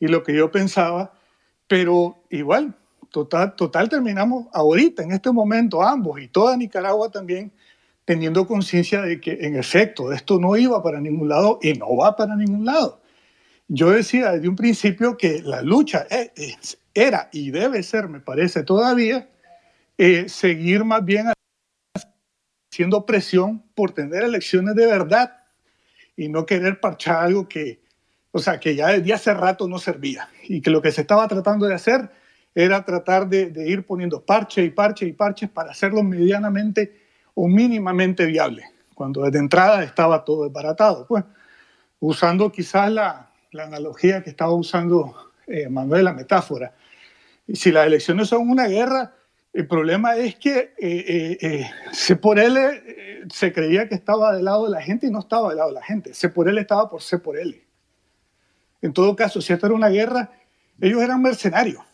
y 0.00 0.08
lo 0.08 0.22
que 0.22 0.34
yo 0.34 0.50
pensaba, 0.50 1.12
pero 1.66 2.22
igual, 2.30 2.74
total, 3.10 3.54
total 3.54 3.88
terminamos 3.88 4.46
ahorita, 4.52 5.02
en 5.02 5.12
este 5.12 5.30
momento, 5.30 5.82
ambos 5.82 6.20
y 6.20 6.28
toda 6.28 6.56
Nicaragua 6.56 7.10
también 7.10 7.52
teniendo 8.08 8.46
conciencia 8.46 9.02
de 9.02 9.20
que 9.20 9.36
en 9.42 9.54
efecto 9.54 10.14
esto 10.14 10.40
no 10.40 10.56
iba 10.56 10.82
para 10.82 10.98
ningún 10.98 11.28
lado 11.28 11.58
y 11.60 11.74
no 11.74 11.94
va 11.94 12.16
para 12.16 12.34
ningún 12.36 12.64
lado. 12.64 13.02
Yo 13.68 13.90
decía 13.90 14.32
desde 14.32 14.48
un 14.48 14.56
principio 14.56 15.18
que 15.18 15.42
la 15.42 15.60
lucha 15.60 16.06
e, 16.08 16.32
era 16.94 17.28
y 17.34 17.50
debe 17.50 17.82
ser, 17.82 18.08
me 18.08 18.20
parece 18.20 18.62
todavía, 18.62 19.28
eh, 19.98 20.26
seguir 20.26 20.84
más 20.84 21.04
bien 21.04 21.26
haciendo 22.72 23.04
presión 23.04 23.62
por 23.74 23.92
tener 23.92 24.22
elecciones 24.22 24.74
de 24.74 24.86
verdad 24.86 25.44
y 26.16 26.30
no 26.30 26.46
querer 26.46 26.80
parchar 26.80 27.16
algo 27.16 27.46
que, 27.46 27.82
o 28.30 28.38
sea, 28.38 28.58
que 28.58 28.74
ya 28.74 28.86
desde 28.86 29.12
hace 29.12 29.34
rato 29.34 29.68
no 29.68 29.78
servía 29.78 30.30
y 30.44 30.62
que 30.62 30.70
lo 30.70 30.80
que 30.80 30.92
se 30.92 31.02
estaba 31.02 31.28
tratando 31.28 31.66
de 31.66 31.74
hacer 31.74 32.08
era 32.54 32.86
tratar 32.86 33.28
de, 33.28 33.50
de 33.50 33.68
ir 33.68 33.84
poniendo 33.84 34.24
parche 34.24 34.64
y 34.64 34.70
parche 34.70 35.04
y 35.04 35.12
parches 35.12 35.50
para 35.50 35.72
hacerlo 35.72 36.02
medianamente 36.02 36.97
o 37.40 37.46
mínimamente 37.46 38.26
viable, 38.26 38.64
cuando 38.96 39.22
desde 39.22 39.38
entrada 39.38 39.84
estaba 39.84 40.24
todo 40.24 40.42
desbaratado. 40.42 41.06
Pues, 41.06 41.22
usando 42.00 42.50
quizás 42.50 42.90
la, 42.90 43.30
analogía 43.52 44.24
que 44.24 44.30
estaba 44.30 44.52
usando 44.52 45.14
eh, 45.46 45.68
Manuel, 45.68 46.04
la 46.04 46.12
metáfora. 46.12 46.74
Si 47.52 47.70
las 47.70 47.86
elecciones 47.86 48.28
son 48.28 48.50
una 48.50 48.66
guerra, 48.66 49.14
el 49.52 49.68
problema 49.68 50.16
es 50.16 50.34
que 50.34 50.74
eh, 50.78 51.38
eh, 51.38 51.38
eh 51.40 52.16
por 52.16 52.40
eh, 52.40 53.24
se 53.32 53.52
creía 53.52 53.88
que 53.88 53.94
estaba 53.94 54.34
del 54.34 54.44
lado 54.44 54.64
de 54.64 54.70
la 54.70 54.82
gente 54.82 55.06
y 55.06 55.10
no 55.10 55.20
estaba 55.20 55.50
del 55.50 55.58
lado 55.58 55.70
de 55.70 55.76
la 55.76 55.84
gente. 55.84 56.14
Se 56.14 56.28
por 56.28 56.48
él 56.48 56.58
estaba 56.58 56.90
por 56.90 57.02
se 57.02 57.18
por 57.18 57.38
él. 57.38 57.62
En 58.82 58.92
todo 58.92 59.14
caso, 59.14 59.40
si 59.40 59.52
esto 59.52 59.66
era 59.66 59.76
una 59.76 59.90
guerra, 59.90 60.32
ellos 60.80 61.00
eran 61.00 61.22
mercenarios, 61.22 61.84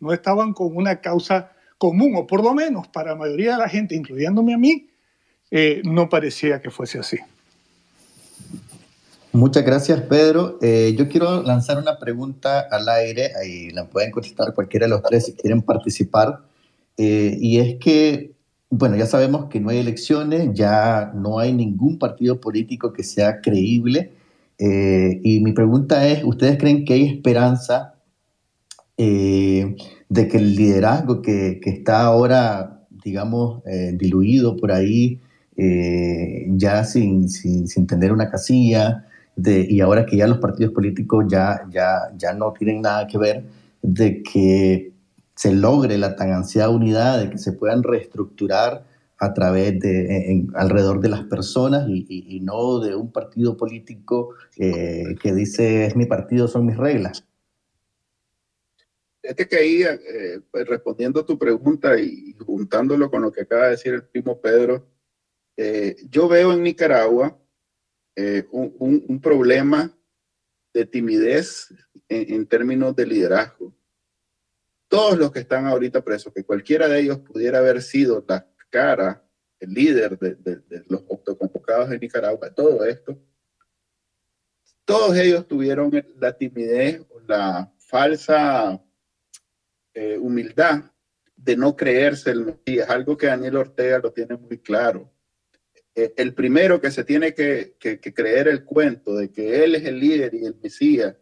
no 0.00 0.12
estaban 0.12 0.52
con 0.52 0.76
una 0.76 1.00
causa 1.00 1.52
común, 1.82 2.14
o 2.14 2.28
por 2.28 2.44
lo 2.44 2.54
menos 2.54 2.86
para 2.86 3.10
la 3.10 3.16
mayoría 3.16 3.54
de 3.54 3.58
la 3.58 3.68
gente, 3.68 3.96
incluyéndome 3.96 4.54
a 4.54 4.58
mí, 4.58 4.86
eh, 5.50 5.82
no 5.84 6.08
parecía 6.08 6.62
que 6.62 6.70
fuese 6.70 7.00
así. 7.00 7.18
Muchas 9.32 9.64
gracias, 9.64 10.00
Pedro. 10.02 10.60
Eh, 10.62 10.94
yo 10.96 11.08
quiero 11.08 11.42
lanzar 11.42 11.78
una 11.78 11.98
pregunta 11.98 12.60
al 12.70 12.88
aire, 12.88 13.32
ahí 13.34 13.70
la 13.70 13.86
pueden 13.86 14.12
contestar 14.12 14.54
cualquiera 14.54 14.86
de 14.86 14.90
los 14.90 15.02
tres 15.02 15.26
si 15.26 15.32
quieren 15.32 15.62
participar. 15.62 16.42
Eh, 16.96 17.36
y 17.40 17.58
es 17.58 17.80
que, 17.80 18.30
bueno, 18.70 18.94
ya 18.94 19.06
sabemos 19.06 19.48
que 19.50 19.58
no 19.58 19.70
hay 19.70 19.78
elecciones, 19.78 20.50
ya 20.54 21.10
no 21.16 21.40
hay 21.40 21.52
ningún 21.52 21.98
partido 21.98 22.40
político 22.40 22.92
que 22.92 23.02
sea 23.02 23.40
creíble. 23.40 24.12
Eh, 24.56 25.20
y 25.24 25.40
mi 25.40 25.52
pregunta 25.52 26.06
es, 26.06 26.22
¿ustedes 26.22 26.58
creen 26.58 26.84
que 26.84 26.92
hay 26.92 27.08
esperanza 27.08 27.92
eh, 28.96 29.74
de 30.12 30.28
que 30.28 30.36
el 30.36 30.54
liderazgo 30.54 31.22
que, 31.22 31.58
que 31.58 31.70
está 31.70 32.02
ahora, 32.02 32.82
digamos, 33.02 33.62
eh, 33.64 33.92
diluido 33.94 34.56
por 34.58 34.70
ahí, 34.70 35.18
eh, 35.56 36.46
ya 36.50 36.84
sin, 36.84 37.30
sin, 37.30 37.66
sin, 37.66 37.86
tener 37.86 38.12
una 38.12 38.28
casilla, 38.30 39.06
y 39.42 39.80
ahora 39.80 40.04
que 40.04 40.18
ya 40.18 40.26
los 40.26 40.36
partidos 40.36 40.74
políticos 40.74 41.24
ya, 41.30 41.62
ya, 41.70 42.10
ya 42.18 42.34
no 42.34 42.52
tienen 42.52 42.82
nada 42.82 43.06
que 43.06 43.16
ver, 43.16 43.44
de 43.80 44.22
que 44.22 44.92
se 45.34 45.54
logre 45.54 45.96
la 45.96 46.14
tan 46.14 46.30
ansiada 46.30 46.68
unidad, 46.68 47.18
de 47.18 47.30
que 47.30 47.38
se 47.38 47.52
puedan 47.52 47.82
reestructurar 47.82 48.84
a 49.18 49.32
través 49.32 49.80
de, 49.80 50.46
alrededor 50.54 51.00
de 51.00 51.08
las 51.08 51.24
personas 51.24 51.86
y, 51.88 52.40
no 52.42 52.80
de 52.80 52.94
un 52.96 53.10
partido 53.12 53.56
político 53.56 54.34
eh, 54.58 55.14
que 55.22 55.32
dice 55.32 55.86
es 55.86 55.96
mi 55.96 56.04
partido, 56.04 56.48
son 56.48 56.66
mis 56.66 56.76
reglas. 56.76 57.24
Fíjate 59.22 59.48
que 59.48 59.56
ahí, 59.56 59.82
eh, 59.84 60.40
pues 60.50 60.66
respondiendo 60.66 61.20
a 61.20 61.24
tu 61.24 61.38
pregunta 61.38 61.98
y 61.98 62.34
juntándolo 62.44 63.08
con 63.08 63.22
lo 63.22 63.30
que 63.30 63.42
acaba 63.42 63.66
de 63.66 63.70
decir 63.70 63.94
el 63.94 64.02
primo 64.02 64.40
Pedro, 64.40 64.90
eh, 65.56 65.96
yo 66.10 66.28
veo 66.28 66.52
en 66.52 66.62
Nicaragua 66.64 67.40
eh, 68.16 68.46
un, 68.50 68.74
un, 68.80 69.04
un, 69.08 69.20
problema 69.20 69.96
de 70.74 70.86
timidez 70.86 71.72
en, 72.08 72.34
en, 72.34 72.46
términos 72.46 72.96
de 72.96 73.06
liderazgo. 73.06 73.72
Todos 74.88 75.16
los 75.16 75.30
que 75.30 75.38
están 75.38 75.66
ahorita 75.66 76.02
presos, 76.02 76.32
que 76.34 76.42
cualquiera 76.42 76.88
de 76.88 77.00
ellos 77.00 77.20
pudiera 77.20 77.58
haber 77.58 77.80
sido 77.80 78.24
la 78.26 78.50
cara, 78.70 79.24
el 79.60 79.72
líder 79.72 80.18
de, 80.18 80.34
de, 80.34 80.56
de 80.56 80.84
los 80.88 81.04
autoconvocados 81.08 81.90
de 81.90 81.98
Nicaragua, 82.00 82.52
todo 82.52 82.84
esto, 82.84 83.16
todos 84.84 85.16
ellos 85.16 85.46
tuvieron 85.46 85.92
la 86.18 86.36
timidez 86.36 87.00
o 87.08 87.20
la 87.20 87.72
falsa 87.78 88.82
eh, 89.94 90.16
humildad 90.18 90.90
de 91.36 91.56
no 91.56 91.76
creerse 91.76 92.30
el 92.30 92.46
Mesías, 92.46 92.88
algo 92.88 93.16
que 93.16 93.26
Daniel 93.26 93.56
Ortega 93.56 93.98
lo 93.98 94.12
tiene 94.12 94.36
muy 94.36 94.58
claro. 94.58 95.12
eh, 95.94 96.14
el 96.16 96.34
primero 96.34 96.80
que 96.80 96.90
se 96.90 97.04
tiene 97.04 97.34
que, 97.34 97.76
creer 97.78 98.48
el 98.48 98.64
cuento 98.64 99.14
de 99.16 99.30
que 99.30 99.64
él 99.64 99.74
es 99.74 99.84
el 99.84 99.98
líder 99.98 100.34
y 100.34 100.44
el 100.44 100.56
Mesías 100.62 101.16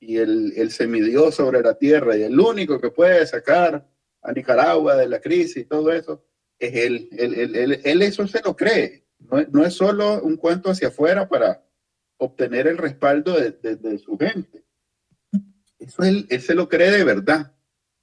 y 0.00 0.18
el, 0.18 0.52
el 0.56 0.70
semidios 0.70 1.36
sobre 1.36 1.62
la 1.62 1.78
tierra 1.78 2.16
y 2.16 2.22
el 2.22 2.38
único 2.38 2.80
que 2.80 2.90
puede 2.90 3.26
sacar 3.26 3.88
a 4.22 4.32
Nicaragua 4.32 4.96
de 4.96 5.08
la 5.08 5.20
crisis 5.20 5.58
y 5.58 5.64
todo 5.64 5.92
eso, 5.92 6.24
es 6.58 6.74
él. 6.74 7.08
Él, 7.84 8.02
eso 8.02 8.26
se 8.26 8.40
lo 8.42 8.56
cree. 8.56 9.04
No, 9.18 9.64
es 9.64 9.74
solo 9.74 10.22
un 10.22 10.36
cuento 10.36 10.70
hacia 10.70 10.88
afuera 10.88 11.28
para 11.28 11.64
obtener 12.16 12.66
el 12.66 12.78
respaldo 12.78 13.38
de, 13.38 13.98
su 13.98 14.16
gente. 14.16 14.64
Eso 15.78 16.02
él, 16.02 16.26
él 16.30 16.40
se 16.40 16.54
lo 16.54 16.68
cree 16.68 16.90
de 16.90 17.04
verdad. 17.04 17.52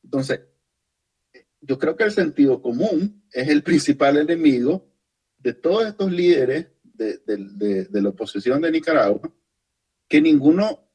Entonces, 0.04 0.42
yo 1.62 1.78
creo 1.78 1.96
que 1.96 2.04
el 2.04 2.12
sentido 2.12 2.62
común 2.62 3.24
es 3.32 3.48
el 3.50 3.64
principal 3.64 4.18
enemigo 4.18 4.90
de 5.38 5.54
todos 5.54 5.88
estos 5.88 6.12
líderes 6.12 6.68
de, 6.84 7.88
la 7.92 8.10
oposición 8.10 8.62
de 8.62 8.72
Nicaragua, 8.72 9.34
que 10.08 10.22
ninguno 10.22 10.86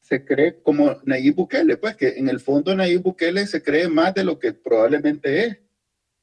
se 0.00 0.24
cree 0.24 0.62
como 0.62 1.00
Nayib 1.04 1.34
Bukele, 1.34 1.76
pues 1.76 1.96
que 1.96 2.08
en 2.18 2.28
el 2.28 2.40
fondo 2.40 2.74
Nayib 2.74 3.02
Bukele 3.02 3.46
se 3.46 3.62
cree 3.62 3.88
más 3.88 4.14
de 4.14 4.24
lo 4.24 4.38
que 4.38 4.52
probablemente 4.52 5.44
es. 5.44 5.58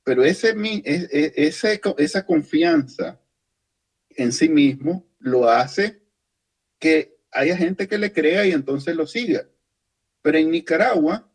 Pero 0.04 0.24
ese, 0.24 0.56
ese, 0.84 1.82
esa 1.98 2.26
confianza 2.26 3.20
en 4.12 4.32
sí 4.32 4.50
mismo 4.50 5.08
lo 5.20 5.50
hace 5.50 6.02
que 6.80 7.18
haya 7.32 7.58
gente 7.58 7.88
que 7.88 7.98
le 7.98 8.14
crea 8.14 8.46
y 8.46 8.52
entonces 8.52 8.96
lo 8.96 9.08
siga. 9.08 9.48
Pero 10.22 10.38
en 10.38 10.52
Nicaragua, 10.52 11.32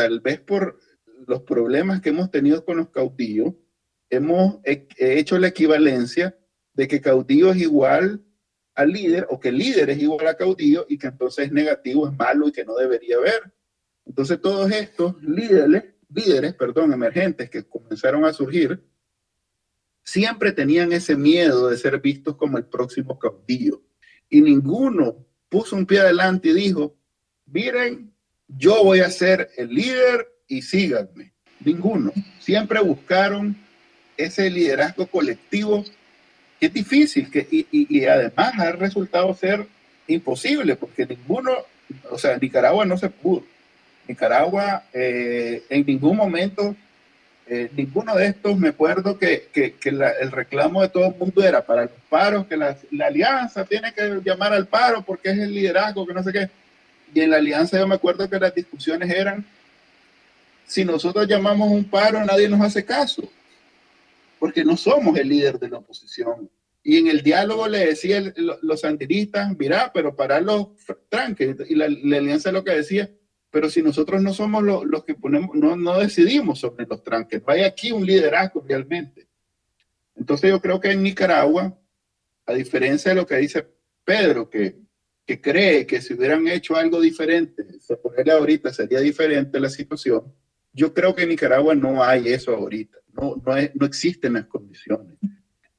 tal 0.00 0.20
vez 0.20 0.40
por 0.40 0.80
los 1.26 1.42
problemas 1.42 2.00
que 2.00 2.08
hemos 2.08 2.30
tenido 2.30 2.64
con 2.64 2.78
los 2.78 2.88
caudillos, 2.88 3.52
hemos 4.08 4.60
hecho 4.64 5.38
la 5.38 5.48
equivalencia 5.48 6.38
de 6.72 6.88
que 6.88 7.02
caudillo 7.02 7.50
es 7.50 7.58
igual 7.58 8.24
al 8.74 8.92
líder 8.92 9.26
o 9.28 9.38
que 9.38 9.52
líder 9.52 9.90
es 9.90 9.98
igual 9.98 10.26
a 10.26 10.38
caudillo 10.38 10.86
y 10.88 10.96
que 10.96 11.08
entonces 11.08 11.46
es 11.46 11.52
negativo, 11.52 12.08
es 12.08 12.16
malo 12.16 12.48
y 12.48 12.52
que 12.52 12.64
no 12.64 12.76
debería 12.76 13.16
haber. 13.16 13.52
Entonces 14.06 14.40
todos 14.40 14.72
estos 14.72 15.22
líderes, 15.22 15.84
líderes, 16.08 16.54
perdón, 16.54 16.94
emergentes 16.94 17.50
que 17.50 17.62
comenzaron 17.64 18.24
a 18.24 18.32
surgir, 18.32 18.82
siempre 20.02 20.52
tenían 20.52 20.92
ese 20.92 21.14
miedo 21.14 21.68
de 21.68 21.76
ser 21.76 22.00
vistos 22.00 22.36
como 22.36 22.56
el 22.56 22.64
próximo 22.64 23.18
caudillo. 23.18 23.82
Y 24.30 24.40
ninguno 24.40 25.26
puso 25.50 25.76
un 25.76 25.84
pie 25.84 26.00
adelante 26.00 26.48
y 26.48 26.54
dijo, 26.54 26.96
miren, 27.44 28.09
yo 28.56 28.84
voy 28.84 29.00
a 29.00 29.10
ser 29.10 29.50
el 29.56 29.68
líder 29.68 30.28
y 30.48 30.62
síganme. 30.62 31.32
Ninguno. 31.64 32.12
Siempre 32.38 32.80
buscaron 32.80 33.56
ese 34.16 34.50
liderazgo 34.50 35.06
colectivo 35.06 35.84
que 36.58 36.66
es 36.66 36.74
difícil 36.74 37.30
que, 37.30 37.46
y, 37.50 37.66
y, 37.70 38.04
además 38.04 38.52
ha 38.58 38.72
resultado 38.72 39.34
ser 39.34 39.66
imposible 40.06 40.76
porque 40.76 41.06
ninguno, 41.06 41.52
o 42.10 42.18
sea, 42.18 42.36
Nicaragua 42.36 42.84
no 42.84 42.98
se 42.98 43.08
pudo. 43.08 43.44
Nicaragua 44.06 44.84
eh, 44.92 45.62
en 45.70 45.86
ningún 45.86 46.16
momento, 46.16 46.76
eh, 47.46 47.70
ninguno 47.74 48.14
de 48.14 48.26
estos, 48.26 48.58
me 48.58 48.68
acuerdo 48.68 49.18
que, 49.18 49.48
que, 49.52 49.74
que 49.74 49.88
el 49.88 50.30
reclamo 50.30 50.82
de 50.82 50.88
todo 50.90 51.06
el 51.06 51.14
mundo 51.14 51.42
era 51.42 51.64
para 51.64 51.82
los 51.82 51.92
paros, 52.10 52.46
que 52.46 52.56
la, 52.56 52.76
la, 52.90 53.06
alianza 53.06 53.64
tiene 53.64 53.94
que 53.94 54.20
llamar 54.22 54.52
al 54.52 54.66
paro 54.66 55.02
porque 55.02 55.30
es 55.30 55.38
el 55.38 55.54
liderazgo, 55.54 56.06
que 56.06 56.14
no 56.14 56.22
sé 56.22 56.32
qué. 56.32 56.50
Y 57.12 57.20
en 57.20 57.30
la 57.30 57.36
alianza 57.36 57.78
yo 57.78 57.86
me 57.86 57.94
acuerdo 57.94 58.28
que 58.28 58.38
las 58.38 58.54
discusiones 58.54 59.10
eran, 59.10 59.44
si 60.66 60.84
nosotros 60.84 61.26
llamamos 61.26 61.70
un 61.70 61.84
paro, 61.84 62.24
nadie 62.24 62.48
nos 62.48 62.60
hace 62.60 62.84
caso 62.84 63.28
porque 64.40 64.64
no 64.64 64.76
somos 64.76 65.16
el 65.18 65.28
líder 65.28 65.60
de 65.60 65.68
la 65.68 65.78
oposición. 65.78 66.50
Y 66.82 66.96
en 66.96 67.08
el 67.08 67.22
diálogo 67.22 67.68
le 67.68 67.86
decían 67.86 68.32
los 68.62 68.80
sandinistas, 68.80 69.54
mira, 69.56 69.92
pero 69.92 70.16
para 70.16 70.40
los 70.40 70.68
tranques, 71.10 71.56
y 71.68 71.74
la, 71.74 71.84
alianza 71.84 72.50
lo 72.50 72.64
que 72.64 72.72
decía, 72.72 73.10
pero 73.50 73.68
si 73.68 73.82
nosotros 73.82 74.22
no 74.22 74.32
somos 74.32 74.64
los 74.64 75.04
que 75.04 75.14
ponemos, 75.14 75.54
no, 75.54 75.76
no 75.76 75.98
decidimos 75.98 76.58
sobre 76.58 76.86
los 76.86 77.04
tranques, 77.04 77.44
vaya 77.44 77.66
aquí 77.66 77.92
un 77.92 78.06
liderazgo 78.06 78.64
realmente. 78.66 79.28
Entonces 80.16 80.50
yo 80.50 80.60
creo 80.60 80.80
que 80.80 80.92
en 80.92 81.02
Nicaragua, 81.02 81.78
a 82.46 82.54
diferencia 82.54 83.10
de 83.10 83.16
lo 83.16 83.26
que 83.26 83.36
dice 83.36 83.66
Pedro, 84.04 84.48
que, 84.48 84.78
que 85.30 85.40
cree 85.40 85.86
que 85.86 86.00
si 86.00 86.14
hubieran 86.14 86.48
hecho 86.48 86.74
algo 86.74 87.00
diferente, 87.00 87.64
se 87.78 87.96
ponerle 87.96 88.32
ahorita 88.32 88.72
sería 88.72 88.98
diferente 88.98 89.60
la 89.60 89.70
situación, 89.70 90.34
yo 90.72 90.92
creo 90.92 91.14
que 91.14 91.22
en 91.22 91.28
Nicaragua 91.28 91.74
no 91.74 92.02
hay 92.02 92.28
eso 92.28 92.56
ahorita 92.56 92.98
no, 93.12 93.40
no, 93.44 93.54
no 93.74 93.86
existen 93.86 94.32
las 94.32 94.46
condiciones. 94.46 95.18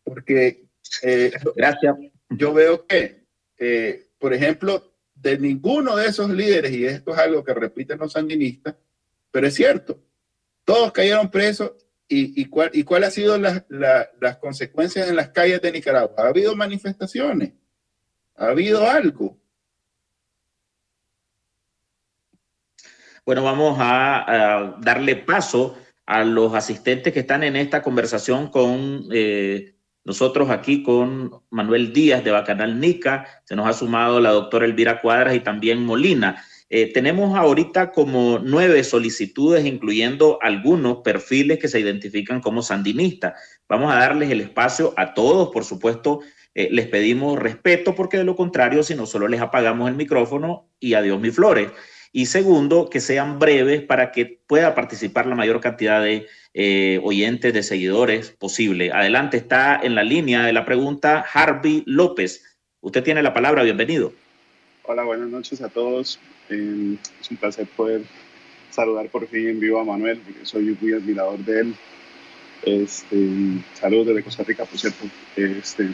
Porque, 0.03 0.67
eh, 1.03 1.31
gracias, 1.55 1.95
yo 2.29 2.53
veo 2.53 2.85
que, 2.85 3.25
eh, 3.57 4.07
por 4.17 4.33
ejemplo, 4.33 4.93
de 5.15 5.37
ninguno 5.37 5.95
de 5.95 6.07
esos 6.07 6.29
líderes, 6.29 6.71
y 6.71 6.85
esto 6.85 7.11
es 7.11 7.17
algo 7.17 7.43
que 7.43 7.53
repiten 7.53 7.99
los 7.99 8.13
sandinistas, 8.13 8.75
pero 9.31 9.47
es 9.47 9.53
cierto, 9.53 10.01
todos 10.63 10.91
cayeron 10.91 11.29
presos 11.29 11.73
y, 12.07 12.41
y, 12.41 12.45
cuál, 12.45 12.71
y 12.73 12.83
cuál 12.83 13.03
ha 13.03 13.11
sido 13.11 13.37
las 13.37 14.37
consecuencias 14.39 15.09
en 15.09 15.15
las 15.15 15.29
calles 15.29 15.61
de 15.61 15.71
Nicaragua. 15.71 16.15
Ha 16.17 16.27
habido 16.27 16.55
manifestaciones, 16.55 17.53
ha 18.35 18.47
habido 18.47 18.89
algo. 18.89 19.40
Bueno, 23.31 23.43
vamos 23.43 23.77
a 23.79 24.75
darle 24.81 25.15
paso 25.15 25.77
a 26.05 26.25
los 26.25 26.53
asistentes 26.53 27.13
que 27.13 27.21
están 27.21 27.45
en 27.45 27.55
esta 27.55 27.81
conversación 27.81 28.49
con 28.49 29.05
eh, 29.09 29.75
nosotros 30.03 30.49
aquí, 30.49 30.83
con 30.83 31.41
Manuel 31.49 31.93
Díaz 31.93 32.25
de 32.25 32.31
Bacanal 32.31 32.77
Nica, 32.77 33.25
se 33.45 33.55
nos 33.55 33.69
ha 33.69 33.71
sumado 33.71 34.19
la 34.19 34.31
doctora 34.31 34.65
Elvira 34.65 34.99
Cuadras 34.99 35.33
y 35.33 35.39
también 35.39 35.85
Molina. 35.85 36.43
Eh, 36.69 36.91
tenemos 36.91 37.33
ahorita 37.37 37.93
como 37.93 38.37
nueve 38.43 38.83
solicitudes, 38.83 39.65
incluyendo 39.65 40.37
algunos 40.41 40.97
perfiles 40.97 41.57
que 41.57 41.69
se 41.69 41.79
identifican 41.79 42.41
como 42.41 42.61
sandinistas. 42.61 43.35
Vamos 43.69 43.93
a 43.93 43.95
darles 43.95 44.29
el 44.29 44.41
espacio 44.41 44.93
a 44.97 45.13
todos, 45.13 45.51
por 45.51 45.63
supuesto, 45.63 46.19
eh, 46.53 46.67
les 46.69 46.87
pedimos 46.87 47.39
respeto 47.39 47.95
porque 47.95 48.17
de 48.17 48.25
lo 48.25 48.35
contrario, 48.35 48.83
si 48.83 48.93
no 48.93 49.05
solo 49.05 49.29
les 49.29 49.39
apagamos 49.39 49.87
el 49.87 49.95
micrófono 49.95 50.67
y 50.81 50.95
adiós 50.95 51.17
mis 51.21 51.33
flores. 51.33 51.69
Y 52.13 52.25
segundo, 52.25 52.89
que 52.89 52.99
sean 52.99 53.39
breves 53.39 53.81
para 53.83 54.11
que 54.11 54.39
pueda 54.47 54.75
participar 54.75 55.27
la 55.27 55.35
mayor 55.35 55.61
cantidad 55.61 56.03
de 56.03 56.27
eh, 56.53 56.99
oyentes, 57.03 57.53
de 57.53 57.63
seguidores 57.63 58.31
posible. 58.31 58.91
Adelante, 58.91 59.37
está 59.37 59.79
en 59.81 59.95
la 59.95 60.03
línea 60.03 60.43
de 60.43 60.51
la 60.51 60.65
pregunta 60.65 61.25
Harvey 61.33 61.83
López. 61.85 62.43
Usted 62.81 63.03
tiene 63.03 63.23
la 63.23 63.33
palabra, 63.33 63.63
bienvenido. 63.63 64.11
Hola, 64.83 65.03
buenas 65.03 65.29
noches 65.29 65.61
a 65.61 65.69
todos. 65.69 66.19
Eh, 66.49 66.97
es 67.21 67.31
un 67.31 67.37
placer 67.37 67.65
poder 67.67 68.01
saludar 68.71 69.07
por 69.07 69.27
fin 69.27 69.47
en 69.47 69.59
vivo 69.61 69.79
a 69.79 69.85
Manuel, 69.85 70.19
porque 70.19 70.45
soy 70.45 70.77
muy 70.81 70.93
admirador 70.93 71.39
de 71.39 71.59
él. 71.61 71.75
Este, 72.63 73.17
saludos 73.73 74.07
desde 74.07 74.23
Costa 74.23 74.43
Rica, 74.43 74.65
por 74.65 74.77
cierto. 74.77 75.05
Este, 75.37 75.87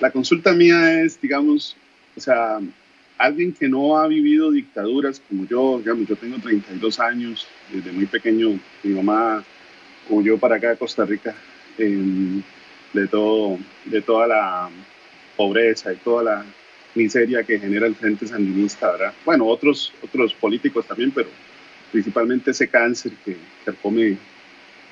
la 0.00 0.10
consulta 0.10 0.52
mía 0.52 1.02
es, 1.02 1.20
digamos, 1.20 1.76
o 2.16 2.20
sea, 2.20 2.58
alguien 3.20 3.52
que 3.52 3.68
no 3.68 3.98
ha 3.98 4.08
vivido 4.08 4.50
dictaduras 4.50 5.20
como 5.20 5.46
yo, 5.46 5.78
digamos, 5.78 6.08
yo 6.08 6.16
tengo 6.16 6.38
32 6.38 6.98
años, 7.00 7.46
desde 7.70 7.92
muy 7.92 8.06
pequeño, 8.06 8.58
mi 8.82 8.94
mamá, 8.94 9.44
yo 10.24 10.38
para 10.38 10.56
acá 10.56 10.70
de 10.70 10.78
Costa 10.78 11.04
Rica, 11.04 11.34
em, 11.76 12.42
de, 12.94 13.06
todo, 13.06 13.58
de 13.84 14.00
toda 14.00 14.26
la 14.26 14.70
pobreza 15.36 15.92
y 15.92 15.96
toda 15.96 16.22
la 16.22 16.44
miseria 16.94 17.44
que 17.44 17.58
genera 17.58 17.86
el 17.86 17.94
Frente 17.94 18.26
Sandinista, 18.26 18.90
¿verdad? 18.92 19.12
Bueno, 19.26 19.46
otros, 19.46 19.92
otros 20.02 20.32
políticos 20.32 20.86
también, 20.86 21.10
pero 21.10 21.28
principalmente 21.92 22.52
ese 22.52 22.68
cáncer 22.68 23.12
que 23.22 23.36
come 23.82 24.16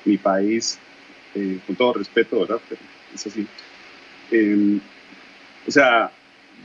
mi 0.05 0.17
país, 0.17 0.77
eh, 1.33 1.57
con 1.65 1.75
todo 1.75 1.93
respeto, 1.93 2.41
¿verdad? 2.41 2.59
Pero 2.69 2.81
es 3.13 3.25
así. 3.25 3.47
Em, 4.29 4.79
o 5.67 5.71
sea, 5.71 6.11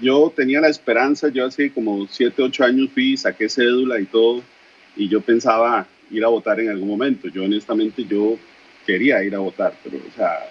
yo 0.01 0.33
tenía 0.35 0.61
la 0.61 0.69
esperanza, 0.69 1.29
yo 1.29 1.47
hace 1.47 1.71
como 1.71 2.07
7, 2.09 2.43
8 2.43 2.65
años 2.65 2.91
fui, 2.93 3.17
saqué 3.17 3.49
cédula 3.49 4.01
y 4.01 4.07
todo, 4.07 4.43
y 4.97 5.09
yo 5.09 5.21
pensaba 5.21 5.87
ir 6.11 6.25
a 6.25 6.29
votar 6.29 6.61
en 6.61 6.71
algún 6.71 6.89
momento. 6.89 7.29
Yo 7.29 7.45
honestamente, 7.45 8.05
yo 8.05 8.39
quería 8.87 9.23
ir 9.25 9.35
a 9.35 9.39
votar, 9.39 9.75
pero 9.83 9.99
o 9.99 10.17
sea, 10.17 10.49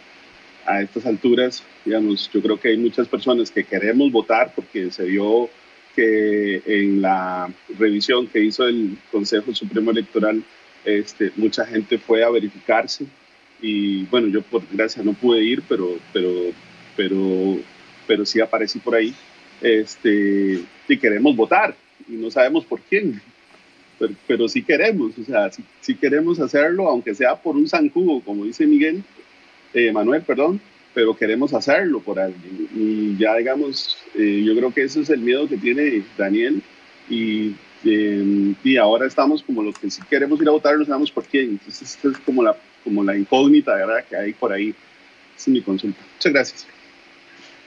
a 0.65 0.81
estas 0.81 1.05
alturas, 1.05 1.63
digamos, 1.85 2.29
yo 2.33 2.41
creo 2.41 2.59
que 2.59 2.69
hay 2.69 2.77
muchas 2.77 3.07
personas 3.07 3.51
que 3.51 3.63
queremos 3.63 4.11
votar 4.11 4.53
porque 4.55 4.91
se 4.91 5.03
vio 5.03 5.49
que 5.95 6.61
en 6.65 7.01
la 7.01 7.53
revisión 7.77 8.27
que 8.27 8.43
hizo 8.43 8.67
el 8.67 8.97
Consejo 9.11 9.53
Supremo 9.53 9.91
Electoral, 9.91 10.43
este, 10.85 11.31
mucha 11.35 11.65
gente 11.65 11.97
fue 11.97 12.23
a 12.23 12.29
verificarse 12.29 13.05
y 13.61 14.03
bueno, 14.05 14.27
yo 14.27 14.41
por 14.41 14.61
desgracia 14.67 15.03
no 15.03 15.13
pude 15.13 15.43
ir, 15.43 15.61
pero, 15.69 15.97
pero, 16.11 16.31
pero, 16.97 17.59
pero 18.07 18.25
sí 18.25 18.41
aparecí 18.41 18.79
por 18.79 18.95
ahí 18.95 19.13
este, 19.63 20.59
y 20.87 20.97
queremos 20.97 21.35
votar 21.35 21.75
y 22.07 22.13
no 22.13 22.29
sabemos 22.29 22.65
por 22.65 22.81
quién, 22.81 23.19
pero, 23.97 24.13
pero 24.27 24.47
sí 24.47 24.61
queremos, 24.61 25.17
o 25.17 25.23
sea, 25.23 25.49
sí, 25.81 25.95
queremos 25.95 26.39
hacerlo, 26.39 26.87
aunque 26.89 27.15
sea 27.15 27.35
por 27.35 27.55
un 27.55 27.67
zancudo, 27.67 28.19
como 28.21 28.45
dice 28.45 28.67
Miguel, 28.67 29.03
eh, 29.73 29.91
Manuel, 29.91 30.21
perdón, 30.21 30.59
pero 30.93 31.15
queremos 31.15 31.53
hacerlo 31.53 31.99
por 31.99 32.19
alguien. 32.19 32.67
Y 32.75 33.17
ya 33.17 33.35
digamos, 33.35 33.97
eh, 34.15 34.43
yo 34.45 34.55
creo 34.55 34.73
que 34.73 34.83
ese 34.83 35.01
es 35.01 35.09
el 35.09 35.21
miedo 35.21 35.47
que 35.47 35.57
tiene 35.57 36.03
Daniel 36.17 36.61
y, 37.09 37.53
eh, 37.85 38.53
y 38.63 38.77
ahora 38.77 39.07
estamos 39.07 39.41
como 39.41 39.63
los 39.63 39.77
que 39.79 39.89
si 39.89 40.01
queremos 40.03 40.39
ir 40.41 40.47
a 40.47 40.51
votar 40.51 40.77
no 40.77 40.85
sabemos 40.85 41.11
por 41.11 41.23
quién. 41.23 41.51
Entonces, 41.51 41.93
esta 41.93 42.09
es 42.09 42.17
como 42.19 42.43
la, 42.43 42.55
como 42.83 43.03
la 43.03 43.17
incógnita 43.17 43.73
¿verdad? 43.73 44.05
que 44.07 44.15
hay 44.15 44.33
por 44.33 44.51
ahí. 44.51 44.69
Esa 44.69 44.75
es 45.37 45.47
mi 45.47 45.61
consulta. 45.61 45.99
Muchas 46.15 46.33
gracias. 46.33 46.67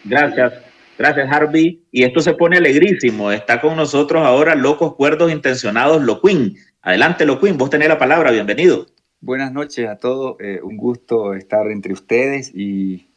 Gracias. 0.05 0.75
Gracias, 0.99 1.30
Harvey. 1.30 1.84
Y 1.90 2.05
esto 2.05 2.20
se 2.20 2.32
pone 2.32 2.57
alegrísimo. 2.57 3.30
Está 3.30 3.61
con 3.61 3.76
nosotros 3.76 4.24
ahora 4.24 4.55
Locos 4.55 4.94
Cuerdos 4.94 5.30
Intencionados, 5.30 6.03
Loquín. 6.03 6.57
Adelante, 6.80 7.26
Loquín, 7.26 7.59
vos 7.59 7.68
tenés 7.68 7.88
la 7.88 7.99
palabra, 7.99 8.30
bienvenido. 8.30 8.86
Buenas 9.20 9.53
noches 9.53 9.88
a 9.88 9.99
todos, 9.99 10.36
eh, 10.40 10.61
un 10.62 10.76
gusto 10.76 11.34
estar 11.34 11.66
entre 11.70 11.92
ustedes 11.92 12.53
y 12.55 13.09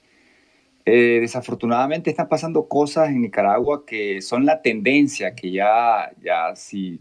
eh, 0.86 1.20
desafortunadamente 1.22 2.10
están 2.10 2.28
pasando 2.28 2.68
cosas 2.68 3.10
en 3.10 3.22
Nicaragua 3.22 3.86
que 3.86 4.22
son 4.22 4.46
la 4.46 4.62
tendencia, 4.62 5.36
que 5.36 5.52
ya, 5.52 6.12
ya 6.22 6.56
si 6.56 7.00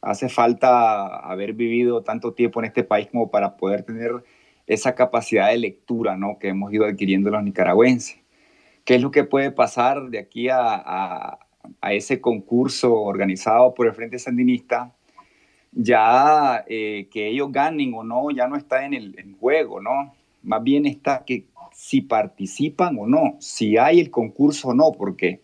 hace 0.00 0.28
falta 0.28 1.18
haber 1.18 1.52
vivido 1.52 2.02
tanto 2.02 2.32
tiempo 2.32 2.60
en 2.60 2.66
este 2.66 2.82
país 2.82 3.08
como 3.10 3.30
para 3.30 3.56
poder 3.56 3.82
tener 3.82 4.10
esa 4.66 4.94
capacidad 4.94 5.50
de 5.50 5.58
lectura 5.58 6.16
¿no? 6.16 6.38
que 6.38 6.48
hemos 6.48 6.72
ido 6.72 6.86
adquiriendo 6.86 7.30
los 7.30 7.42
nicaragüenses. 7.42 8.23
¿Qué 8.84 8.96
es 8.96 9.02
lo 9.02 9.10
que 9.10 9.24
puede 9.24 9.50
pasar 9.50 10.10
de 10.10 10.18
aquí 10.18 10.48
a, 10.48 11.38
a, 11.80 11.92
ese 11.92 12.20
concurso 12.20 12.94
organizado 12.94 13.74
por 13.74 13.86
el 13.86 13.94
Frente 13.94 14.18
Sandinista? 14.18 14.92
Ya 15.72 16.64
eh, 16.68 17.08
que 17.10 17.28
ellos 17.28 17.50
ganen 17.50 17.94
o 17.94 18.04
no, 18.04 18.30
ya 18.30 18.46
no 18.46 18.56
está 18.56 18.84
en 18.84 18.94
el 18.94 19.36
juego, 19.40 19.80
¿no? 19.80 20.14
Más 20.42 20.62
bien 20.62 20.86
está 20.86 21.24
que 21.24 21.46
si 21.74 22.00
participan 22.00 22.96
o 22.98 23.06
no, 23.06 23.36
si 23.40 23.76
hay 23.76 24.00
el 24.00 24.10
concurso 24.10 24.68
o 24.68 24.74
no, 24.74 24.92
porque 24.92 25.40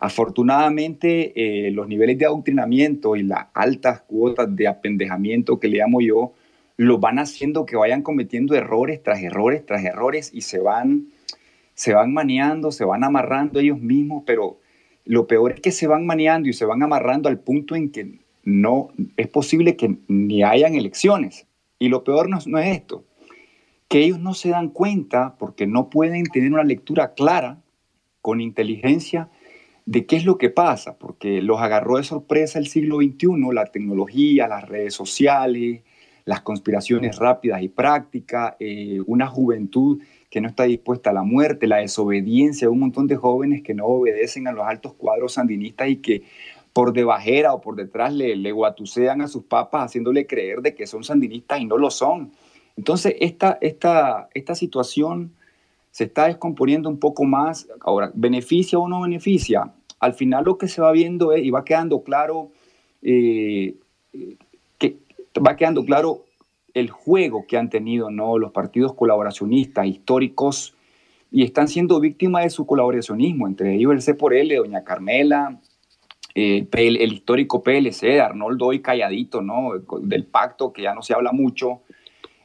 afortunadamente 0.00 1.32
eh, 1.36 1.70
los 1.70 1.86
niveles 1.86 2.18
de 2.18 2.26
adoctrinamiento 2.26 3.14
y 3.14 3.22
las 3.22 3.46
altas 3.54 4.02
cuotas 4.02 4.54
de 4.54 4.66
apendejamiento 4.66 5.60
que 5.60 5.68
le 5.68 5.78
llamo 5.78 6.00
yo, 6.00 6.32
lo 6.76 6.98
van 6.98 7.20
haciendo 7.20 7.64
que 7.64 7.76
vayan 7.76 8.02
cometiendo 8.02 8.56
errores 8.56 9.02
tras 9.02 9.22
errores 9.22 9.64
tras 9.64 9.84
errores 9.84 10.30
y 10.34 10.40
se 10.40 10.58
van, 10.58 11.06
se 11.82 11.94
van 11.94 12.12
maneando, 12.12 12.70
se 12.70 12.84
van 12.84 13.02
amarrando 13.02 13.58
ellos 13.58 13.80
mismos, 13.80 14.22
pero 14.24 14.60
lo 15.04 15.26
peor 15.26 15.50
es 15.50 15.60
que 15.60 15.72
se 15.72 15.88
van 15.88 16.06
maneando 16.06 16.48
y 16.48 16.52
se 16.52 16.64
van 16.64 16.80
amarrando 16.80 17.28
al 17.28 17.40
punto 17.40 17.74
en 17.74 17.90
que 17.90 18.20
no 18.44 18.90
es 19.16 19.26
posible 19.26 19.74
que 19.74 19.96
ni 20.06 20.44
hayan 20.44 20.76
elecciones. 20.76 21.48
Y 21.80 21.88
lo 21.88 22.04
peor 22.04 22.28
no, 22.28 22.38
no 22.46 22.58
es 22.60 22.76
esto, 22.76 23.04
que 23.88 24.04
ellos 24.04 24.20
no 24.20 24.32
se 24.32 24.50
dan 24.50 24.68
cuenta 24.68 25.34
porque 25.40 25.66
no 25.66 25.90
pueden 25.90 26.22
tener 26.26 26.52
una 26.52 26.62
lectura 26.62 27.14
clara, 27.14 27.58
con 28.20 28.40
inteligencia, 28.40 29.28
de 29.84 30.06
qué 30.06 30.14
es 30.14 30.24
lo 30.24 30.38
que 30.38 30.50
pasa, 30.50 30.98
porque 30.98 31.42
los 31.42 31.60
agarró 31.60 31.96
de 31.96 32.04
sorpresa 32.04 32.60
el 32.60 32.68
siglo 32.68 32.98
XXI, 32.98 33.52
la 33.52 33.66
tecnología, 33.66 34.46
las 34.46 34.68
redes 34.68 34.94
sociales, 34.94 35.82
las 36.26 36.42
conspiraciones 36.42 37.16
rápidas 37.16 37.60
y 37.60 37.68
prácticas, 37.68 38.54
eh, 38.60 39.00
una 39.06 39.26
juventud 39.26 40.00
que 40.32 40.40
no 40.40 40.48
está 40.48 40.64
dispuesta 40.64 41.10
a 41.10 41.12
la 41.12 41.24
muerte, 41.24 41.66
la 41.66 41.76
desobediencia 41.76 42.66
de 42.66 42.72
un 42.72 42.80
montón 42.80 43.06
de 43.06 43.16
jóvenes 43.16 43.62
que 43.62 43.74
no 43.74 43.84
obedecen 43.84 44.48
a 44.48 44.52
los 44.52 44.64
altos 44.66 44.94
cuadros 44.94 45.34
sandinistas 45.34 45.90
y 45.90 45.96
que 45.96 46.22
por 46.72 46.94
debajera 46.94 47.52
o 47.52 47.60
por 47.60 47.76
detrás 47.76 48.14
le, 48.14 48.34
le 48.34 48.50
guatucean 48.50 49.20
a 49.20 49.28
sus 49.28 49.44
papas 49.44 49.84
haciéndole 49.84 50.26
creer 50.26 50.62
de 50.62 50.74
que 50.74 50.86
son 50.86 51.04
sandinistas 51.04 51.60
y 51.60 51.66
no 51.66 51.76
lo 51.76 51.90
son. 51.90 52.32
Entonces, 52.78 53.14
esta, 53.20 53.58
esta, 53.60 54.30
esta 54.32 54.54
situación 54.54 55.32
se 55.90 56.04
está 56.04 56.28
descomponiendo 56.28 56.88
un 56.88 56.98
poco 56.98 57.24
más. 57.24 57.68
Ahora, 57.80 58.10
¿beneficia 58.14 58.78
o 58.78 58.88
no 58.88 59.02
beneficia? 59.02 59.70
Al 60.00 60.14
final 60.14 60.44
lo 60.46 60.56
que 60.56 60.66
se 60.66 60.80
va 60.80 60.92
viendo 60.92 61.34
es, 61.34 61.44
y 61.44 61.50
va 61.50 61.62
quedando 61.62 62.02
claro, 62.04 62.52
eh, 63.02 63.74
que 64.78 64.96
va 65.46 65.56
quedando 65.56 65.84
claro 65.84 66.24
el 66.74 66.90
juego 66.90 67.46
que 67.46 67.56
han 67.56 67.70
tenido 67.70 68.10
¿no? 68.10 68.38
los 68.38 68.52
partidos 68.52 68.94
colaboracionistas 68.94 69.86
históricos 69.86 70.74
y 71.30 71.42
están 71.44 71.68
siendo 71.68 71.98
víctimas 72.00 72.44
de 72.44 72.50
su 72.50 72.66
colaboracionismo, 72.66 73.46
entre 73.46 73.74
ellos 73.74 73.92
el 73.92 74.02
C 74.02 74.14
por 74.14 74.34
L, 74.34 74.54
doña 74.54 74.84
Carmela, 74.84 75.60
eh, 76.34 76.66
el 76.72 77.12
histórico 77.12 77.62
PLC, 77.62 78.20
Arnoldo 78.20 78.72
y 78.72 78.80
calladito, 78.80 79.40
¿no? 79.40 79.72
del 80.02 80.26
pacto 80.26 80.72
que 80.72 80.82
ya 80.82 80.94
no 80.94 81.02
se 81.02 81.14
habla 81.14 81.32
mucho, 81.32 81.82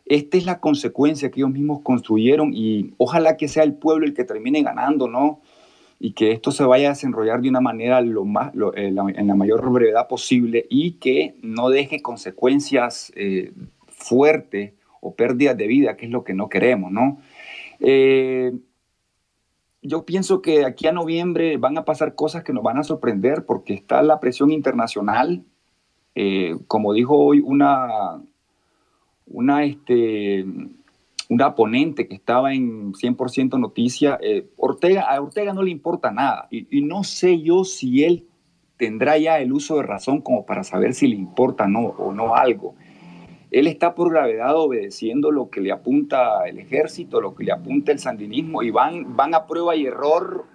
esta 0.09 0.37
es 0.37 0.45
la 0.45 0.59
consecuencia 0.59 1.29
que 1.29 1.41
ellos 1.41 1.51
mismos 1.51 1.81
construyeron 1.81 2.53
y 2.53 2.93
ojalá 2.97 3.35
que 3.35 3.47
sea 3.47 3.63
el 3.63 3.73
pueblo 3.73 4.05
el 4.05 4.13
que 4.13 4.23
termine 4.23 4.63
ganando, 4.63 5.07
¿no? 5.07 5.41
Y 5.99 6.13
que 6.13 6.31
esto 6.31 6.51
se 6.51 6.63
vaya 6.63 6.87
a 6.87 6.89
desenrollar 6.91 7.41
de 7.41 7.49
una 7.49 7.59
manera 7.59 7.99
lo 8.01 8.23
más, 8.23 8.53
eh, 8.75 8.93
en 8.95 9.27
la 9.27 9.35
mayor 9.35 9.69
brevedad 9.69 10.07
posible 10.07 10.65
y 10.69 10.93
que 10.93 11.35
no 11.41 11.69
deje 11.69 12.01
consecuencias 12.01 13.11
eh, 13.15 13.51
fuertes 13.97 14.73
o 15.01 15.15
pérdidas 15.15 15.57
de 15.57 15.67
vida, 15.67 15.97
que 15.97 16.05
es 16.05 16.11
lo 16.11 16.23
que 16.23 16.33
no 16.33 16.47
queremos, 16.47 16.91
¿no? 16.91 17.19
Eh, 17.79 18.53
yo 19.81 20.05
pienso 20.05 20.41
que 20.41 20.65
aquí 20.65 20.87
a 20.87 20.91
noviembre 20.91 21.57
van 21.57 21.77
a 21.77 21.85
pasar 21.85 22.15
cosas 22.15 22.43
que 22.43 22.53
nos 22.53 22.63
van 22.63 22.77
a 22.77 22.83
sorprender 22.83 23.45
porque 23.45 23.73
está 23.73 24.01
la 24.01 24.19
presión 24.19 24.51
internacional. 24.51 25.43
como 26.67 26.93
dijo 26.93 27.15
hoy 27.15 27.41
una, 27.41 28.19
una, 29.27 29.63
este, 29.63 30.45
ponente 31.55 32.07
que 32.07 32.15
estaba 32.15 32.53
en 32.53 32.93
100% 32.93 33.59
noticia, 33.59 34.17
eh, 34.21 34.47
Ortega, 34.57 35.01
a 35.01 35.21
Ortega 35.21 35.53
no 35.53 35.63
le 35.63 35.71
importa 35.71 36.11
nada 36.11 36.47
y, 36.49 36.81
no 36.81 37.03
sé 37.03 37.41
yo 37.41 37.63
si 37.63 38.03
él 38.03 38.27
tendrá 38.77 39.17
ya 39.17 39.39
el 39.39 39.51
uso 39.51 39.77
de 39.77 39.83
razón 39.83 40.21
como 40.21 40.45
para 40.45 40.63
saber 40.63 40.93
si 40.93 41.07
le 41.07 41.15
importa 41.15 41.67
no, 41.67 41.79
o 41.79 42.13
no 42.13 42.35
algo. 42.35 42.75
Él 43.51 43.67
está 43.67 43.95
por 43.95 44.11
gravedad 44.11 44.55
obedeciendo 44.55 45.31
lo 45.31 45.49
que 45.49 45.61
le 45.61 45.71
apunta 45.71 46.47
el 46.47 46.59
ejército, 46.59 47.21
lo 47.21 47.33
que 47.33 47.45
le 47.45 47.51
apunta 47.51 47.91
el 47.91 47.99
sandinismo 47.99 48.63
y 48.63 48.71
van, 48.71 49.15
van 49.15 49.33
a 49.33 49.45
prueba 49.45 49.75
y 49.75 49.85
error 49.85 50.45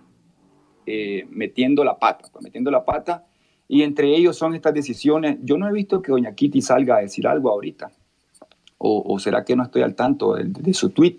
eh, 0.86 1.26
metiendo 1.30 1.84
la 1.84 1.98
pata, 1.98 2.28
pues, 2.32 2.44
metiendo 2.44 2.70
la 2.70 2.84
pata. 2.84 3.26
Y 3.68 3.82
entre 3.82 4.14
ellos 4.14 4.36
son 4.36 4.54
estas 4.54 4.74
decisiones. 4.74 5.38
Yo 5.42 5.56
no 5.56 5.68
he 5.68 5.72
visto 5.72 6.02
que 6.02 6.12
doña 6.12 6.34
Kitty 6.34 6.60
salga 6.60 6.96
a 6.96 7.00
decir 7.00 7.26
algo 7.26 7.50
ahorita 7.50 7.90
o, 8.84 9.18
será 9.18 9.44
que 9.44 9.54
no 9.54 9.62
estoy 9.62 9.82
al 9.82 9.94
tanto 9.94 10.34
de, 10.34 10.74
su 10.74 10.90
tweet, 10.90 11.18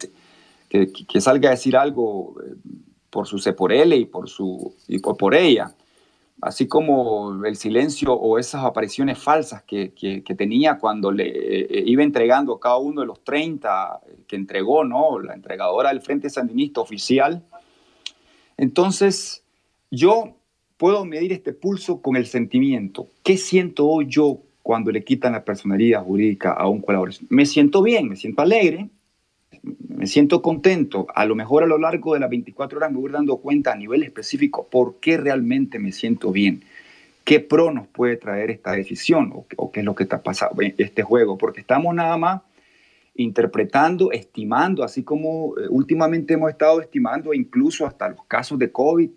que, 0.68 1.22
salga 1.22 1.50
a 1.50 1.52
decir 1.52 1.78
algo 1.78 2.36
eh, 2.44 2.56
por 3.10 3.26
su 3.26 3.40
C 3.40 3.54
por 3.54 3.72
L 3.72 3.96
y 3.96 4.06
por, 4.06 4.28
su, 4.28 4.76
y 4.88 5.00
por, 5.00 5.34
ella, 5.34 5.74
así 6.44 6.68
como 6.68 7.46
el 7.46 7.56
silencio 7.56 8.14
o 8.14 8.38
esas 8.38 8.64
apariciones 8.64 9.18
falsas 9.18 9.64
que, 9.64 9.94
tenía 10.38 10.78
cuando 10.78 11.12
le 11.12 11.28
eh, 11.28 11.84
iba 11.86 12.04
entregando 12.04 12.54
a 12.54 12.60
cada 12.60 12.78
uno 12.78 13.02
de 13.02 13.08
los 13.08 13.24
30 13.24 14.02
que 14.28 14.36
entregó, 14.36 14.84
¿no? 14.84 15.20
La 15.20 15.34
entregadora 15.34 15.90
del 15.90 16.02
Frente 16.02 16.30
Sandinista 16.30 16.82
oficial. 16.82 17.44
Entonces, 18.58 19.44
yo 19.90 20.36
puedo 20.78 21.06
medir 21.06 21.32
este 21.32 21.54
pulso 21.54 22.02
con 22.02 22.16
el 22.16 22.26
sentimiento. 22.26 23.08
¿Qué 23.24 23.38
siento 23.38 23.88
hoy 23.88 24.08
yo 24.08 24.40
cuando 24.64 24.92
le 24.92 25.04
quitan 25.04 25.34
la 25.34 25.44
personalidad 25.44 26.04
jurídica 26.04 26.54
a 26.54 26.68
un 26.68 26.82
colaborador. 26.82 27.22
Me 27.30 27.46
siento 27.46 27.84
bien, 27.84 28.08
me 28.08 28.16
siento 28.16 28.42
alegre, 28.42 28.90
me 29.64 30.08
siento 30.08 30.42
contento. 30.42 31.08
A 31.16 31.26
lo 31.26 31.36
mejor 31.36 31.64
a 31.64 31.68
lo 31.68 31.78
largo 31.78 32.14
de 32.14 32.20
las 32.20 32.30
24 32.30 32.78
horas 32.78 32.92
me 32.92 33.00
voy 33.00 33.12
dando 33.12 33.38
cuenta 33.38 33.72
a 33.72 33.76
nivel 33.76 34.04
específico 34.04 34.68
por 34.70 35.00
qué 35.00 35.18
realmente 35.18 35.80
me 35.80 35.92
siento 35.92 36.32
bien. 36.32 36.64
¿Qué 37.24 37.40
pro 37.40 37.72
nos 37.72 37.88
puede 37.88 38.18
traer 38.18 38.52
esta 38.52 38.74
decisión 38.74 39.32
o, 39.34 39.72
qué 39.72 39.80
es 39.80 39.86
lo 39.86 39.96
que 39.96 40.04
está 40.04 40.22
pasando 40.22 40.62
en 40.62 40.76
este 40.78 41.04
juego? 41.04 41.38
Porque 41.38 41.62
estamos 41.62 41.96
nada 41.96 42.18
más 42.18 42.42
interpretando, 43.16 44.12
estimando, 44.12 44.84
así 44.84 45.04
como 45.04 45.58
eh, 45.58 45.68
últimamente 45.70 46.34
hemos 46.34 46.50
estado 46.50 46.82
estimando 46.82 47.34
incluso 47.34 47.86
hasta 47.86 48.10
los 48.10 48.26
casos 48.26 48.60
de 48.60 48.72
COVID, 48.72 49.10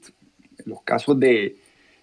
los 0.67 0.83
casos 0.83 1.19
de, 1.19 1.57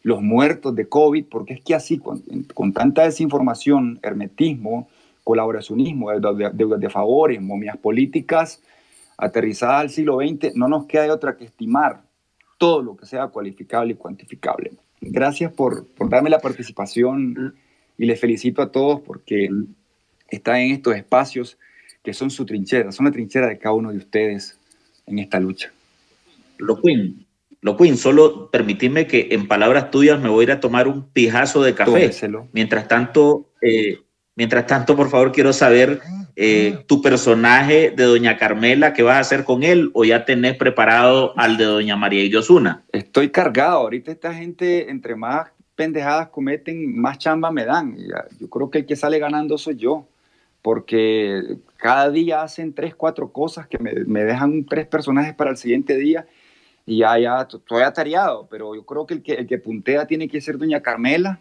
los 0.03 0.21
muertos 0.21 0.75
de 0.75 0.87
COVID, 0.87 1.25
porque 1.25 1.55
es 1.55 1.61
que 1.61 1.73
así, 1.73 1.97
con, 1.97 2.73
tanta 2.73 3.03
desinformación, 3.03 3.99
hermetismo, 4.03 4.89
colaboracionismo, 5.23 6.11
de, 6.11 6.77
de, 6.77 6.89
favores, 6.89 7.41
momias 7.41 7.77
políticas 7.77 8.61
aterrizadas 9.17 9.81
al 9.81 9.89
siglo 9.89 10.17
XX, 10.17 10.55
no 10.55 10.67
nos 10.67 10.85
queda 10.85 11.03
de 11.03 11.11
otra 11.11 11.37
que 11.37 11.45
estimar 11.45 12.01
todo 12.57 12.81
lo 12.81 12.95
que 12.97 13.05
sea 13.05 13.27
cualificable 13.27 13.93
y 13.93 13.95
cuantificable. 13.95 14.71
Gracias 15.01 15.51
por, 15.51 15.87
por 15.87 16.09
darme 16.09 16.29
la 16.29 16.39
participación 16.39 17.55
y 17.97 18.05
les 18.05 18.19
felicito 18.19 18.61
a 18.61 18.71
todos 18.71 19.01
porque 19.01 19.49
están 20.29 20.57
en 20.57 20.71
estos 20.71 20.95
espacios 20.95 21.57
que 22.03 22.13
son 22.13 22.31
su 22.31 22.45
trinchera, 22.45 22.91
son 22.91 23.05
la 23.05 23.11
trinchera 23.11 23.47
de 23.47 23.57
cada 23.57 23.75
uno 23.75 23.91
de 23.91 23.97
ustedes 23.97 24.59
en 25.05 25.19
esta 25.19 25.39
lucha. 25.39 25.71
Lo 26.57 26.81
Queen, 26.81 27.25
Loquín, 27.63 27.95
solo 27.95 28.49
permitidme 28.51 29.07
que 29.07 29.29
en 29.31 29.47
palabras 29.47 29.89
tuyas 29.89 30.19
me 30.21 30.27
voy 30.27 30.41
a 30.41 30.43
ir 30.43 30.51
a 30.51 30.59
tomar 30.59 30.89
un 30.89 31.07
pijazo 31.09 31.63
de 31.63 31.73
café. 31.73 32.11
Mientras 32.51 32.89
tanto, 32.89 33.49
eh, 33.61 33.99
mientras 34.35 34.67
tanto, 34.67 34.95
por 34.95 35.09
favor, 35.09 35.31
quiero 35.31 35.53
saber 35.53 36.01
eh, 36.35 36.75
ah. 36.75 36.83
tu 36.87 37.01
personaje 37.01 37.91
de 37.91 38.03
Doña 38.03 38.37
Carmela, 38.37 38.93
¿qué 38.93 39.03
vas 39.03 39.17
a 39.17 39.19
hacer 39.19 39.43
con 39.43 39.63
él? 39.63 39.91
¿O 39.93 40.03
ya 40.03 40.25
tenés 40.25 40.55
preparado 40.57 41.37
al 41.37 41.57
de 41.57 41.65
Doña 41.65 41.95
María 41.95 42.25
Yosuna? 42.27 42.83
Estoy 42.91 43.29
cargado. 43.29 43.79
Ahorita 43.79 44.11
esta 44.11 44.33
gente, 44.33 44.89
entre 44.89 45.15
más 45.15 45.49
pendejadas 45.75 46.29
cometen, 46.29 46.99
más 46.99 47.17
chamba 47.17 47.51
me 47.51 47.65
dan. 47.65 47.97
Yo 48.39 48.49
creo 48.49 48.69
que 48.69 48.79
el 48.79 48.85
que 48.85 48.95
sale 48.95 49.19
ganando 49.19 49.57
soy 49.57 49.75
yo. 49.75 50.07
Porque 50.61 51.57
cada 51.75 52.09
día 52.09 52.41
hacen 52.41 52.73
tres, 52.73 52.95
cuatro 52.95 53.33
cosas 53.33 53.67
que 53.67 53.77
me, 53.79 53.91
me 54.05 54.23
dejan 54.23 54.65
tres 54.65 54.87
personajes 54.87 55.33
para 55.33 55.51
el 55.51 55.57
siguiente 55.57 55.97
día 55.97 56.25
y 56.85 56.99
ya, 56.99 57.17
ya 57.17 57.41
estoy 57.41 57.81
atareado, 57.81 58.47
pero 58.49 58.75
yo 58.75 58.85
creo 58.85 59.05
que 59.05 59.15
el, 59.15 59.23
que 59.23 59.33
el 59.33 59.47
que 59.47 59.57
puntea 59.57 60.05
tiene 60.05 60.27
que 60.27 60.41
ser 60.41 60.57
doña 60.57 60.81
Carmela. 60.81 61.39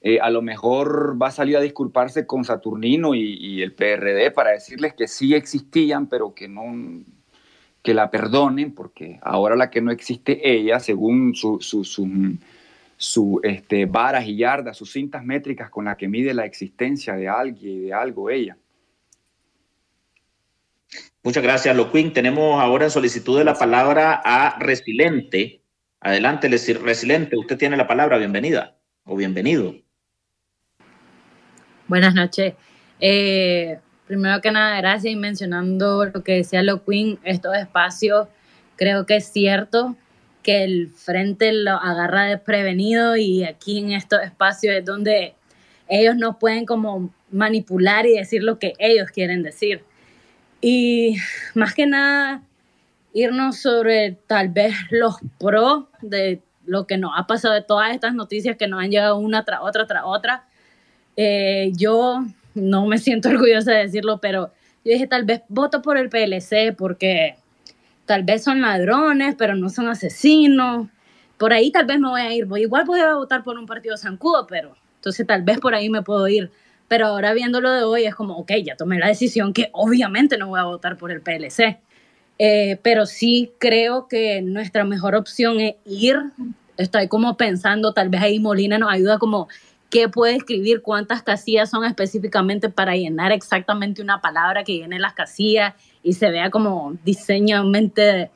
Eh, 0.00 0.20
a 0.20 0.30
lo 0.30 0.42
mejor 0.42 1.20
va 1.20 1.28
a 1.28 1.32
salir 1.32 1.56
a 1.56 1.60
disculparse 1.60 2.24
con 2.24 2.44
Saturnino 2.44 3.14
y, 3.14 3.62
el 3.62 3.72
PRD 3.72 4.30
para 4.30 4.50
decirles 4.50 4.94
que 4.94 5.08
sí 5.08 5.34
existían, 5.34 6.06
pero 6.08 6.34
que 6.34 6.48
no 6.48 6.62
que 7.82 7.94
la 7.94 8.10
perdonen, 8.10 8.74
porque 8.74 9.18
ahora 9.22 9.56
la 9.56 9.70
que 9.70 9.80
no 9.80 9.90
existe 9.90 10.50
ella, 10.50 10.78
según 10.78 11.34
su, 11.34 11.60
su, 11.60 11.84
su, 12.96 13.40
este, 13.42 13.86
varas 13.86 14.26
y 14.26 14.36
yardas, 14.36 14.76
sus 14.76 14.92
cintas 14.92 15.24
métricas 15.24 15.70
con 15.70 15.86
las 15.86 15.96
que 15.96 16.08
mide 16.08 16.34
la 16.34 16.44
existencia 16.44 17.14
de 17.14 17.28
alguien 17.28 17.72
y 17.72 17.78
de 17.86 17.94
algo 17.94 18.30
ella. 18.30 18.56
Muchas 21.22 21.42
gracias, 21.42 21.76
Loquín. 21.76 22.12
Tenemos 22.12 22.60
ahora 22.60 22.84
en 22.86 22.90
solicitud 22.90 23.38
de 23.38 23.44
la 23.44 23.54
palabra 23.54 24.20
a 24.24 24.58
Resiliente. 24.58 25.62
Adelante, 26.00 26.48
Resiliente, 26.48 27.36
usted 27.36 27.58
tiene 27.58 27.76
la 27.76 27.86
palabra. 27.86 28.18
Bienvenida 28.18 28.76
o 29.04 29.16
bienvenido. 29.16 29.87
Buenas 31.88 32.14
noches. 32.14 32.52
Eh, 33.00 33.78
primero 34.06 34.42
que 34.42 34.52
nada, 34.52 34.76
gracias 34.76 35.10
y 35.10 35.16
mencionando 35.16 36.04
lo 36.04 36.22
que 36.22 36.34
decía 36.34 36.62
Loquín, 36.62 37.18
estos 37.24 37.56
espacios, 37.56 38.28
creo 38.76 39.06
que 39.06 39.16
es 39.16 39.32
cierto 39.32 39.96
que 40.42 40.64
el 40.64 40.90
frente 40.90 41.50
lo 41.50 41.72
agarra 41.72 42.26
desprevenido 42.26 43.16
y 43.16 43.44
aquí 43.44 43.78
en 43.78 43.92
estos 43.92 44.20
espacios 44.20 44.74
es 44.74 44.84
donde 44.84 45.34
ellos 45.88 46.14
no 46.14 46.38
pueden 46.38 46.66
como 46.66 47.10
manipular 47.30 48.04
y 48.04 48.18
decir 48.18 48.42
lo 48.42 48.58
que 48.58 48.74
ellos 48.78 49.10
quieren 49.10 49.42
decir. 49.42 49.82
Y 50.60 51.16
más 51.54 51.72
que 51.72 51.86
nada, 51.86 52.42
irnos 53.14 53.60
sobre 53.60 54.18
tal 54.26 54.50
vez 54.50 54.74
los 54.90 55.16
pros 55.38 55.84
de 56.02 56.42
lo 56.66 56.86
que 56.86 56.98
nos 56.98 57.12
ha 57.16 57.26
pasado 57.26 57.54
de 57.54 57.62
todas 57.62 57.94
estas 57.94 58.12
noticias 58.12 58.58
que 58.58 58.68
nos 58.68 58.82
han 58.82 58.90
llegado 58.90 59.16
una 59.16 59.46
tras 59.46 59.60
otra 59.62 59.86
tras 59.86 60.02
otra. 60.04 60.47
Eh, 61.20 61.72
yo 61.74 62.24
no 62.54 62.86
me 62.86 62.98
siento 62.98 63.28
orgullosa 63.30 63.72
de 63.72 63.78
decirlo, 63.78 64.18
pero 64.18 64.52
yo 64.84 64.92
dije 64.92 65.08
tal 65.08 65.24
vez 65.24 65.42
voto 65.48 65.82
por 65.82 65.98
el 65.98 66.08
PLC 66.08 66.72
porque 66.76 67.34
tal 68.06 68.22
vez 68.22 68.44
son 68.44 68.60
ladrones, 68.60 69.34
pero 69.36 69.56
no 69.56 69.68
son 69.68 69.88
asesinos. 69.88 70.86
Por 71.36 71.52
ahí 71.52 71.72
tal 71.72 71.86
vez 71.86 71.98
me 71.98 72.08
voy 72.08 72.20
a 72.20 72.32
ir. 72.32 72.46
Igual 72.56 72.84
voy 72.84 73.00
a 73.00 73.14
votar 73.14 73.42
por 73.42 73.58
un 73.58 73.66
partido 73.66 73.96
zancudo, 73.96 74.46
pero 74.46 74.76
entonces 74.94 75.26
tal 75.26 75.42
vez 75.42 75.58
por 75.58 75.74
ahí 75.74 75.90
me 75.90 76.02
puedo 76.02 76.28
ir. 76.28 76.52
Pero 76.86 77.06
ahora 77.06 77.34
viéndolo 77.34 77.72
de 77.72 77.82
hoy 77.82 78.04
es 78.04 78.14
como, 78.14 78.36
ok, 78.38 78.52
ya 78.64 78.76
tomé 78.76 78.98
la 78.98 79.08
decisión 79.08 79.52
que 79.52 79.70
obviamente 79.72 80.38
no 80.38 80.46
voy 80.46 80.60
a 80.60 80.64
votar 80.64 80.96
por 80.96 81.10
el 81.10 81.20
PLC. 81.20 81.80
Eh, 82.38 82.78
pero 82.82 83.06
sí 83.06 83.50
creo 83.58 84.06
que 84.06 84.40
nuestra 84.40 84.84
mejor 84.84 85.16
opción 85.16 85.58
es 85.58 85.74
ir. 85.84 86.16
Estoy 86.76 87.08
como 87.08 87.36
pensando, 87.36 87.92
tal 87.92 88.08
vez 88.08 88.22
ahí 88.22 88.38
Molina 88.38 88.78
nos 88.78 88.92
ayuda 88.92 89.18
como 89.18 89.48
qué 89.90 90.08
puede 90.08 90.36
escribir, 90.36 90.82
cuántas 90.82 91.22
casillas 91.22 91.70
son 91.70 91.84
específicamente 91.84 92.68
para 92.68 92.94
llenar 92.94 93.32
exactamente 93.32 94.02
una 94.02 94.20
palabra 94.20 94.64
que 94.64 94.76
llene 94.76 94.98
las 94.98 95.14
casillas 95.14 95.74
y 96.02 96.12
se 96.12 96.30
vea 96.30 96.50
como 96.50 96.94
diseñamente 97.04 98.30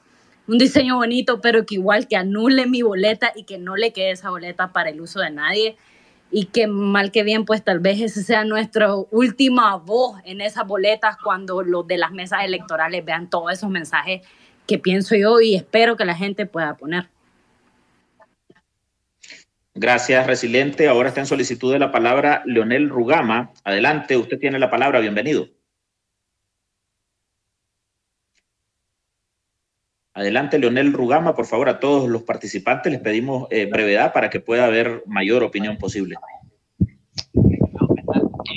un 0.49 0.59
diseño 0.59 0.97
bonito, 0.97 1.41
pero 1.41 1.65
que 1.65 1.77
igual 1.77 2.09
que 2.09 2.17
anule 2.17 2.67
mi 2.67 2.83
boleta 2.83 3.33
y 3.35 3.45
que 3.45 3.59
no 3.59 3.77
le 3.77 3.93
quede 3.93 4.11
esa 4.13 4.31
boleta 4.31 4.73
para 4.73 4.91
el 4.91 5.01
uso 5.01 5.21
de 5.21 5.31
nadie 5.31 5.77
y 6.31 6.47
que 6.47 6.67
mal 6.67 7.13
que 7.13 7.23
bien, 7.23 7.45
pues 7.45 7.63
tal 7.63 7.79
vez 7.79 8.01
ese 8.01 8.23
sea 8.23 8.45
nuestra 8.45 8.95
última 9.11 9.77
voz 9.77 10.19
en 10.25 10.41
esas 10.41 10.67
boletas 10.67 11.17
cuando 11.23 11.63
los 11.63 11.87
de 11.87 11.99
las 11.99 12.11
mesas 12.11 12.45
electorales 12.45 13.05
vean 13.05 13.31
todos 13.31 13.53
esos 13.53 13.71
mensajes 13.71 14.23
que 14.67 14.79
pienso 14.79 15.15
yo 15.15 15.41
y 15.41 15.55
espero 15.55 15.97
que 15.97 16.05
la 16.05 16.15
gente 16.15 16.47
pueda 16.47 16.77
poner. 16.77 17.09
Gracias, 19.75 20.27
Resiliente. 20.27 20.87
Ahora 20.87 21.09
está 21.09 21.21
en 21.21 21.27
solicitud 21.27 21.73
de 21.73 21.79
la 21.79 21.91
palabra 21.91 22.43
Leonel 22.45 22.91
Rugama. 22.91 23.53
Adelante, 23.65 24.17
usted 24.17 24.39
tiene 24.39 24.59
la 24.59 24.71
palabra. 24.71 25.01
Bienvenido. 25.01 25.49
Adelante, 30.15 30.59
Leonel 30.59 30.93
Rugama, 30.93 31.35
por 31.35 31.47
favor, 31.47 31.71
a 31.71 31.81
todos 31.81 32.07
los 32.07 32.23
participantes 32.23 32.93
les 32.93 33.01
pedimos 33.01 33.49
eh, 33.51 33.65
brevedad 33.65 34.13
para 34.13 34.29
que 34.29 34.41
pueda 34.41 34.67
haber 34.67 35.03
mayor 35.07 35.43
opinión 35.43 35.79
posible. 35.79 36.17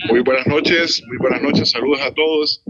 Muy 0.10 0.20
buenas 0.20 0.46
noches, 0.48 1.02
muy 1.08 1.18
buenas 1.18 1.42
noches, 1.42 1.72
saludos 1.72 2.02
a 2.02 2.14
todos. 2.14 2.62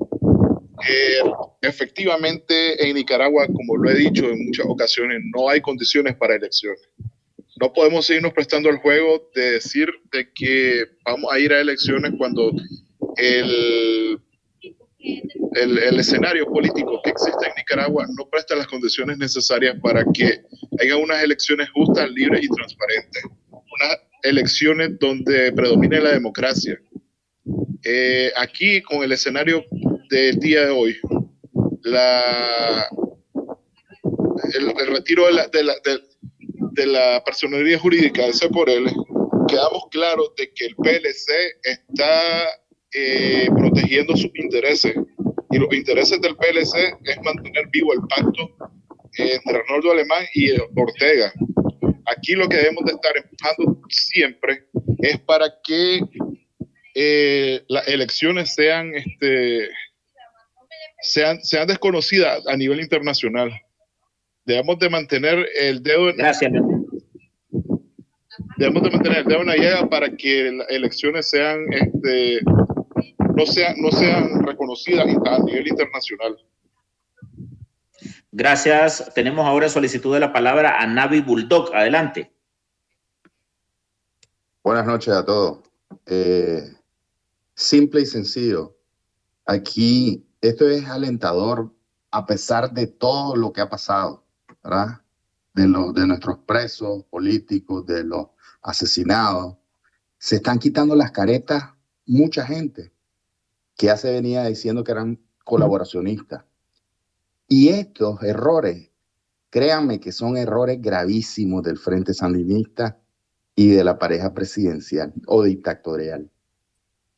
Eh, 0.87 1.31
efectivamente, 1.61 2.87
en 2.87 2.95
Nicaragua, 2.95 3.47
como 3.47 3.75
lo 3.75 3.89
he 3.89 3.95
dicho 3.95 4.29
en 4.29 4.45
muchas 4.45 4.67
ocasiones, 4.67 5.19
no 5.35 5.49
hay 5.49 5.61
condiciones 5.61 6.15
para 6.15 6.35
elecciones. 6.35 6.87
No 7.59 7.71
podemos 7.73 8.05
seguirnos 8.05 8.33
prestando 8.33 8.69
el 8.69 8.77
juego 8.77 9.29
de 9.33 9.51
decir 9.51 9.89
de 10.11 10.31
que 10.33 10.85
vamos 11.05 11.31
a 11.31 11.39
ir 11.39 11.53
a 11.53 11.61
elecciones 11.61 12.11
cuando 12.17 12.51
el 13.17 14.19
el, 15.55 15.99
escenario 15.99 16.45
político 16.45 17.01
que 17.03 17.11
existe 17.11 17.47
en 17.47 17.53
Nicaragua 17.57 18.05
no 18.17 18.27
presta 18.29 18.55
las 18.55 18.67
condiciones 18.67 19.17
necesarias 19.17 19.77
para 19.81 20.03
que 20.13 20.43
haya 20.79 20.97
unas 20.97 21.23
elecciones 21.23 21.69
justas, 21.69 22.09
libres 22.11 22.43
y 22.43 22.49
transparentes. 22.49 23.23
Unas 23.49 23.97
elecciones 24.23 24.97
donde 24.99 25.51
predomine 25.53 26.01
la 26.01 26.11
democracia. 26.11 26.79
Eh, 27.83 28.31
aquí, 28.35 28.81
con 28.81 29.03
el 29.03 29.11
escenario 29.11 29.63
del 30.09 30.39
día 30.39 30.65
de 30.65 30.71
hoy, 30.71 30.97
la, 31.83 32.87
el, 34.53 34.87
retiro 34.87 35.27
de 35.27 35.33
la, 35.33 35.47
de, 35.47 35.63
la, 35.63 35.73
la 36.85 37.23
personería 37.23 37.79
jurídica 37.79 38.23
de 38.23 38.33
él 38.69 38.91
quedamos 39.47 39.83
claros 39.91 40.31
de 40.37 40.51
que 40.53 40.65
el 40.65 40.75
PLC 40.75 41.31
está 41.63 42.49
eh, 42.93 43.47
protegiendo 43.55 44.15
sus 44.15 44.31
intereses. 44.35 44.95
Y 45.51 45.57
los 45.57 45.73
intereses 45.73 46.19
del 46.21 46.35
PLC 46.35 46.97
es 47.03 47.17
mantener 47.23 47.67
vivo 47.71 47.93
el 47.93 47.99
pacto 48.09 48.55
entre 49.17 49.57
Arnoldo 49.57 49.91
Alemán 49.91 50.25
y 50.33 50.51
Ortega. 50.75 51.31
Aquí 52.05 52.33
lo 52.33 52.47
que 52.49 52.57
debemos 52.57 52.83
de 52.85 52.93
estar 52.93 53.15
empujando 53.15 53.81
siempre 53.89 54.65
es 54.99 55.19
para 55.19 55.53
que 55.63 56.01
eh, 56.93 57.63
las 57.67 57.87
elecciones 57.87 58.53
sean, 58.53 58.93
este, 58.95 59.69
sean, 61.01 61.43
sean 61.43 61.67
desconocidas 61.67 62.45
a 62.47 62.57
nivel 62.57 62.79
internacional. 62.79 63.51
Debemos 64.45 64.77
de 64.79 64.89
mantener 64.89 65.47
el 65.59 65.81
dedo 65.81 66.09
en, 66.09 66.17
Gracias. 66.17 66.51
Debemos 68.57 68.83
de 68.83 68.91
mantener 68.91 69.19
el 69.19 69.25
dedo 69.25 69.41
en 69.41 69.47
la 69.47 69.57
llaga 69.57 69.89
para 69.89 70.15
que 70.15 70.51
las 70.51 70.69
elecciones 70.69 71.29
sean 71.29 71.65
este, 71.73 72.41
no, 73.35 73.45
sean, 73.45 73.75
no 73.77 73.91
sean 73.91 74.43
reconocidas 74.43 75.05
a 75.05 75.39
nivel 75.39 75.67
internacional. 75.67 76.37
Gracias. 78.31 79.11
Tenemos 79.15 79.45
ahora 79.45 79.69
solicitud 79.69 80.13
de 80.13 80.19
la 80.19 80.33
palabra 80.33 80.79
a 80.79 80.85
Navi 80.85 81.21
Bulldog. 81.21 81.73
Adelante. 81.73 82.31
Buenas 84.63 84.85
noches 84.85 85.13
a 85.13 85.25
todos. 85.25 85.59
Eh, 86.05 86.61
simple 87.53 88.01
y 88.01 88.05
sencillo. 88.05 88.75
Aquí 89.45 90.25
esto 90.41 90.67
es 90.69 90.85
alentador 90.87 91.71
a 92.11 92.25
pesar 92.25 92.71
de 92.71 92.87
todo 92.87 93.35
lo 93.35 93.51
que 93.51 93.61
ha 93.61 93.69
pasado, 93.69 94.24
De, 95.53 95.67
los 95.67 95.93
de 95.93 96.07
nuestros 96.07 96.39
presos 96.39 97.03
políticos, 97.05 97.85
de 97.85 98.03
los 98.03 98.27
asesinados. 98.61 99.57
Se 100.17 100.37
están 100.37 100.59
quitando 100.59 100.95
las 100.95 101.11
caretas 101.11 101.63
mucha 102.05 102.45
gente 102.45 102.91
que 103.77 103.87
ya 103.87 103.97
se 103.97 104.11
venía 104.11 104.43
diciendo 104.45 104.83
que 104.83 104.91
eran 104.91 105.19
colaboracionistas. 105.43 106.43
Y 107.47 107.69
estos 107.69 108.23
errores, 108.23 108.89
créanme 109.49 109.99
que 109.99 110.11
son 110.11 110.35
errores 110.35 110.81
gravísimos 110.81 111.61
del 111.63 111.77
Frente 111.77 112.13
Sandinista 112.13 112.99
y 113.55 113.69
de 113.69 113.83
la 113.83 113.99
pareja 113.99 114.33
presidencial 114.33 115.13
o 115.27 115.43
dictatorial. 115.43 116.31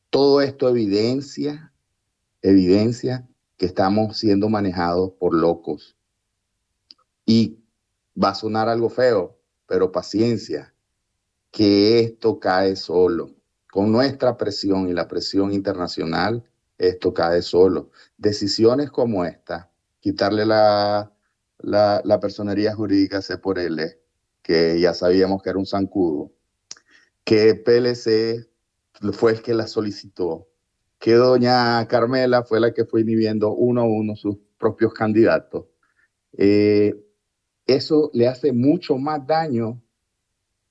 Todo 0.10 0.42
esto 0.42 0.70
evidencia, 0.70 1.72
evidencia 2.42 3.28
que 3.58 3.66
estamos 3.66 4.18
siendo 4.18 4.50
manejados 4.50 5.12
por 5.20 5.34
locos. 5.34 5.97
Y 7.28 7.60
va 8.22 8.30
a 8.30 8.36
sonar 8.36 8.70
algo 8.70 8.90
feo, 8.90 9.38
pero 9.68 9.92
paciencia, 9.92 10.74
que 11.52 12.00
esto 12.00 12.40
cae 12.40 12.76
solo 12.76 13.38
con 13.78 13.92
nuestra 13.92 14.38
presión 14.38 14.90
y 14.90 14.94
la 14.94 15.08
presión 15.08 15.54
internacional, 15.54 16.44
esto 16.80 17.14
cae 17.14 17.44
solo. 17.44 17.92
Decisiones 18.18 18.90
como 18.90 19.24
esta, 19.24 19.70
quitarle 20.00 20.48
la, 20.48 21.12
la, 21.60 22.20
personería 22.20 22.74
jurídica 22.74 23.22
C 23.22 23.38
por 23.38 23.60
L, 23.60 24.00
que 24.42 24.80
ya 24.80 24.96
sabíamos 24.96 25.44
que 25.44 25.50
era 25.50 25.60
un 25.60 25.68
zancudo, 25.68 26.32
que 27.24 27.54
PLC 27.54 28.50
fue 29.14 29.34
el 29.34 29.42
que 29.44 29.54
la 29.54 29.68
solicitó, 29.68 30.48
que 30.98 31.14
doña 31.14 31.88
Carmela 31.88 32.44
fue 32.44 32.60
la 32.60 32.74
que 32.74 32.86
fue 32.86 33.02
inhibiendo 33.02 33.54
uno 33.54 33.82
a 33.82 33.86
uno 33.86 34.16
sus 34.16 34.38
propios 34.58 34.94
candidatos. 34.94 35.66
Eh, 36.34 36.96
eso 37.68 38.10
le 38.14 38.28
hace 38.28 38.54
mucho 38.54 38.98
más 38.98 39.28
daño 39.28 39.82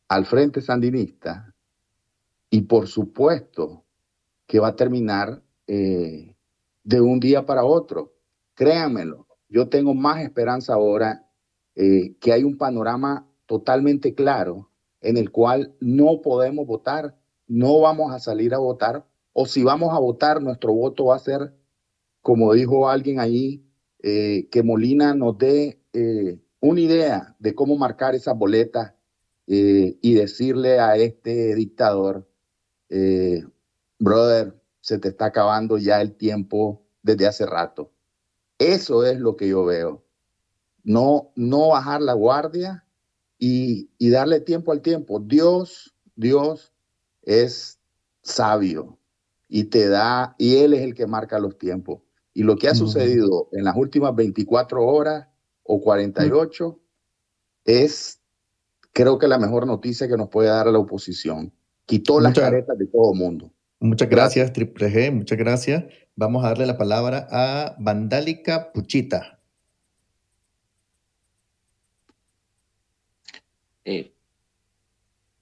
al 0.08 0.24
Frente 0.24 0.62
Sandinista 0.62 1.54
y 2.48 2.62
por 2.62 2.88
supuesto 2.88 3.84
que 4.46 4.58
va 4.58 4.68
a 4.68 4.76
terminar 4.76 5.42
eh, 5.66 6.34
de 6.84 7.00
un 7.00 7.20
día 7.20 7.44
para 7.44 7.64
otro. 7.64 8.14
Créanmelo, 8.54 9.26
yo 9.48 9.68
tengo 9.68 9.92
más 9.92 10.22
esperanza 10.22 10.74
ahora 10.74 11.28
eh, 11.74 12.16
que 12.20 12.32
hay 12.32 12.44
un 12.44 12.56
panorama 12.56 13.28
totalmente 13.44 14.14
claro 14.14 14.70
en 15.02 15.18
el 15.18 15.30
cual 15.30 15.74
no 15.80 16.22
podemos 16.22 16.66
votar, 16.66 17.16
no 17.46 17.80
vamos 17.80 18.12
a 18.12 18.18
salir 18.18 18.54
a 18.54 18.58
votar, 18.58 19.06
o 19.32 19.44
si 19.46 19.62
vamos 19.62 19.92
a 19.92 19.98
votar, 19.98 20.40
nuestro 20.40 20.72
voto 20.72 21.06
va 21.06 21.16
a 21.16 21.20
ser, 21.20 21.54
como 22.22 22.54
dijo 22.54 22.88
alguien 22.88 23.20
ahí, 23.20 23.62
eh, 24.02 24.48
que 24.50 24.62
Molina 24.62 25.14
nos 25.14 25.36
dé 25.36 25.80
una 26.60 26.80
idea 26.80 27.36
de 27.38 27.54
cómo 27.54 27.76
marcar 27.76 28.14
esas 28.14 28.36
boletas 28.36 28.92
y 29.48 30.14
decirle 30.14 30.80
a 30.80 30.96
este 30.96 31.54
dictador, 31.54 32.26
brother, 33.98 34.54
se 34.80 34.98
te 34.98 35.08
está 35.08 35.26
acabando 35.26 35.78
ya 35.78 36.00
el 36.00 36.16
tiempo 36.16 36.82
desde 37.02 37.26
hace 37.26 37.46
rato. 37.46 37.92
Eso 38.58 39.04
es 39.04 39.20
lo 39.20 39.36
que 39.36 39.48
yo 39.48 39.64
veo. 39.64 40.04
No, 40.82 41.32
no 41.34 41.68
bajar 41.68 42.00
la 42.00 42.14
guardia 42.14 42.84
y, 43.38 43.88
darle 44.10 44.40
tiempo 44.40 44.72
al 44.72 44.80
tiempo. 44.80 45.20
Dios, 45.20 45.94
Dios 46.14 46.72
es 47.22 47.80
sabio 48.22 48.98
y 49.48 49.64
te 49.64 49.88
da, 49.88 50.34
y 50.38 50.56
Él 50.56 50.74
es 50.74 50.82
el 50.82 50.94
que 50.94 51.06
marca 51.06 51.38
los 51.38 51.58
tiempos. 51.58 52.02
Y 52.32 52.42
lo 52.42 52.56
que 52.56 52.68
ha 52.68 52.74
sucedido 52.74 53.48
en 53.52 53.64
las 53.64 53.76
últimas 53.76 54.14
24 54.14 54.86
horas 54.86 55.28
o 55.66 55.80
48 55.80 56.78
es, 57.64 58.20
creo 58.92 59.18
que 59.18 59.28
la 59.28 59.38
mejor 59.38 59.66
noticia 59.66 60.08
que 60.08 60.16
nos 60.16 60.28
puede 60.28 60.48
dar 60.48 60.68
a 60.68 60.72
la 60.72 60.78
oposición. 60.78 61.52
Quitó 61.84 62.20
las 62.20 62.34
caretas 62.34 62.78
de 62.78 62.86
todo 62.86 63.12
el 63.12 63.18
mundo. 63.18 63.52
Muchas 63.78 64.08
gracias, 64.08 64.52
Triple 64.52 64.90
G, 64.90 65.12
muchas 65.12 65.38
gracias. 65.38 65.84
Vamos 66.14 66.44
a 66.44 66.48
darle 66.48 66.66
la 66.66 66.78
palabra 66.78 67.28
a 67.30 67.76
Vandálica 67.78 68.72
Puchita. 68.72 69.38
Eh, 73.84 74.12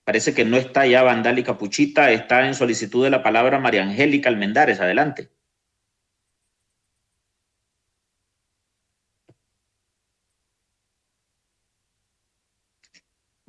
parece 0.05 0.35
que 0.35 0.45
no 0.45 0.57
está 0.57 0.87
ya 0.87 1.03
Vandálica 1.03 1.57
Puchita, 1.57 2.11
está 2.11 2.47
en 2.47 2.55
solicitud 2.55 3.05
de 3.05 3.11
la 3.11 3.22
palabra 3.22 3.59
María 3.59 3.85
Angélica 3.85 4.29
Almendares. 4.29 4.81
Adelante. 4.81 5.31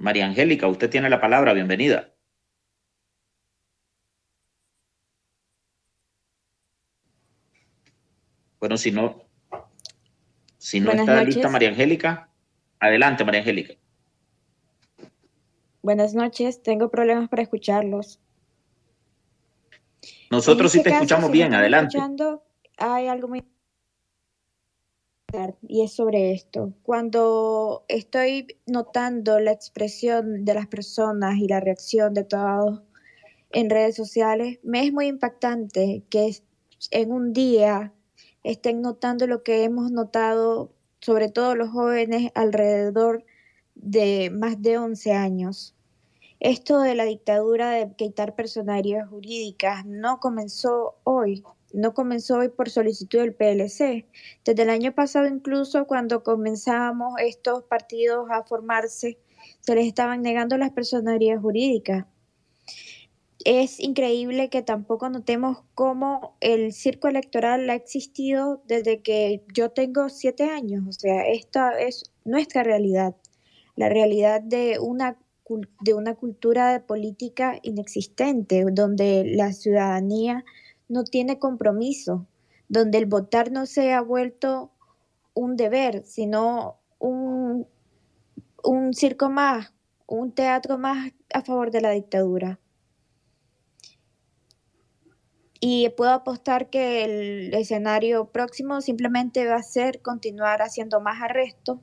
María 0.06 0.28
Angélica, 0.28 0.68
usted 0.68 0.88
tiene 0.88 1.10
la 1.10 1.20
palabra, 1.20 1.51
bienvenida. 1.53 2.14
Bueno, 8.60 8.78
si 8.78 8.91
no, 8.91 9.24
si 10.60 10.80
no 10.80 10.91
está 10.91 11.24
lista 11.24 11.49
María 11.49 11.70
Angélica, 11.70 12.30
adelante 12.80 13.26
María 13.26 13.39
Angélica. 13.39 13.74
Buenas 15.82 16.14
noches, 16.14 16.62
tengo 16.62 16.91
problemas 16.91 17.28
para 17.28 17.41
escucharlos. 17.41 18.20
Nosotros 20.30 20.72
sí 20.72 20.84
te 20.84 20.89
este 20.89 20.97
escuchamos 20.97 21.32
bien, 21.32 21.56
adelante. 21.56 21.97
Hay 22.78 23.08
algo 23.08 23.28
muy 23.28 23.43
y 25.67 25.83
es 25.83 25.93
sobre 25.93 26.31
esto. 26.31 26.73
Cuando 26.83 27.86
estoy 27.88 28.57
notando 28.65 29.39
la 29.39 29.51
expresión 29.51 30.45
de 30.45 30.53
las 30.53 30.67
personas 30.67 31.38
y 31.38 31.47
la 31.47 31.59
reacción 31.59 32.13
de 32.13 32.23
todos 32.23 32.81
en 33.51 33.69
redes 33.69 33.95
sociales, 33.95 34.59
me 34.63 34.86
es 34.86 34.93
muy 34.93 35.07
impactante 35.07 36.03
que 36.09 36.36
en 36.91 37.11
un 37.11 37.33
día 37.33 37.93
estén 38.43 38.81
notando 38.81 39.27
lo 39.27 39.43
que 39.43 39.63
hemos 39.63 39.91
notado, 39.91 40.71
sobre 40.99 41.29
todo 41.29 41.55
los 41.55 41.69
jóvenes 41.69 42.31
alrededor 42.36 43.23
de 43.75 44.29
más 44.31 44.61
de 44.61 44.77
11 44.77 45.13
años. 45.13 45.75
Esto 46.39 46.79
de 46.79 46.95
la 46.95 47.05
dictadura 47.05 47.71
de 47.71 47.93
quitar 47.95 48.36
personerías 48.36 49.07
jurídicas 49.09 49.86
no 49.86 50.19
comenzó 50.19 50.95
hoy, 51.03 51.43
no 51.76 51.93
comenzó 51.93 52.38
hoy 52.38 52.49
por 52.49 52.69
solicitud 52.69 53.19
del 53.19 53.36
PLC. 53.36 54.05
Desde 54.43 54.63
el 54.63 54.69
año 54.69 54.93
pasado 54.93 55.28
incluso 55.28 55.86
cuando 55.86 56.23
comenzábamos 56.23 57.13
estos 57.19 57.63
partidos 57.63 58.28
a 58.32 58.43
formarse, 58.43 59.19
se 59.59 59.76
les 59.76 59.86
estaban 59.86 60.21
negando 60.21 60.57
las 60.57 60.71
personerías 60.71 61.39
jurídicas 61.41 62.05
es 63.45 63.80
increíble 63.80 64.49
que 64.49 64.63
tampoco 64.63 65.07
notemos 65.09 65.59
cómo 65.76 66.36
el 66.41 66.73
circo 66.73 67.07
electoral 67.07 67.69
ha 67.69 67.76
existido 67.76 68.63
desde 68.65 69.01
que 69.01 69.43
yo 69.53 69.69
tengo 69.69 70.09
siete 70.09 70.45
años. 70.45 70.84
O 70.88 70.91
sea, 70.91 71.28
esta 71.28 71.80
es 71.80 72.11
nuestra 72.26 72.63
realidad, 72.63 73.15
la 73.76 73.88
realidad 73.88 74.41
de 74.41 74.80
una, 74.80 75.19
de 75.82 75.93
una 75.93 76.15
cultura 76.15 76.86
política 76.88 77.59
inexistente, 77.61 78.65
donde 78.71 79.23
la 79.26 79.53
ciudadanía 79.53 80.43
no 80.88 81.03
tiene 81.03 81.39
compromiso, 81.39 82.27
donde 82.67 82.97
el 82.97 83.05
votar 83.05 83.51
no 83.51 83.65
se 83.65 83.93
ha 83.93 84.01
vuelto 84.01 84.71
un 85.33 85.55
deber, 85.55 86.03
sino 86.05 86.79
un, 86.99 87.67
un 88.63 88.93
circo 88.93 89.29
más, 89.29 89.73
un 90.07 90.33
teatro 90.33 90.77
más 90.77 91.11
a 91.33 91.41
favor 91.41 91.71
de 91.71 91.81
la 91.81 91.91
dictadura. 91.91 92.59
Y 95.59 95.89
puedo 95.89 96.11
apostar 96.11 96.69
que 96.69 97.03
el 97.03 97.53
escenario 97.53 98.31
próximo 98.31 98.81
simplemente 98.81 99.47
va 99.47 99.55
a 99.55 99.63
ser 99.63 100.01
continuar 100.01 100.61
haciendo 100.61 101.01
más 101.01 101.21
arrestos, 101.21 101.79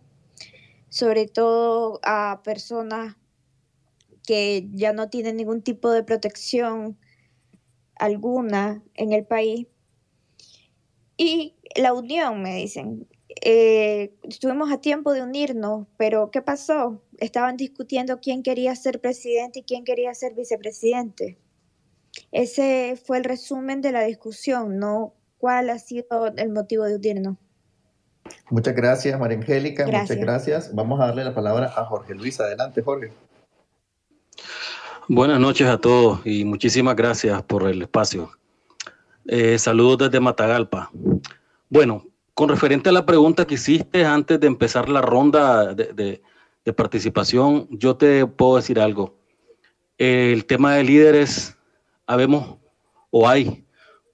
sobre 0.88 1.26
todo 1.26 2.00
a 2.04 2.42
personas 2.44 3.16
que 4.24 4.68
ya 4.72 4.92
no 4.92 5.08
tienen 5.08 5.36
ningún 5.36 5.62
tipo 5.62 5.90
de 5.90 6.04
protección 6.04 6.96
alguna 8.02 8.82
en 8.94 9.12
el 9.12 9.24
país. 9.24 9.66
Y 11.16 11.56
la 11.76 11.92
unión, 11.92 12.42
me 12.42 12.56
dicen. 12.56 13.06
Eh, 13.44 14.14
estuvimos 14.24 14.70
a 14.70 14.80
tiempo 14.80 15.12
de 15.12 15.22
unirnos, 15.22 15.86
pero 15.96 16.30
¿qué 16.30 16.42
pasó? 16.42 17.02
Estaban 17.18 17.56
discutiendo 17.56 18.20
quién 18.20 18.42
quería 18.42 18.76
ser 18.76 19.00
presidente 19.00 19.60
y 19.60 19.62
quién 19.62 19.84
quería 19.84 20.12
ser 20.14 20.34
vicepresidente. 20.34 21.38
Ese 22.30 23.00
fue 23.02 23.18
el 23.18 23.24
resumen 23.24 23.80
de 23.80 23.92
la 23.92 24.02
discusión, 24.02 24.78
no 24.78 25.14
cuál 25.38 25.70
ha 25.70 25.78
sido 25.78 26.26
el 26.36 26.50
motivo 26.50 26.84
de 26.84 26.96
unirnos. 26.96 27.36
Muchas 28.50 28.74
gracias, 28.74 29.18
María 29.18 29.38
Angélica. 29.38 29.86
Muchas 29.86 30.16
gracias. 30.16 30.74
Vamos 30.74 31.00
a 31.00 31.06
darle 31.06 31.24
la 31.24 31.34
palabra 31.34 31.72
a 31.74 31.84
Jorge 31.86 32.14
Luis. 32.14 32.38
Adelante, 32.38 32.82
Jorge. 32.82 33.12
Buenas 35.08 35.40
noches 35.40 35.66
a 35.66 35.78
todos 35.78 36.20
y 36.24 36.44
muchísimas 36.44 36.94
gracias 36.94 37.42
por 37.42 37.68
el 37.68 37.82
espacio. 37.82 38.30
Eh, 39.26 39.58
saludos 39.58 39.98
desde 39.98 40.20
Matagalpa. 40.20 40.92
Bueno, 41.68 42.06
con 42.34 42.48
referente 42.48 42.88
a 42.88 42.92
la 42.92 43.04
pregunta 43.04 43.44
que 43.44 43.54
hiciste 43.54 44.04
antes 44.04 44.38
de 44.38 44.46
empezar 44.46 44.88
la 44.88 45.00
ronda 45.00 45.74
de, 45.74 46.22
participación, 46.76 47.66
yo 47.68 47.96
te 47.96 48.24
puedo 48.26 48.56
decir 48.56 48.78
algo. 48.78 49.18
El 49.98 50.46
tema 50.46 50.76
de 50.76 50.84
líderes 50.84 51.58
habemos 52.06 52.58
o 53.10 53.28
hay 53.28 53.66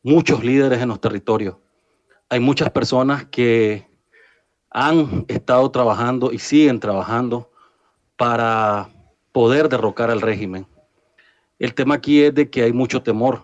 muchos 0.02 0.42
líderes 0.42 0.80
en 0.80 0.88
los 0.88 1.02
territorios. 1.02 1.56
Hay 2.30 2.40
muchas 2.40 2.70
personas 2.70 3.26
que 3.26 3.86
han 4.70 5.26
estado 5.28 5.70
trabajando 5.70 6.32
y 6.32 6.38
siguen 6.38 6.80
trabajando 6.80 7.50
para 8.16 8.88
poder 9.32 9.68
derrocar 9.68 10.10
al 10.10 10.22
régimen. 10.22 10.66
El 11.58 11.74
tema 11.74 11.96
aquí 11.96 12.22
es 12.22 12.34
de 12.34 12.50
que 12.50 12.62
hay 12.62 12.72
mucho 12.72 13.02
temor 13.02 13.42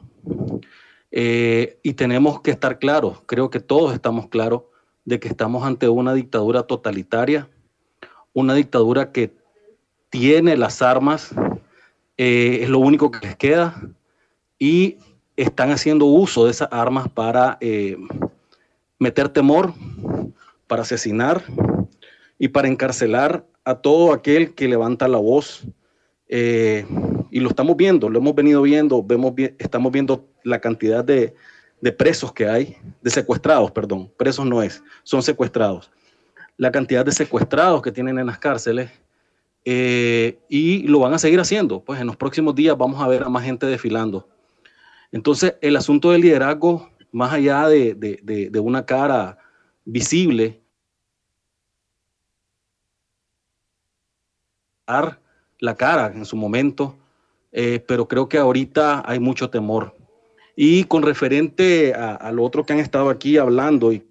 eh, 1.10 1.78
y 1.82 1.94
tenemos 1.94 2.40
que 2.40 2.50
estar 2.50 2.78
claros, 2.78 3.22
creo 3.26 3.50
que 3.50 3.60
todos 3.60 3.92
estamos 3.92 4.28
claros 4.28 4.62
de 5.04 5.20
que 5.20 5.28
estamos 5.28 5.64
ante 5.64 5.88
una 5.88 6.14
dictadura 6.14 6.64
totalitaria, 6.64 7.48
una 8.32 8.54
dictadura 8.54 9.12
que 9.12 9.32
tiene 10.10 10.56
las 10.56 10.82
armas, 10.82 11.34
eh, 12.16 12.58
es 12.62 12.68
lo 12.68 12.78
único 12.78 13.10
que 13.10 13.26
les 13.26 13.36
queda, 13.36 13.80
y 14.58 14.98
están 15.36 15.70
haciendo 15.70 16.06
uso 16.06 16.46
de 16.46 16.52
esas 16.52 16.68
armas 16.70 17.08
para 17.08 17.58
eh, 17.60 17.96
meter 18.98 19.28
temor, 19.28 19.74
para 20.66 20.82
asesinar 20.82 21.44
y 22.38 22.48
para 22.48 22.68
encarcelar 22.68 23.44
a 23.64 23.76
todo 23.76 24.12
aquel 24.12 24.54
que 24.54 24.68
levanta 24.68 25.08
la 25.08 25.18
voz. 25.18 25.64
Y 27.34 27.40
lo 27.40 27.48
estamos 27.48 27.76
viendo, 27.76 28.08
lo 28.08 28.20
hemos 28.20 28.32
venido 28.32 28.62
viendo, 28.62 29.02
vemos, 29.02 29.32
estamos 29.58 29.90
viendo 29.90 30.24
la 30.44 30.60
cantidad 30.60 31.04
de, 31.04 31.34
de 31.80 31.90
presos 31.90 32.32
que 32.32 32.48
hay, 32.48 32.76
de 33.02 33.10
secuestrados, 33.10 33.72
perdón, 33.72 34.08
presos 34.16 34.46
no 34.46 34.62
es, 34.62 34.84
son 35.02 35.20
secuestrados. 35.20 35.90
La 36.56 36.70
cantidad 36.70 37.04
de 37.04 37.10
secuestrados 37.10 37.82
que 37.82 37.90
tienen 37.90 38.20
en 38.20 38.26
las 38.26 38.38
cárceles 38.38 38.88
eh, 39.64 40.38
y 40.48 40.86
lo 40.86 41.00
van 41.00 41.12
a 41.12 41.18
seguir 41.18 41.40
haciendo. 41.40 41.82
Pues 41.82 42.00
en 42.00 42.06
los 42.06 42.16
próximos 42.16 42.54
días 42.54 42.78
vamos 42.78 43.02
a 43.02 43.08
ver 43.08 43.24
a 43.24 43.28
más 43.28 43.42
gente 43.42 43.66
desfilando. 43.66 44.28
Entonces, 45.10 45.56
el 45.60 45.74
asunto 45.74 46.12
del 46.12 46.20
liderazgo, 46.20 46.88
más 47.10 47.32
allá 47.32 47.66
de, 47.66 47.94
de, 47.94 48.48
de, 48.48 48.60
una 48.60 48.86
cara 48.86 49.38
visible, 49.84 50.60
la 55.58 55.74
cara 55.74 56.12
en 56.14 56.24
su 56.24 56.36
momento, 56.36 56.96
eh, 57.54 57.82
pero 57.86 58.08
creo 58.08 58.28
que 58.28 58.36
ahorita 58.36 59.04
hay 59.06 59.20
mucho 59.20 59.48
temor. 59.48 59.96
Y 60.56 60.84
con 60.84 61.02
referente 61.02 61.94
a, 61.94 62.30
lo 62.32 62.42
otro 62.42 62.66
que 62.66 62.72
han 62.72 62.80
estado 62.80 63.08
aquí 63.10 63.38
hablando 63.38 63.92
y 63.92 64.04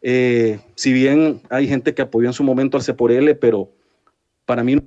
Eh, 0.00 0.60
si 0.76 0.92
bien 0.92 1.42
hay 1.50 1.66
gente 1.66 1.92
que 1.92 2.02
apoyó 2.02 2.28
en 2.28 2.32
su 2.32 2.44
momento 2.44 2.76
al 2.76 2.84
C 2.84 2.94
por 2.94 3.10
L, 3.10 3.34
pero 3.34 3.68
para 4.46 4.62
mí 4.62 4.78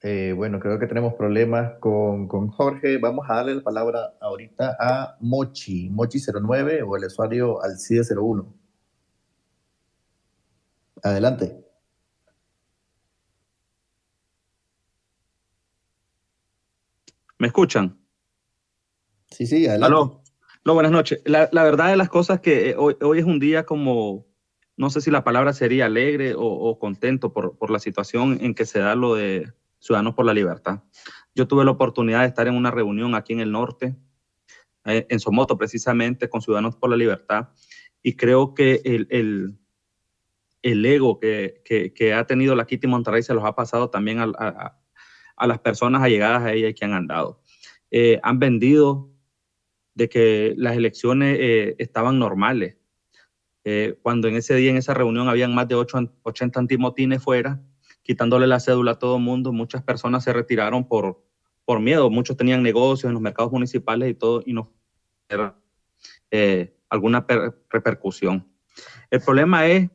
eh, 0.00 0.32
bueno, 0.36 0.60
creo 0.60 0.78
que 0.78 0.86
tenemos 0.86 1.14
problemas 1.14 1.78
con, 1.80 2.28
con, 2.28 2.48
Jorge. 2.48 2.98
Vamos 2.98 3.26
a 3.28 3.36
darle 3.36 3.56
la 3.56 3.62
palabra 3.62 4.14
ahorita 4.20 4.76
a 4.78 5.16
Mochi, 5.20 5.90
Mochi09 5.90 6.84
o 6.86 6.96
el 6.96 7.04
usuario 7.04 7.58
Alcide01. 7.60 8.46
Adelante. 11.02 11.64
¿Me 17.38 17.48
escuchan? 17.48 17.98
Sí, 19.30 19.46
sí, 19.46 19.66
adelante. 19.66 20.20
No, 20.64 20.74
buenas 20.74 20.92
noches. 20.92 21.22
La, 21.24 21.48
la, 21.50 21.64
verdad 21.64 21.88
de 21.88 21.96
las 21.96 22.08
cosas 22.08 22.40
que 22.40 22.70
eh, 22.70 22.74
hoy, 22.76 22.96
hoy, 23.00 23.18
es 23.20 23.24
un 23.24 23.40
día 23.40 23.64
como, 23.64 24.26
no 24.76 24.90
sé 24.90 25.00
si 25.00 25.10
la 25.10 25.24
palabra 25.24 25.52
sería 25.52 25.86
alegre 25.86 26.34
o, 26.34 26.42
o 26.42 26.78
contento 26.78 27.32
por, 27.32 27.56
por 27.56 27.70
la 27.70 27.78
situación 27.78 28.38
en 28.42 28.54
que 28.54 28.66
se 28.66 28.80
da 28.80 28.94
lo 28.94 29.14
de 29.14 29.52
Ciudadanos 29.78 30.14
por 30.14 30.24
la 30.24 30.34
Libertad. 30.34 30.82
Yo 31.34 31.46
tuve 31.46 31.64
la 31.64 31.70
oportunidad 31.70 32.20
de 32.20 32.26
estar 32.26 32.46
en 32.48 32.54
una 32.54 32.70
reunión 32.70 33.14
aquí 33.14 33.32
en 33.32 33.40
el 33.40 33.52
norte, 33.52 33.96
eh, 34.84 35.06
en 35.08 35.20
Somoto 35.20 35.56
precisamente, 35.56 36.28
con 36.28 36.42
Ciudadanos 36.42 36.76
por 36.76 36.90
la 36.90 36.96
Libertad, 36.96 37.48
y 38.02 38.16
creo 38.16 38.54
que 38.54 38.80
el, 38.84 39.06
el, 39.10 39.58
el 40.62 40.86
ego 40.86 41.18
que, 41.18 41.62
que, 41.64 41.92
que, 41.92 42.14
ha 42.14 42.26
tenido 42.26 42.54
la 42.54 42.66
Kitty 42.66 42.86
Monterrey 42.86 43.22
se 43.22 43.34
los 43.34 43.44
ha 43.44 43.54
pasado 43.54 43.90
también 43.90 44.18
a, 44.18 44.32
a, 44.38 44.78
a 45.36 45.46
las 45.46 45.58
personas 45.60 46.02
allegadas 46.02 46.42
a 46.42 46.52
ella 46.52 46.68
y 46.68 46.74
que 46.74 46.84
han 46.84 46.92
andado. 46.92 47.40
Eh, 47.90 48.20
han 48.22 48.38
vendido 48.38 49.10
de 49.94 50.08
que 50.08 50.54
las 50.56 50.76
elecciones 50.76 51.38
eh, 51.40 51.74
estaban 51.78 52.18
normales. 52.18 52.76
Eh, 53.64 53.98
cuando 54.02 54.28
en 54.28 54.36
ese 54.36 54.54
día, 54.54 54.70
en 54.70 54.76
esa 54.76 54.94
reunión, 54.94 55.28
habían 55.28 55.54
más 55.54 55.68
de 55.68 55.74
8, 55.74 56.14
80 56.22 56.60
antimotines 56.60 57.22
fuera, 57.22 57.60
quitándole 58.08 58.46
la 58.46 58.58
cédula 58.58 58.92
a 58.92 58.98
todo 58.98 59.18
mundo. 59.18 59.52
Muchas 59.52 59.82
personas 59.82 60.24
se 60.24 60.32
retiraron 60.32 60.88
por, 60.88 61.22
por 61.66 61.78
miedo. 61.78 62.08
Muchos 62.08 62.38
tenían 62.38 62.62
negocios 62.62 63.10
en 63.10 63.12
los 63.12 63.20
mercados 63.20 63.52
municipales 63.52 64.10
y 64.10 64.14
todo, 64.14 64.42
y 64.46 64.54
no 64.54 64.72
era 65.28 65.54
eh, 66.30 66.74
alguna 66.88 67.26
repercusión. 67.68 68.50
El 69.10 69.20
problema 69.20 69.66
es 69.66 69.90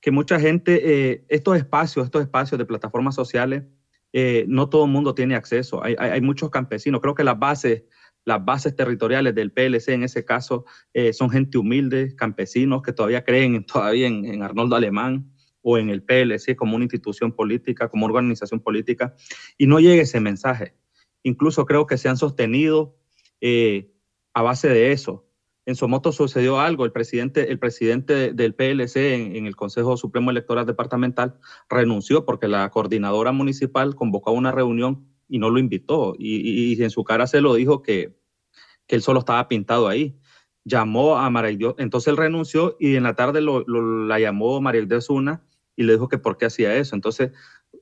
que 0.00 0.12
mucha 0.12 0.38
gente, 0.38 0.82
eh, 0.84 1.24
estos 1.28 1.56
espacios, 1.56 2.04
estos 2.04 2.22
espacios 2.22 2.60
de 2.60 2.64
plataformas 2.64 3.16
sociales, 3.16 3.64
eh, 4.12 4.44
no 4.46 4.68
todo 4.68 4.84
el 4.84 4.92
mundo 4.92 5.12
tiene 5.12 5.34
acceso. 5.34 5.82
Hay, 5.82 6.20
muchos 6.20 6.50
campesinos. 6.50 7.00
Creo 7.00 7.16
que 7.16 7.24
las 7.24 7.40
bases, 7.40 7.82
las 8.24 8.44
bases 8.44 8.76
territoriales 8.76 9.34
del 9.34 9.50
PLC 9.50 9.94
en 9.94 10.04
ese 10.04 10.24
caso 10.24 10.64
son 11.12 11.28
gente 11.28 11.58
humilde, 11.58 12.14
campesinos 12.14 12.82
que 12.82 12.92
todavía 12.92 13.24
creen 13.24 13.64
todavía 13.66 14.06
en, 14.06 14.24
en 14.26 14.44
Arnoldo 14.44 14.76
Alemán 14.76 15.32
o 15.70 15.76
en 15.76 15.90
el 15.90 16.02
PLC 16.02 16.56
como 16.56 16.76
una 16.76 16.86
institución 16.86 17.30
política, 17.30 17.90
como 17.90 18.06
organización 18.06 18.60
política, 18.60 19.14
y 19.58 19.66
no 19.66 19.80
llegue 19.80 20.00
ese 20.00 20.18
mensaje. 20.18 20.74
Incluso 21.22 21.66
creo 21.66 21.86
que 21.86 21.98
se 21.98 22.08
han 22.08 22.16
sostenido 22.16 22.96
eh, 23.42 23.92
a 24.32 24.40
base 24.40 24.68
de 24.70 24.92
eso. 24.92 25.26
En 25.66 25.74
Somoto 25.74 26.10
sucedió 26.10 26.58
algo, 26.58 26.86
el 26.86 26.92
presidente, 26.92 27.52
el 27.52 27.58
presidente 27.58 28.32
del 28.32 28.54
PLC 28.54 28.96
en, 28.96 29.36
en, 29.36 29.44
el 29.44 29.56
Consejo 29.56 29.98
Supremo 29.98 30.30
Electoral 30.30 30.64
Departamental 30.64 31.38
renunció 31.68 32.24
porque 32.24 32.48
la 32.48 32.70
coordinadora 32.70 33.32
municipal 33.32 33.94
convocó 33.94 34.32
una 34.32 34.52
reunión 34.52 35.06
y 35.28 35.38
no 35.38 35.50
lo 35.50 35.58
invitó, 35.58 36.14
y, 36.18 36.36
y, 36.36 36.72
y 36.72 36.82
en 36.82 36.88
su 36.88 37.04
cara 37.04 37.26
se 37.26 37.42
lo 37.42 37.52
dijo 37.52 37.82
que, 37.82 38.16
que 38.86 38.96
él 38.96 39.02
solo 39.02 39.18
estaba 39.18 39.46
pintado 39.48 39.86
ahí 39.86 40.18
llamó 40.64 41.16
a 41.16 41.28
María 41.30 41.74
entonces 41.78 42.08
él 42.08 42.16
renunció 42.16 42.76
y 42.78 42.96
en 42.96 43.02
la 43.02 43.14
tarde 43.14 43.40
lo, 43.40 43.64
lo, 43.66 44.06
la 44.06 44.20
llamó 44.20 44.60
María 44.60 44.84
de 44.84 44.96
Osuna 44.96 45.47
y 45.78 45.84
le 45.84 45.92
dijo 45.92 46.08
que 46.08 46.18
por 46.18 46.36
qué 46.36 46.46
hacía 46.46 46.76
eso. 46.76 46.96
Entonces, 46.96 47.30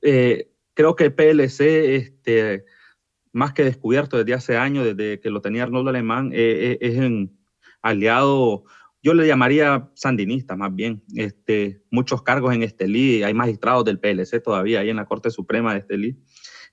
eh, 0.03 0.51
creo 0.75 0.95
que 0.95 1.05
el 1.05 1.13
PLC, 1.15 1.95
este, 1.95 2.63
más 3.33 3.53
que 3.53 3.63
descubierto 3.63 4.17
desde 4.17 4.35
hace 4.35 4.55
años, 4.55 4.85
desde 4.85 5.19
que 5.19 5.31
lo 5.31 5.41
tenía 5.41 5.63
Arnoldo 5.63 5.89
Alemán, 5.89 6.31
eh, 6.31 6.37
eh, 6.37 6.77
es 6.79 6.97
un 6.99 7.35
aliado, 7.81 8.65
yo 9.01 9.15
le 9.15 9.25
llamaría 9.25 9.89
sandinista 9.95 10.55
más 10.55 10.75
bien, 10.75 11.01
este, 11.15 11.81
muchos 11.89 12.21
cargos 12.21 12.53
en 12.53 12.61
Estelí, 12.61 13.23
hay 13.23 13.33
magistrados 13.33 13.83
del 13.83 13.99
PLC 13.99 14.39
todavía 14.43 14.81
ahí 14.81 14.91
en 14.91 14.97
la 14.97 15.05
Corte 15.05 15.31
Suprema 15.31 15.73
de 15.73 15.79
Estelí. 15.79 16.19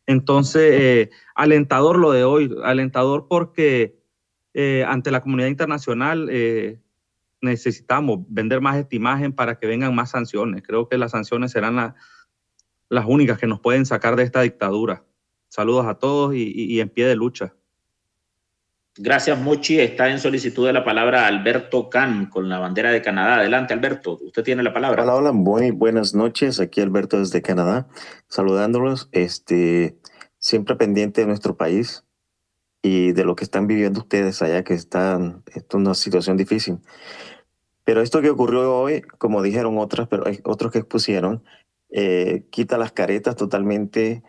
Entonces, 0.06 0.72
eh, 0.74 1.10
alentador 1.34 1.98
lo 1.98 2.12
de 2.12 2.24
hoy, 2.24 2.54
alentador 2.64 3.28
porque 3.30 3.98
eh, 4.52 4.84
ante 4.86 5.10
la 5.10 5.22
comunidad 5.22 5.48
internacional 5.48 6.28
necesitamos 7.44 8.20
vender 8.28 8.60
más 8.60 8.76
esta 8.76 8.96
imagen 8.96 9.32
para 9.32 9.58
que 9.58 9.66
vengan 9.66 9.94
más 9.94 10.10
sanciones. 10.10 10.62
Creo 10.66 10.88
que 10.88 10.98
las 10.98 11.12
sanciones 11.12 11.52
serán 11.52 11.76
la, 11.76 11.94
las 12.88 13.04
únicas 13.06 13.38
que 13.38 13.46
nos 13.46 13.60
pueden 13.60 13.86
sacar 13.86 14.16
de 14.16 14.24
esta 14.24 14.42
dictadura. 14.42 15.04
Saludos 15.48 15.86
a 15.86 15.94
todos 15.94 16.34
y, 16.34 16.42
y, 16.42 16.74
y 16.74 16.80
en 16.80 16.88
pie 16.88 17.06
de 17.06 17.14
lucha. 17.14 17.54
Gracias, 18.96 19.40
Mochi. 19.40 19.80
Está 19.80 20.08
en 20.08 20.20
solicitud 20.20 20.66
de 20.66 20.72
la 20.72 20.84
palabra 20.84 21.26
Alberto 21.26 21.90
Can 21.90 22.26
con 22.26 22.48
la 22.48 22.60
bandera 22.60 22.92
de 22.92 23.02
Canadá. 23.02 23.36
Adelante, 23.36 23.74
Alberto. 23.74 24.18
Usted 24.22 24.44
tiene 24.44 24.62
la 24.62 24.72
palabra. 24.72 25.02
Hola, 25.02 25.16
hola. 25.16 25.32
Muy 25.32 25.72
buenas 25.72 26.14
noches. 26.14 26.60
Aquí 26.60 26.80
Alberto 26.80 27.18
desde 27.18 27.42
Canadá, 27.42 27.88
saludándolos. 28.28 29.08
Este, 29.10 29.98
siempre 30.38 30.76
pendiente 30.76 31.22
de 31.22 31.26
nuestro 31.26 31.56
país 31.56 32.04
y 32.82 33.12
de 33.12 33.24
lo 33.24 33.34
que 33.34 33.42
están 33.42 33.66
viviendo 33.66 33.98
ustedes 33.98 34.42
allá, 34.42 34.62
que 34.62 34.74
están, 34.74 35.42
esto 35.46 35.78
es 35.78 35.80
una 35.80 35.94
situación 35.94 36.36
difícil. 36.36 36.78
Pero 37.84 38.00
esto 38.00 38.22
que 38.22 38.30
ocurrió 38.30 38.74
hoy, 38.76 39.02
como 39.18 39.42
dijeron 39.42 39.78
otras, 39.78 40.08
pero 40.08 40.24
otros 40.44 40.72
que 40.72 40.78
expusieron, 40.78 41.44
eh, 41.90 42.46
quita 42.50 42.78
las 42.78 42.92
caretas 42.92 43.36
totalmente 43.36 44.22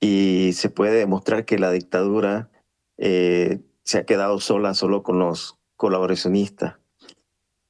y 0.00 0.52
se 0.52 0.70
puede 0.70 0.98
demostrar 0.98 1.44
que 1.44 1.58
la 1.58 1.72
dictadura 1.72 2.50
eh, 2.98 3.60
se 3.82 3.98
ha 3.98 4.06
quedado 4.06 4.38
sola, 4.40 4.74
solo 4.74 5.02
con 5.02 5.18
los 5.18 5.58
colaboracionistas. 5.76 6.76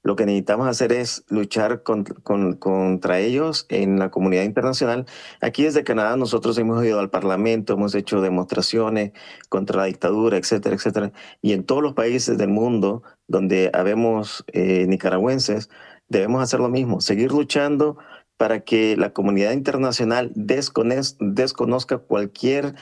Lo 0.08 0.16
que 0.16 0.24
necesitamos 0.24 0.66
hacer 0.68 0.90
es 0.92 1.26
luchar 1.28 1.82
con, 1.82 2.02
con, 2.02 2.54
contra 2.54 3.18
ellos 3.20 3.66
en 3.68 3.98
la 3.98 4.10
comunidad 4.10 4.44
internacional. 4.44 5.04
Aquí 5.42 5.64
desde 5.64 5.84
Canadá 5.84 6.16
nosotros 6.16 6.56
hemos 6.56 6.82
ido 6.82 6.98
al 6.98 7.10
Parlamento, 7.10 7.74
hemos 7.74 7.94
hecho 7.94 8.22
demostraciones 8.22 9.12
contra 9.50 9.76
la 9.76 9.84
dictadura, 9.84 10.38
etcétera, 10.38 10.76
etcétera. 10.76 11.12
Y 11.42 11.52
en 11.52 11.62
todos 11.62 11.82
los 11.82 11.92
países 11.92 12.38
del 12.38 12.48
mundo 12.48 13.02
donde 13.26 13.70
habemos 13.74 14.46
eh, 14.54 14.86
nicaragüenses, 14.88 15.68
debemos 16.08 16.42
hacer 16.42 16.60
lo 16.60 16.70
mismo, 16.70 17.02
seguir 17.02 17.30
luchando 17.30 17.98
para 18.38 18.60
que 18.60 18.96
la 18.96 19.12
comunidad 19.12 19.52
internacional 19.52 20.32
desconozca 20.34 21.98
cualquier 21.98 22.74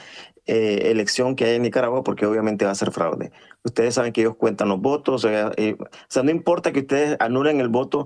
eh, 0.45 0.91
elección 0.91 1.35
que 1.35 1.43
haya 1.43 1.55
en 1.55 1.63
Nicaragua, 1.63 2.03
porque 2.03 2.25
obviamente 2.25 2.63
va 2.63 2.71
a 2.71 2.75
ser 2.75 2.91
fraude. 2.91 3.31
Ustedes 3.63 3.95
saben 3.95 4.13
que 4.13 4.21
ellos 4.21 4.37
cuentan 4.37 4.69
los 4.69 4.79
votos, 4.79 5.25
o 5.25 5.27
sea, 5.27 5.51
eh, 5.57 5.75
o 5.79 5.85
sea, 6.07 6.23
no 6.23 6.31
importa 6.31 6.71
que 6.71 6.81
ustedes 6.81 7.17
anulen 7.19 7.59
el 7.59 7.67
voto, 7.67 8.05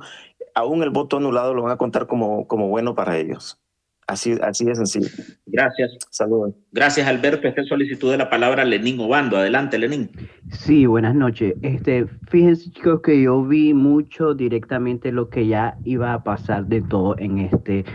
aún 0.56 0.82
el 0.82 0.90
voto 0.90 1.18
anulado 1.18 1.54
lo 1.54 1.64
van 1.64 1.74
a 1.74 1.78
contar 1.78 2.08
como, 2.08 2.48
como 2.48 2.70
bueno 2.70 2.96
para 2.96 3.18
ellos. 3.18 3.60
Así, 4.08 4.36
así 4.42 4.66
de 4.66 4.76
sencillo. 4.76 5.08
Gracias. 5.46 5.98
Saludos. 6.10 6.54
Gracias, 6.72 7.08
Alberto. 7.08 7.48
Esta 7.48 7.62
es 7.62 7.68
solicitud 7.68 8.12
de 8.12 8.18
la 8.18 8.30
palabra 8.30 8.66
Lenín 8.66 9.00
Obando. 9.00 9.38
Adelante, 9.38 9.78
Lenín. 9.78 10.10
Sí, 10.50 10.86
buenas 10.86 11.16
noches. 11.16 11.56
Este, 11.62 12.06
fíjense, 12.30 12.72
chicos, 12.72 13.02
que 13.02 13.22
yo 13.22 13.44
vi 13.46 13.74
mucho 13.74 14.34
directamente 14.34 15.12
lo 15.12 15.30
que 15.30 15.48
ya 15.48 15.78
iba 15.86 16.14
a 16.14 16.24
pasar 16.24 16.66
de 16.66 16.82
todo 16.82 17.18
en 17.20 17.40
este 17.40 17.86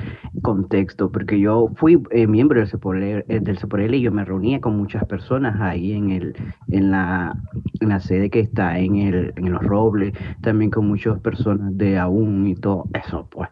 contexto, 0.43 1.11
porque 1.11 1.39
yo 1.39 1.71
fui 1.77 2.03
eh, 2.11 2.27
miembro 2.27 2.61
del 2.61 2.69
CEPOREL, 2.69 3.25
eh, 3.29 3.41
del 3.41 3.59
CEPOREL 3.59 3.95
y 3.95 4.01
yo 4.03 4.13
me 4.13 4.25
reunía 4.25 4.61
con 4.61 4.77
muchas 4.77 5.05
personas 5.05 5.61
ahí 5.61 5.93
en, 5.93 6.11
el, 6.11 6.35
en, 6.69 6.91
la, 6.91 7.35
en 7.81 7.89
la 7.89 8.01
sede 8.01 8.31
que 8.31 8.41
está 8.41 8.79
en, 8.79 8.97
el, 8.97 9.33
en 9.37 9.53
Los 9.53 9.63
Robles, 9.63 10.15
también 10.41 10.71
con 10.71 10.87
muchas 10.87 11.21
personas 11.21 11.77
de 11.77 11.99
AUN 11.99 12.47
y 12.47 12.55
todo 12.55 12.85
eso. 12.95 13.29
Pues 13.31 13.49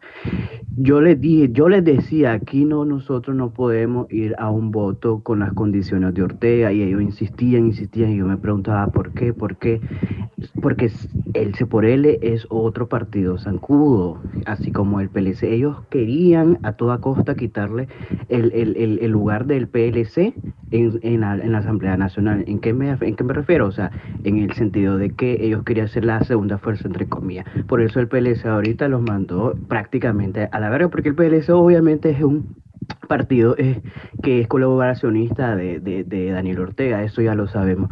yo 0.76 1.00
les 1.00 1.20
dije, 1.20 1.48
yo 1.52 1.68
les 1.68 1.84
decía 1.84 2.38
que 2.38 2.43
aquí 2.44 2.66
no, 2.66 2.84
nosotros 2.84 3.34
no 3.34 3.54
podemos 3.54 4.06
ir 4.12 4.34
a 4.38 4.50
un 4.50 4.70
voto 4.70 5.20
con 5.22 5.38
las 5.38 5.54
condiciones 5.54 6.12
de 6.12 6.22
Ortega 6.22 6.72
y 6.72 6.82
ellos 6.82 7.00
insistían, 7.00 7.64
insistían 7.66 8.10
y 8.10 8.18
yo 8.18 8.26
me 8.26 8.36
preguntaba 8.36 8.86
por 8.88 9.12
qué, 9.12 9.32
por 9.32 9.56
qué, 9.56 9.80
porque 10.60 10.90
el 11.32 11.54
C 11.54 11.64
por 11.64 11.86
L 11.86 12.18
es 12.20 12.46
otro 12.50 12.86
partido 12.86 13.38
zancudo, 13.38 14.20
así 14.44 14.72
como 14.72 15.00
el 15.00 15.08
PLC. 15.08 15.44
Ellos 15.44 15.78
querían 15.88 16.58
a 16.62 16.72
toda 16.72 16.98
costa 16.98 17.34
quitarle 17.34 17.88
el, 18.28 18.52
el, 18.52 18.98
el, 19.00 19.10
lugar 19.10 19.46
del 19.46 19.68
PLC 19.68 20.34
en, 20.70 20.98
en, 21.02 21.20
la, 21.20 21.36
en, 21.36 21.52
la, 21.52 21.58
Asamblea 21.58 21.96
Nacional. 21.96 22.44
¿En 22.46 22.58
qué, 22.58 22.74
me, 22.74 22.90
¿En 22.90 23.16
qué 23.16 23.24
me 23.24 23.32
refiero? 23.32 23.66
O 23.66 23.72
sea, 23.72 23.90
en 24.24 24.38
el 24.38 24.52
sentido 24.52 24.98
de 24.98 25.10
que 25.10 25.38
ellos 25.40 25.62
querían 25.64 25.88
ser 25.88 26.04
la 26.04 26.22
segunda 26.24 26.58
fuerza, 26.58 26.88
entre 26.88 27.06
comillas. 27.06 27.46
Por 27.66 27.80
eso 27.80 28.00
el 28.00 28.08
PLC 28.08 28.44
ahorita 28.44 28.88
los 28.88 29.00
mandó 29.00 29.54
prácticamente 29.68 30.48
a 30.52 30.60
la 30.60 30.68
verga, 30.68 30.88
porque 30.88 31.08
el 31.08 31.14
PLC 31.14 31.50
obviamente 31.50 32.10
es 32.10 32.22
un 32.22 32.33
partido 33.08 33.54
eh, 33.58 33.80
que 34.22 34.40
es 34.40 34.48
colaboracionista 34.48 35.56
de, 35.56 35.80
de, 35.80 36.30
Daniel 36.30 36.60
Ortega, 36.60 37.02
eso 37.02 37.22
ya 37.22 37.34
lo 37.34 37.46
sabemos. 37.46 37.90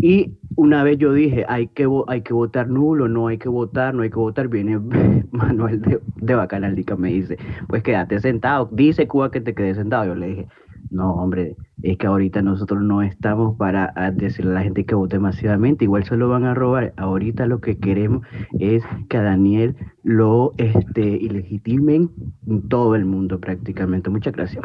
Y 0.00 0.34
una 0.56 0.82
vez 0.82 0.98
yo 0.98 1.12
dije, 1.12 1.44
hay 1.48 1.68
que, 1.68 1.88
hay 2.08 2.22
que 2.22 2.32
votar 2.32 2.68
nulo, 2.68 3.08
no 3.08 3.28
hay 3.28 3.38
que 3.38 3.48
votar, 3.48 3.94
no 3.94 4.02
hay 4.02 4.10
que 4.10 4.16
votar, 4.16 4.48
viene 4.48 4.78
Manuel 5.30 5.80
de, 5.82 6.00
de 6.16 6.34
Bacanaldica, 6.34 6.96
me 6.96 7.12
dice, 7.12 7.38
pues 7.68 7.82
quédate 7.82 8.20
sentado, 8.20 8.68
dice 8.72 9.06
Cuba 9.06 9.30
que 9.30 9.40
te 9.40 9.54
quede 9.54 9.74
sentado, 9.74 10.06
yo 10.06 10.14
le 10.14 10.26
dije, 10.26 10.48
no, 10.92 11.14
hombre, 11.14 11.56
es 11.82 11.96
que 11.96 12.06
ahorita 12.06 12.42
nosotros 12.42 12.82
no 12.82 13.00
estamos 13.00 13.56
para 13.56 13.94
ah, 13.96 14.10
decirle 14.10 14.50
a 14.50 14.54
la 14.56 14.62
gente 14.62 14.84
que 14.84 14.94
vote 14.94 15.18
masivamente, 15.18 15.84
igual 15.84 16.04
se 16.04 16.18
lo 16.18 16.28
van 16.28 16.44
a 16.44 16.52
robar. 16.52 16.92
Ahorita 16.98 17.46
lo 17.46 17.62
que 17.62 17.78
queremos 17.78 18.26
es 18.60 18.84
que 19.08 19.16
a 19.16 19.22
Daniel 19.22 19.74
lo 20.02 20.52
este, 20.58 21.00
ilegitimen 21.00 22.10
en 22.46 22.68
todo 22.68 22.94
el 22.94 23.06
mundo 23.06 23.40
prácticamente. 23.40 24.10
Muchas 24.10 24.34
gracias. 24.34 24.62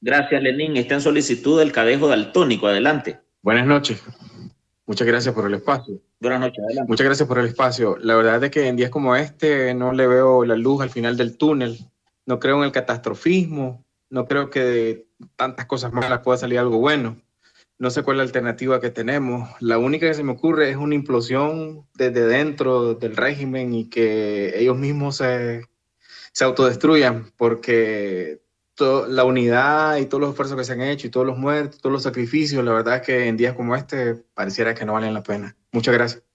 Gracias, 0.00 0.42
Lenín. 0.44 0.76
Está 0.76 0.94
en 0.94 1.00
solicitud 1.00 1.58
del 1.58 1.72
cadejo 1.72 2.06
daltónico. 2.06 2.68
Adelante. 2.68 3.18
Buenas 3.42 3.66
noches. 3.66 4.00
Muchas 4.86 5.08
gracias 5.08 5.34
por 5.34 5.48
el 5.48 5.54
espacio. 5.54 6.00
Buenas 6.20 6.38
noches, 6.38 6.64
adelante. 6.64 6.88
Muchas 6.88 7.04
gracias 7.04 7.28
por 7.28 7.40
el 7.40 7.46
espacio. 7.46 7.96
La 8.00 8.14
verdad 8.14 8.42
es 8.44 8.50
que 8.52 8.68
en 8.68 8.76
días 8.76 8.90
como 8.90 9.16
este 9.16 9.74
no 9.74 9.92
le 9.92 10.06
veo 10.06 10.44
la 10.44 10.54
luz 10.54 10.82
al 10.82 10.90
final 10.90 11.16
del 11.16 11.36
túnel. 11.36 11.78
No 12.26 12.38
creo 12.38 12.58
en 12.58 12.64
el 12.64 12.72
catastrofismo 12.72 13.84
no 14.10 14.26
creo 14.26 14.50
que 14.50 14.60
de 14.60 15.08
tantas 15.36 15.66
cosas 15.66 15.92
malas 15.92 16.20
pueda 16.20 16.38
salir 16.38 16.58
algo 16.58 16.78
bueno. 16.78 17.20
No 17.78 17.90
sé 17.90 18.02
cuál 18.02 18.16
es 18.16 18.18
la 18.18 18.24
alternativa 18.24 18.80
que 18.80 18.90
tenemos. 18.90 19.48
La 19.60 19.78
única 19.78 20.08
que 20.08 20.14
se 20.14 20.24
me 20.24 20.32
ocurre 20.32 20.70
es 20.70 20.76
una 20.76 20.96
implosión 20.96 21.86
desde 21.94 22.26
dentro 22.26 22.94
del 22.94 23.16
régimen 23.16 23.72
y 23.72 23.88
que 23.88 24.58
ellos 24.58 24.76
mismos 24.76 25.18
se, 25.18 25.64
se 26.32 26.44
autodestruyan, 26.44 27.32
porque 27.36 28.40
la 29.08 29.24
unidad 29.24 29.96
y 29.96 30.06
todos 30.06 30.20
los 30.20 30.30
esfuerzos 30.30 30.56
que 30.56 30.64
se 30.64 30.72
han 30.72 30.82
hecho 30.82 31.06
y 31.06 31.10
todos 31.10 31.26
los 31.26 31.36
muertos, 31.36 31.80
todos 31.80 31.92
los 31.92 32.02
sacrificios, 32.02 32.64
la 32.64 32.72
verdad 32.72 32.96
es 32.96 33.02
que 33.02 33.26
en 33.26 33.36
días 33.36 33.54
como 33.54 33.74
este 33.74 34.14
pareciera 34.34 34.74
que 34.74 34.84
no 34.84 34.92
valen 34.92 35.14
la 35.14 35.22
pena. 35.22 35.56
Muchas 35.72 35.94
gracias. 35.94 36.27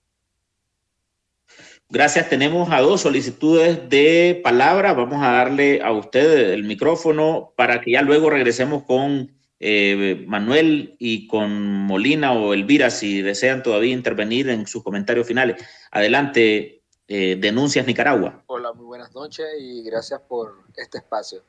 Gracias. 1.93 2.27
Tenemos 2.27 2.71
a 2.71 2.81
dos 2.81 3.01
solicitudes 3.01 3.87
de 3.87 4.41
palabra. 4.43 4.93
Vamos 4.93 5.21
a 5.21 5.31
darle 5.33 5.79
a 5.83 5.91
usted 5.91 6.49
el 6.49 6.63
micrófono 6.63 7.53
para 7.55 7.81
que 7.81 7.91
ya 7.91 8.01
luego 8.01 8.31
regresemos 8.31 8.81
con 8.81 9.31
eh, 9.59 10.25
Manuel 10.27 10.95
y 10.97 11.27
con 11.27 11.51
Molina 11.85 12.33
o 12.33 12.55
Elvira 12.55 12.89
si 12.89 13.21
desean 13.21 13.61
todavía 13.61 13.93
intervenir 13.93 14.49
en 14.49 14.65
sus 14.65 14.81
comentarios 14.81 15.27
finales. 15.27 15.63
Adelante, 15.91 16.81
eh, 17.07 17.37
Denuncias 17.39 17.85
Nicaragua. 17.85 18.43
Hola, 18.47 18.73
muy 18.73 18.85
buenas 18.85 19.13
noches 19.13 19.45
y 19.59 19.83
gracias 19.83 20.19
por 20.21 20.63
este 20.75 20.97
espacio. 20.97 21.43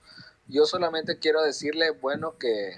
Yo 0.47 0.66
solamente 0.66 1.18
quiero 1.18 1.42
decirle, 1.42 1.92
bueno, 1.92 2.36
que 2.36 2.74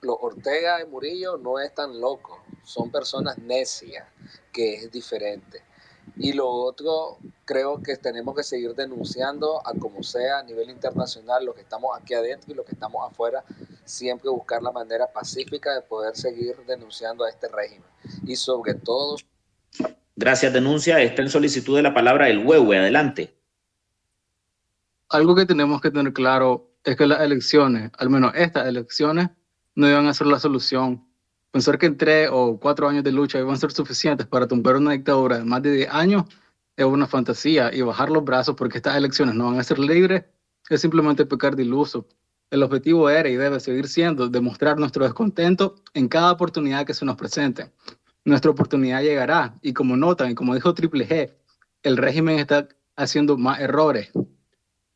los 0.00 0.16
Ortega 0.20 0.80
y 0.80 0.86
Murillo 0.86 1.38
no 1.38 1.58
es 1.58 1.74
tan 1.74 2.00
loco, 2.00 2.44
son 2.62 2.92
personas 2.92 3.36
necias, 3.38 4.06
que 4.52 4.74
es 4.74 4.92
diferente. 4.92 5.73
Y 6.16 6.32
lo 6.32 6.48
otro, 6.48 7.18
creo 7.44 7.82
que 7.82 7.96
tenemos 7.96 8.36
que 8.36 8.42
seguir 8.42 8.74
denunciando 8.74 9.66
a 9.66 9.74
como 9.74 10.02
sea 10.02 10.38
a 10.38 10.42
nivel 10.42 10.70
internacional, 10.70 11.44
los 11.44 11.54
que 11.54 11.62
estamos 11.62 11.90
aquí 11.98 12.14
adentro 12.14 12.52
y 12.52 12.56
los 12.56 12.64
que 12.64 12.72
estamos 12.72 13.10
afuera, 13.10 13.44
siempre 13.84 14.30
buscar 14.30 14.62
la 14.62 14.70
manera 14.70 15.12
pacífica 15.12 15.74
de 15.74 15.82
poder 15.82 16.16
seguir 16.16 16.56
denunciando 16.66 17.24
a 17.24 17.30
este 17.30 17.48
régimen. 17.48 17.88
Y 18.24 18.36
sobre 18.36 18.74
todo... 18.74 19.16
Gracias, 20.16 20.52
denuncia. 20.52 21.00
Está 21.00 21.22
en 21.22 21.30
solicitud 21.30 21.76
de 21.76 21.82
la 21.82 21.92
palabra 21.92 22.28
el 22.28 22.46
huehue. 22.46 22.78
Adelante. 22.78 23.36
Algo 25.08 25.34
que 25.34 25.46
tenemos 25.46 25.80
que 25.80 25.90
tener 25.90 26.12
claro 26.12 26.70
es 26.84 26.96
que 26.96 27.06
las 27.06 27.20
elecciones, 27.20 27.90
al 27.98 28.10
menos 28.10 28.32
estas 28.34 28.66
elecciones, 28.66 29.30
no 29.74 29.88
iban 29.88 30.06
a 30.06 30.14
ser 30.14 30.28
la 30.28 30.38
solución 30.38 31.08
Pensar 31.54 31.78
que 31.78 31.88
tres 31.90 32.30
o 32.32 32.58
cuatro 32.58 32.88
años 32.88 33.04
de 33.04 33.12
lucha 33.12 33.38
iban 33.38 33.54
a 33.54 33.56
ser 33.56 33.70
suficientes 33.70 34.26
para 34.26 34.48
tumbar 34.48 34.74
una 34.74 34.90
dictadura 34.90 35.38
de 35.38 35.44
más 35.44 35.62
de 35.62 35.70
10 35.70 35.88
años 35.92 36.24
es 36.76 36.84
una 36.84 37.06
fantasía 37.06 37.72
y 37.72 37.80
bajar 37.80 38.10
los 38.10 38.24
brazos 38.24 38.56
porque 38.56 38.78
estas 38.78 38.96
elecciones 38.96 39.36
no 39.36 39.46
van 39.46 39.60
a 39.60 39.62
ser 39.62 39.78
libres 39.78 40.24
es 40.68 40.80
simplemente 40.80 41.24
pecar 41.24 41.54
de 41.54 41.62
iluso. 41.62 42.08
El 42.50 42.64
objetivo 42.64 43.08
era 43.08 43.28
y 43.28 43.36
debe 43.36 43.60
seguir 43.60 43.86
siendo 43.86 44.28
demostrar 44.28 44.80
nuestro 44.80 45.04
descontento 45.04 45.76
en 45.94 46.08
cada 46.08 46.32
oportunidad 46.32 46.84
que 46.84 46.92
se 46.92 47.04
nos 47.04 47.14
presente. 47.14 47.70
Nuestra 48.24 48.50
oportunidad 48.50 49.02
llegará 49.02 49.54
y 49.62 49.74
como 49.74 49.96
notan 49.96 50.32
y 50.32 50.34
como 50.34 50.56
dijo 50.56 50.74
Triple 50.74 51.06
G, 51.06 51.34
el 51.84 51.96
régimen 51.96 52.40
está 52.40 52.66
haciendo 52.96 53.38
más 53.38 53.60
errores. 53.60 54.10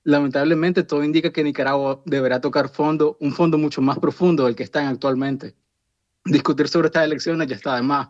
Lamentablemente 0.02 0.82
todo 0.82 1.04
indica 1.04 1.30
que 1.30 1.44
Nicaragua 1.44 2.02
deberá 2.04 2.40
tocar 2.40 2.68
fondo, 2.68 3.16
un 3.20 3.30
fondo 3.32 3.58
mucho 3.58 3.80
más 3.80 4.00
profundo 4.00 4.46
del 4.46 4.56
que 4.56 4.64
están 4.64 4.86
actualmente 4.86 5.54
discutir 6.28 6.68
sobre 6.68 6.86
estas 6.86 7.04
elecciones 7.04 7.48
ya 7.48 7.56
está 7.56 7.76
de 7.76 7.82
más. 7.82 8.08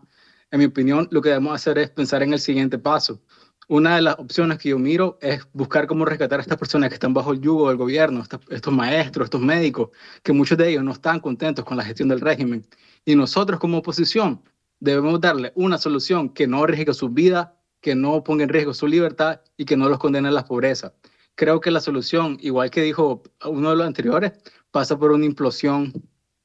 En 0.51 0.61
mi 0.61 0.67
opinión, 0.67 1.09
lo 1.11 1.21
que 1.21 1.31
debemos 1.31 1.55
hacer 1.55 1.79
es 1.79 1.91
pensar 1.91 2.23
en 2.23 2.33
el 2.33 2.41
siguiente 2.41 2.79
paso. 2.79 3.21
Una 3.69 3.97
de 3.97 4.03
las 4.03 4.19
opciones 4.19 4.59
que 4.59 4.71
yo 4.71 4.79
miro 4.79 5.19
es 5.21 5.47
buscar 5.53 5.87
cómo 5.87 6.07
rescatar 6.07 6.39
a 6.39 6.43
estas 6.43 6.57
personas 6.57 6.89
que 6.89 6.95
están 6.95 7.13
bajo 7.13 7.33
el 7.33 7.41
yugo 7.41 7.69
del 7.69 7.77
gobierno, 7.77 8.25
estos 8.49 8.73
maestros, 8.73 9.27
estos 9.27 9.43
médicos, 9.43 9.91
que 10.23 10.33
muchos 10.33 10.57
de 10.57 10.71
ellos 10.71 10.83
no 10.83 10.93
están 10.93 11.21
contentos 11.21 11.67
con 11.67 11.77
la 11.77 11.85
gestión 11.85 12.09
del 12.09 12.21
régimen. 12.21 12.67
Y 13.05 13.15
nosotros 13.15 13.61
como 13.61 13.79
oposición 13.79 14.43
debemos 14.81 15.21
darle 15.21 15.53
una 15.55 15.77
solución 15.77 16.31
que 16.31 16.47
no 16.47 16.65
arriesgue 16.65 16.95
su 16.95 17.11
vida, 17.11 17.61
que 17.83 17.95
no 17.95 18.25
ponga 18.25 18.45
en 18.45 18.49
riesgo 18.49 18.73
su 18.73 18.87
libertad 18.87 19.43
y 19.59 19.67
que 19.67 19.77
no 19.77 19.89
los 19.91 19.99
condene 19.99 20.29
a 20.29 20.33
la 20.33 20.47
pobreza. 20.47 20.95
Creo 21.35 21.61
que 21.61 21.71
la 21.71 21.81
solución, 21.81 22.39
igual 22.41 22.71
que 22.71 22.83
dijo 22.83 23.23
uno 23.45 23.71
de 23.71 23.77
los 23.77 23.87
anteriores, 23.87 24.33
pasa 24.71 24.99
por 24.99 25.13
una 25.13 25.27
implosión 25.27 25.93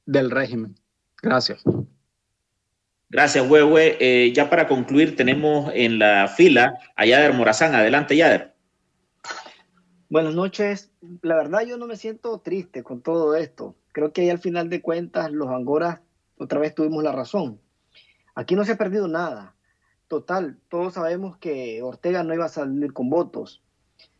del 0.05 0.29
régimen. 0.29 0.75
Gracias. 1.23 1.63
Gracias, 3.09 3.49
Huehue. 3.49 3.97
Eh, 3.99 4.33
ya 4.33 4.49
para 4.49 4.67
concluir, 4.67 5.15
tenemos 5.15 5.71
en 5.73 5.97
la 5.97 6.27
fila 6.27 6.77
a 6.95 7.05
Yader 7.05 7.33
Morazán. 7.33 7.73
Adelante, 7.73 8.17
Yader. 8.17 8.53
Buenas 10.09 10.35
noches. 10.35 10.91
La 11.21 11.35
verdad, 11.35 11.61
yo 11.61 11.77
no 11.77 11.87
me 11.87 11.95
siento 11.95 12.39
triste 12.39 12.83
con 12.83 13.01
todo 13.01 13.35
esto. 13.35 13.75
Creo 13.93 14.11
que 14.11 14.21
ahí 14.21 14.29
al 14.29 14.39
final 14.39 14.69
de 14.69 14.81
cuentas, 14.81 15.31
los 15.31 15.49
Angoras 15.49 16.01
otra 16.37 16.59
vez 16.59 16.75
tuvimos 16.75 17.03
la 17.03 17.13
razón. 17.13 17.61
Aquí 18.35 18.55
no 18.55 18.65
se 18.65 18.73
ha 18.73 18.77
perdido 18.77 19.07
nada. 19.07 19.55
Total, 20.09 20.57
todos 20.67 20.95
sabemos 20.95 21.37
que 21.37 21.81
Ortega 21.81 22.23
no 22.23 22.33
iba 22.33 22.45
a 22.45 22.49
salir 22.49 22.91
con 22.91 23.09
votos. 23.09 23.63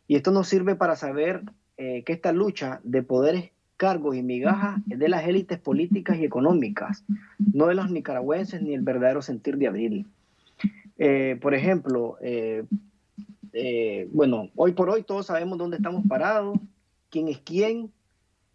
Y 0.06 0.16
esto 0.16 0.30
nos 0.30 0.48
sirve 0.48 0.74
para 0.74 0.96
saber 0.96 1.42
eh, 1.76 2.02
que 2.04 2.14
esta 2.14 2.32
lucha 2.32 2.80
de 2.82 3.02
poderes 3.02 3.50
cargos 3.76 4.16
y 4.16 4.22
migajas 4.22 4.80
de 4.86 5.08
las 5.08 5.26
élites 5.26 5.58
políticas 5.58 6.18
y 6.18 6.24
económicas, 6.24 7.04
no 7.38 7.66
de 7.66 7.74
los 7.74 7.90
nicaragüenses 7.90 8.62
ni 8.62 8.74
el 8.74 8.82
verdadero 8.82 9.22
sentir 9.22 9.56
de 9.56 9.66
abril. 9.66 10.06
Eh, 10.98 11.38
por 11.40 11.54
ejemplo, 11.54 12.16
eh, 12.20 12.64
eh, 13.52 14.08
bueno, 14.12 14.50
hoy 14.54 14.72
por 14.72 14.90
hoy 14.90 15.02
todos 15.02 15.26
sabemos 15.26 15.58
dónde 15.58 15.76
estamos 15.76 16.04
parados, 16.08 16.58
quién 17.10 17.28
es 17.28 17.38
quién. 17.40 17.92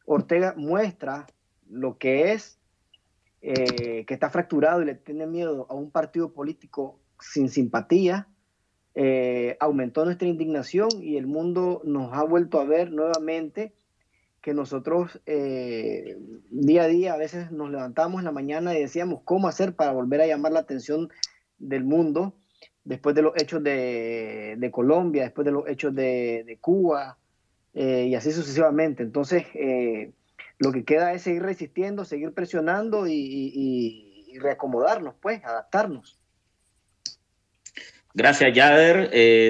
Ortega 0.06 0.54
muestra 0.58 1.28
lo 1.70 1.98
que 1.98 2.32
es, 2.32 2.58
que 3.42 4.06
está 4.10 4.30
fracturado 4.30 4.82
y 4.82 4.86
le 4.86 4.96
tiene 4.96 5.28
miedo 5.28 5.68
a 5.70 5.76
un 5.76 5.92
partido 5.92 6.34
político 6.34 7.00
sin 7.20 7.50
simpatía. 7.50 8.28
aumentó 9.60 10.04
nuestra 10.04 10.28
indignación 10.28 10.90
y 11.00 11.18
el 11.18 11.28
mundo 11.28 11.82
nos 11.86 12.12
ha 12.14 12.24
vuelto 12.24 12.60
a 12.60 12.66
ver 12.66 12.92
nuevamente 12.92 13.74
que 14.42 14.54
nosotros 14.54 15.20
eh, 15.26 16.18
día 16.50 16.84
a 16.84 16.88
día 16.88 17.14
a 17.14 17.18
veces 17.18 17.52
nos 17.52 17.70
levantamos 17.70 18.20
en 18.20 18.26
la 18.26 18.32
mañana 18.32 18.74
y 18.74 18.82
decíamos 18.82 19.22
cómo 19.26 19.48
hacer 19.48 19.76
para 19.76 19.92
volver 19.92 20.22
a 20.22 20.28
llamar 20.28 20.54
la 20.54 20.62
atención 20.62 21.10
del 21.58 21.84
mundo 21.84 22.36
después 22.84 23.16
de 23.16 23.22
los 23.22 23.34
hechos 23.36 23.62
de, 23.64 24.56
de 24.58 24.72
Colombia, 24.72 25.24
después 25.24 25.46
de 25.46 25.52
los 25.52 25.68
hechos 25.68 25.94
de, 25.94 26.44
de 26.46 26.58
Cuba 26.58 27.18
eh, 27.74 28.08
y 28.10 28.16
así 28.16 28.32
sucesivamente. 28.32 29.04
Entonces, 29.04 29.46
eh, 29.54 30.12
lo 30.58 30.72
que 30.72 30.86
queda 30.86 31.14
es 31.14 31.24
seguir 31.24 31.44
resistiendo, 31.44 32.06
seguir 32.06 32.34
presionando 32.34 33.08
y, 33.08 33.14
y, 33.14 34.38
reacomodarnos, 34.40 35.16
pues, 35.20 35.44
adaptarnos. 35.44 36.18
Gracias, 38.14 38.54
Yader. 38.54 39.10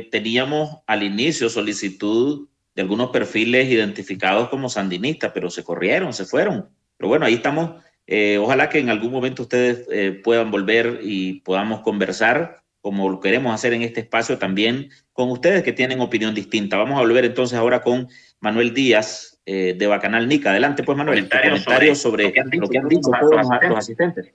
Teníamos 0.10 0.80
al 0.88 1.04
inicio 1.04 1.50
solicitud 1.50 2.48
de 2.80 2.84
algunos 2.84 3.10
perfiles 3.10 3.70
identificados 3.70 4.48
como 4.48 4.70
sandinistas, 4.70 5.32
pero 5.34 5.50
se 5.50 5.66
corrieron, 5.66 6.14
se 6.14 6.24
fueron. 6.24 6.70
Pero 6.96 7.10
bueno, 7.10 7.26
ahí 7.26 7.34
estamos. 7.34 7.84
Eh, 8.08 8.38
ojalá 8.38 8.70
que 8.70 8.80
en 8.80 8.90
algún 8.90 9.12
momento 9.12 9.42
ustedes 9.42 9.86
eh, 9.92 10.22
puedan 10.24 10.50
volver 10.50 11.02
y 11.04 11.42
podamos 11.42 11.82
conversar, 11.82 12.64
como 12.80 13.10
lo 13.10 13.20
queremos 13.20 13.54
hacer 13.54 13.74
en 13.74 13.82
este 13.82 14.00
espacio 14.00 14.38
también, 14.38 14.92
con 15.12 15.30
ustedes 15.30 15.62
que 15.62 15.74
tienen 15.74 16.00
opinión 16.00 16.34
distinta. 16.34 16.78
Vamos 16.78 16.98
a 16.98 17.02
volver 17.02 17.26
entonces 17.26 17.60
ahora 17.60 17.82
con 17.82 18.08
Manuel 18.40 18.74
Díaz 18.74 19.42
eh, 19.46 19.76
de 19.78 19.88
Bacanal 19.88 20.30
Nica. 20.30 20.52
Adelante, 20.52 20.82
pues, 20.84 20.98
Manuel, 20.98 21.28
comentario, 21.28 21.52
comentario 21.52 21.96
sobre, 21.96 22.28
sobre, 22.28 22.60
lo 22.60 22.70
que 22.70 22.78
han 22.78 22.88
dicho, 22.88 23.12
todos 23.20 23.46
los 23.62 23.78
asistentes. 23.78 24.32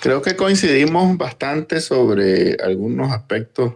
Creo 0.00 0.22
que 0.22 0.34
coincidimos 0.34 1.16
bastante 1.16 1.80
sobre 1.80 2.56
algunos 2.60 3.12
aspectos 3.12 3.74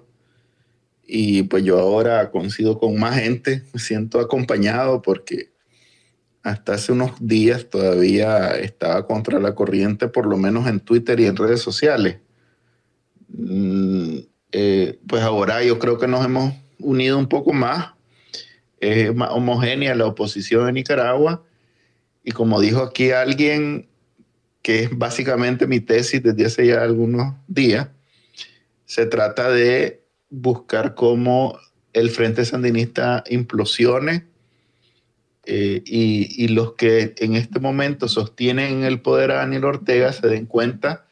y 1.07 1.43
pues 1.45 1.65
yo 1.65 1.79
ahora 1.79 2.31
coincido 2.31 2.79
con 2.79 2.99
más 2.99 3.21
gente, 3.21 3.63
me 3.73 3.81
siento 3.81 4.21
acompañado 4.21 5.03
porque 5.03 5.53
hasta 6.43 6.75
hace 6.75 6.93
unos 6.93 7.13
días 7.21 7.69
todavía 7.69 8.51
estaba 8.59 9.07
contra 9.07 9.39
la 9.39 9.55
corriente, 9.55 10.09
por 10.09 10.27
lo 10.27 10.37
menos 10.37 10.67
en 10.67 10.81
Twitter 10.81 11.21
y 11.21 11.27
en 11.27 11.37
redes 11.37 11.61
sociales. 11.61 12.19
Mm, 13.29 14.19
eh, 14.53 14.99
pues 15.07 15.23
ahora 15.23 15.63
yo 15.63 15.79
creo 15.79 15.99
que 15.99 16.09
nos 16.09 16.25
hemos 16.25 16.55
unido 16.79 17.19
un 17.19 17.29
poco 17.29 17.53
más, 17.53 17.93
es 18.81 19.15
más 19.15 19.31
homogénea 19.31 19.95
la 19.95 20.07
oposición 20.07 20.69
en 20.69 20.75
Nicaragua 20.75 21.45
y 22.25 22.33
como 22.33 22.61
dijo 22.61 22.83
aquí 22.83 23.11
alguien, 23.13 23.89
que 24.63 24.85
es 24.85 24.97
básicamente 24.97 25.67
mi 25.67 25.81
tesis 25.81 26.23
desde 26.23 26.47
hace 26.47 26.67
ya 26.67 26.83
algunos 26.83 27.35
días, 27.47 27.89
se 28.85 29.07
trata 29.07 29.51
de 29.51 30.02
buscar 30.33 30.95
cómo 30.95 31.59
el 31.93 32.11
Frente 32.11 32.45
Sandinista 32.47 33.23
implosione 33.29 34.27
eh, 35.45 35.83
y, 35.85 36.45
y, 36.45 36.49
los 36.49 36.73
que 36.75 37.15
en 37.19 37.35
este 37.35 37.61
momento 37.61 38.09
sostienen 38.09 38.85
el 38.85 39.01
poder 39.01 39.33
a 39.33 39.37
Daniel 39.37 39.65
Ortega 39.65 40.13
se 40.13 40.29
den 40.29 40.47
cuenta 40.47 41.05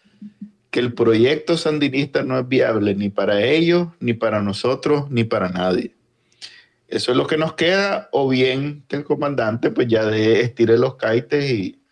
que 0.70 0.78
el 0.80 0.94
proyecto 0.94 1.56
sandinista 1.56 2.22
no 2.22 2.38
es 2.38 2.46
viable 2.46 2.94
ni 2.94 3.10
para 3.10 3.42
ellos, 3.42 3.88
ni 3.98 4.14
para 4.14 4.40
nosotros, 4.40 5.10
ni 5.10 5.24
para 5.24 5.48
nadie. 5.48 5.96
Eso 6.86 7.10
es 7.10 7.18
lo 7.18 7.26
que 7.26 7.36
nos 7.36 7.54
queda, 7.54 8.08
o 8.12 8.28
bien 8.28 8.84
el 8.88 9.02
comandante 9.02 9.70
pues 9.70 9.88
ya 9.88 10.06
de 10.06 10.42
estire 10.42 10.78
los 10.78 10.94
caites 10.94 11.50
y, 11.50 11.82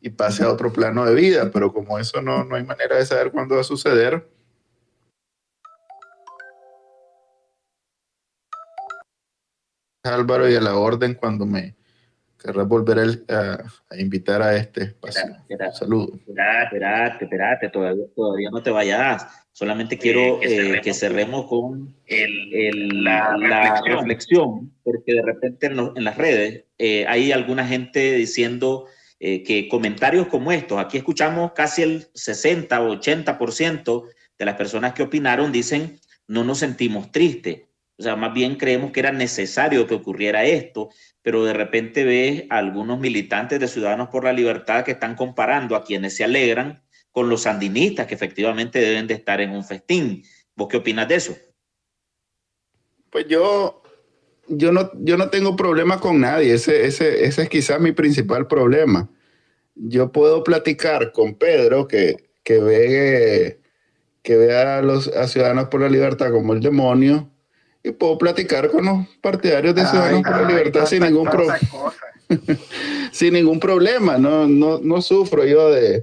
y 0.00 0.10
pase 0.10 0.42
a 0.42 0.50
otro 0.50 0.72
plano 0.72 1.04
de 1.06 1.14
vida, 1.14 1.50
pero 1.52 1.72
como 1.72 1.98
eso 1.98 2.20
no, 2.20 2.44
no 2.44 2.56
hay 2.56 2.64
manera 2.64 2.96
de 2.96 3.06
saber 3.06 3.30
cuándo 3.30 3.54
va 3.54 3.60
a 3.60 3.64
suceder. 3.64 4.33
Álvaro 10.04 10.48
y 10.48 10.54
a 10.54 10.60
la 10.60 10.76
orden 10.76 11.14
cuando 11.14 11.46
me 11.46 11.74
querrás 12.38 12.68
volver 12.68 13.24
a, 13.28 13.64
a 13.90 13.96
invitar 13.98 14.42
a 14.42 14.54
este 14.54 14.82
espacio. 14.82 15.36
Saludos. 15.72 16.20
Espérate, 16.20 16.64
espérate, 16.64 17.24
espérate, 17.24 17.68
todavía, 17.70 18.04
todavía 18.14 18.50
no 18.50 18.62
te 18.62 18.70
vayas. 18.70 19.26
Solamente 19.52 19.96
quiero 19.96 20.40
que 20.40 20.48
cerremos, 20.48 20.76
eh, 20.76 20.80
que 20.82 20.94
cerremos 20.94 21.46
con 21.46 21.96
el, 22.06 22.54
el, 22.54 23.04
la, 23.04 23.36
la 23.38 23.62
reflexión. 23.62 23.98
reflexión. 23.98 24.72
porque 24.82 25.14
de 25.14 25.22
repente 25.22 25.66
en, 25.66 25.76
lo, 25.76 25.96
en 25.96 26.04
las 26.04 26.18
redes 26.18 26.64
eh, 26.76 27.06
hay 27.08 27.32
alguna 27.32 27.66
gente 27.66 28.12
diciendo 28.14 28.86
eh, 29.20 29.42
que 29.42 29.68
comentarios 29.68 30.26
como 30.26 30.52
estos, 30.52 30.78
aquí 30.78 30.98
escuchamos 30.98 31.52
casi 31.52 31.82
el 31.82 32.08
60 32.14 32.82
o 32.82 32.96
80% 32.96 34.04
de 34.38 34.44
las 34.44 34.56
personas 34.56 34.92
que 34.92 35.04
opinaron 35.04 35.52
dicen 35.52 35.98
no 36.26 36.44
nos 36.44 36.58
sentimos 36.58 37.10
tristes. 37.10 37.62
O 37.96 38.02
sea, 38.02 38.16
más 38.16 38.34
bien 38.34 38.56
creemos 38.56 38.90
que 38.90 39.00
era 39.00 39.12
necesario 39.12 39.86
que 39.86 39.94
ocurriera 39.94 40.44
esto, 40.44 40.90
pero 41.22 41.44
de 41.44 41.52
repente 41.52 42.04
ves 42.04 42.44
a 42.50 42.58
algunos 42.58 42.98
militantes 42.98 43.60
de 43.60 43.68
Ciudadanos 43.68 44.08
por 44.08 44.24
la 44.24 44.32
Libertad 44.32 44.84
que 44.84 44.92
están 44.92 45.14
comparando 45.14 45.76
a 45.76 45.84
quienes 45.84 46.16
se 46.16 46.24
alegran 46.24 46.82
con 47.12 47.28
los 47.28 47.42
sandinistas 47.42 48.06
que 48.06 48.14
efectivamente 48.14 48.80
deben 48.80 49.06
de 49.06 49.14
estar 49.14 49.40
en 49.40 49.50
un 49.50 49.64
festín. 49.64 50.24
¿Vos 50.56 50.68
qué 50.68 50.78
opinas 50.78 51.06
de 51.06 51.14
eso? 51.14 51.36
Pues 53.10 53.26
yo, 53.28 53.82
yo, 54.48 54.72
no, 54.72 54.90
yo 54.98 55.16
no 55.16 55.30
tengo 55.30 55.54
problema 55.54 56.00
con 56.00 56.20
nadie, 56.20 56.54
ese, 56.54 56.86
ese, 56.86 57.24
ese 57.24 57.42
es 57.42 57.48
quizás 57.48 57.80
mi 57.80 57.92
principal 57.92 58.48
problema. 58.48 59.08
Yo 59.76 60.10
puedo 60.10 60.42
platicar 60.42 61.12
con 61.12 61.36
Pedro 61.36 61.86
que, 61.86 62.30
que 62.42 62.58
ve, 62.58 63.60
que 64.22 64.36
ve 64.36 64.56
a 64.56 64.82
los 64.82 65.06
a 65.08 65.28
Ciudadanos 65.28 65.68
por 65.68 65.80
la 65.80 65.88
Libertad 65.88 66.32
como 66.32 66.52
el 66.54 66.60
demonio 66.60 67.30
y 67.84 67.92
puedo 67.92 68.16
platicar 68.16 68.70
con 68.70 68.86
los 68.86 69.06
partidarios 69.20 69.74
de 69.74 69.86
Ciudadanos 69.86 70.22
por 70.22 70.40
la 70.40 70.48
Libertad 70.48 70.86
sin, 70.86 71.02
ningún 71.02 71.28
pro 71.28 71.46
sin 73.12 73.34
ningún 73.34 73.60
problema. 73.60 74.16
No, 74.16 74.48
no, 74.48 74.78
no 74.78 75.02
sufro 75.02 75.44
yo 75.44 75.70
de, 75.70 76.02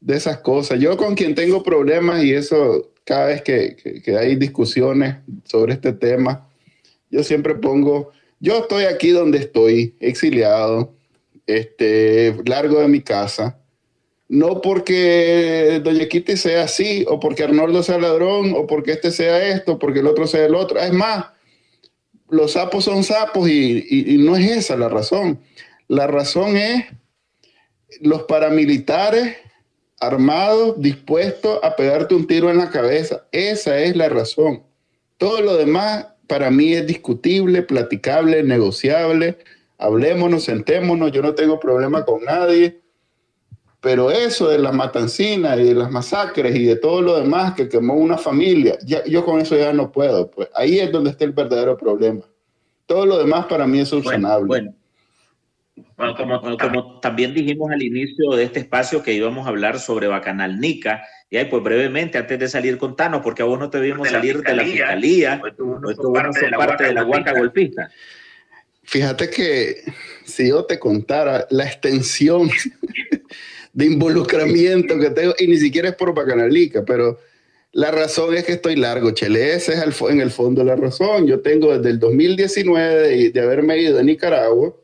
de, 0.00 0.16
esas 0.16 0.38
cosas. 0.38 0.78
Yo 0.78 0.98
con 0.98 1.14
quien 1.14 1.34
tengo 1.34 1.62
problemas 1.62 2.22
y 2.22 2.34
eso 2.34 2.92
cada 3.04 3.26
vez 3.26 3.42
que, 3.42 3.74
que, 3.74 4.02
que, 4.02 4.18
hay 4.18 4.36
discusiones 4.36 5.16
sobre 5.44 5.72
este 5.72 5.94
tema, 5.94 6.46
yo 7.10 7.24
siempre 7.24 7.54
pongo, 7.54 8.12
yo 8.38 8.58
estoy 8.58 8.84
aquí 8.84 9.10
donde 9.10 9.38
estoy, 9.38 9.96
exiliado, 10.00 10.94
este, 11.46 12.36
largo 12.44 12.80
de 12.80 12.88
mi 12.88 13.00
casa 13.00 13.58
no 14.28 14.60
porque 14.62 15.80
Doña 15.84 16.08
Kitty 16.08 16.36
sea 16.36 16.64
así, 16.64 17.04
o 17.08 17.20
porque 17.20 17.44
Arnoldo 17.44 17.82
sea 17.82 17.98
ladrón, 17.98 18.54
o 18.54 18.66
porque 18.66 18.92
este 18.92 19.10
sea 19.10 19.48
esto, 19.48 19.78
porque 19.78 20.00
el 20.00 20.06
otro 20.06 20.26
sea 20.26 20.46
el 20.46 20.54
otro. 20.54 20.80
Es 20.80 20.92
más, 20.92 21.26
los 22.28 22.52
sapos 22.52 22.84
son 22.84 23.04
sapos 23.04 23.48
y, 23.48 24.16
no 24.18 24.36
es 24.36 24.50
esa 24.50 24.76
la 24.76 24.88
razón. 24.88 25.40
La 25.88 26.06
razón 26.06 26.56
es 26.56 26.86
los 28.00 28.22
paramilitares 28.24 29.36
armados, 30.00 30.80
dispuestos 30.80 31.60
a 31.62 31.76
pegarte 31.76 32.14
un 32.14 32.26
tiro 32.26 32.50
en 32.50 32.58
la 32.58 32.70
cabeza. 32.70 33.26
Esa 33.30 33.78
es 33.78 33.94
la 33.94 34.08
razón. 34.08 34.62
Todo 35.18 35.42
lo 35.42 35.56
demás 35.56 36.08
para 36.26 36.50
mí 36.50 36.72
es 36.72 36.86
discutible, 36.86 37.62
platicable, 37.62 38.42
negociable. 38.42 39.38
Hablémonos, 39.78 40.44
sentémonos, 40.44 41.12
yo 41.12 41.20
no 41.22 41.34
tengo 41.34 41.60
problema 41.60 42.04
con 42.04 42.24
nadie 42.24 42.83
pero 43.84 44.10
eso 44.10 44.48
de 44.48 44.58
la 44.58 44.72
matancina 44.72 45.56
y 45.56 45.64
de 45.64 45.74
las 45.74 45.90
masacres 45.90 46.56
y 46.56 46.64
de 46.64 46.76
todo 46.76 47.02
lo 47.02 47.20
demás 47.20 47.52
que 47.52 47.68
quemó 47.68 47.92
una 47.92 48.16
familia, 48.16 48.78
ya, 48.82 49.04
yo 49.04 49.26
con 49.26 49.38
eso 49.38 49.58
ya 49.58 49.74
no 49.74 49.92
puedo. 49.92 50.30
Pues 50.30 50.48
ahí 50.54 50.78
es 50.78 50.90
donde 50.90 51.10
está 51.10 51.26
el 51.26 51.32
verdadero 51.32 51.76
problema. 51.76 52.22
Todo 52.86 53.04
lo 53.04 53.18
demás 53.18 53.44
para 53.44 53.66
mí 53.66 53.80
es 53.80 53.88
subsanable. 53.90 54.46
Bueno, 54.46 54.70
bueno. 54.70 54.84
Bueno, 55.98 56.14
como, 56.16 56.56
como, 56.56 57.00
también 57.00 57.34
dijimos 57.34 57.70
al 57.70 57.82
inicio 57.82 58.30
de 58.30 58.44
este 58.44 58.60
espacio 58.60 59.02
que 59.02 59.12
íbamos 59.12 59.44
a 59.44 59.50
hablar 59.50 59.78
sobre 59.78 60.06
Bacanal 60.06 60.60
Nica, 60.60 61.02
y 61.28 61.36
ahí 61.36 61.44
pues 61.44 61.62
brevemente, 61.62 62.16
antes 62.16 62.38
de 62.38 62.48
salir 62.48 62.78
con 62.78 62.96
Tano, 62.96 63.20
porque 63.20 63.42
a 63.42 63.44
vos 63.44 63.58
no 63.58 63.68
te 63.68 63.80
vimos 63.80 64.04
de 64.04 64.14
salir 64.14 64.40
de 64.40 64.54
la 64.54 64.64
fiscalía, 64.64 65.38
pues 65.40 65.56
tú, 65.56 65.78
pues 65.82 65.96
tú 65.96 66.10
parte, 66.10 66.40
de 66.40 66.50
la, 66.50 66.56
parte 66.56 66.84
de 66.84 66.94
la 66.94 67.04
huaca 67.04 67.36
golpista. 67.36 67.90
Fíjate 68.84 69.28
que 69.28 69.82
si 70.24 70.48
yo 70.48 70.64
te 70.64 70.78
contara 70.78 71.46
la 71.50 71.64
extensión 71.64 72.48
de 73.74 73.86
involucramiento 73.86 74.98
que 74.98 75.10
tengo, 75.10 75.34
y 75.38 75.48
ni 75.48 75.58
siquiera 75.58 75.90
es 75.90 75.96
por 75.96 76.14
Bacanalica, 76.14 76.84
pero 76.84 77.18
la 77.72 77.90
razón 77.90 78.34
es 78.34 78.44
que 78.44 78.52
estoy 78.52 78.76
largo, 78.76 79.10
Chele, 79.10 79.54
ese 79.54 79.72
es 79.72 80.00
en 80.08 80.20
el 80.20 80.30
fondo 80.30 80.62
la 80.62 80.76
razón. 80.76 81.26
Yo 81.26 81.40
tengo 81.40 81.76
desde 81.76 81.90
el 81.90 81.98
2019 81.98 82.94
de, 82.94 83.30
de 83.30 83.40
haberme 83.40 83.78
ido 83.78 83.96
de 83.96 84.04
Nicaragua, 84.04 84.74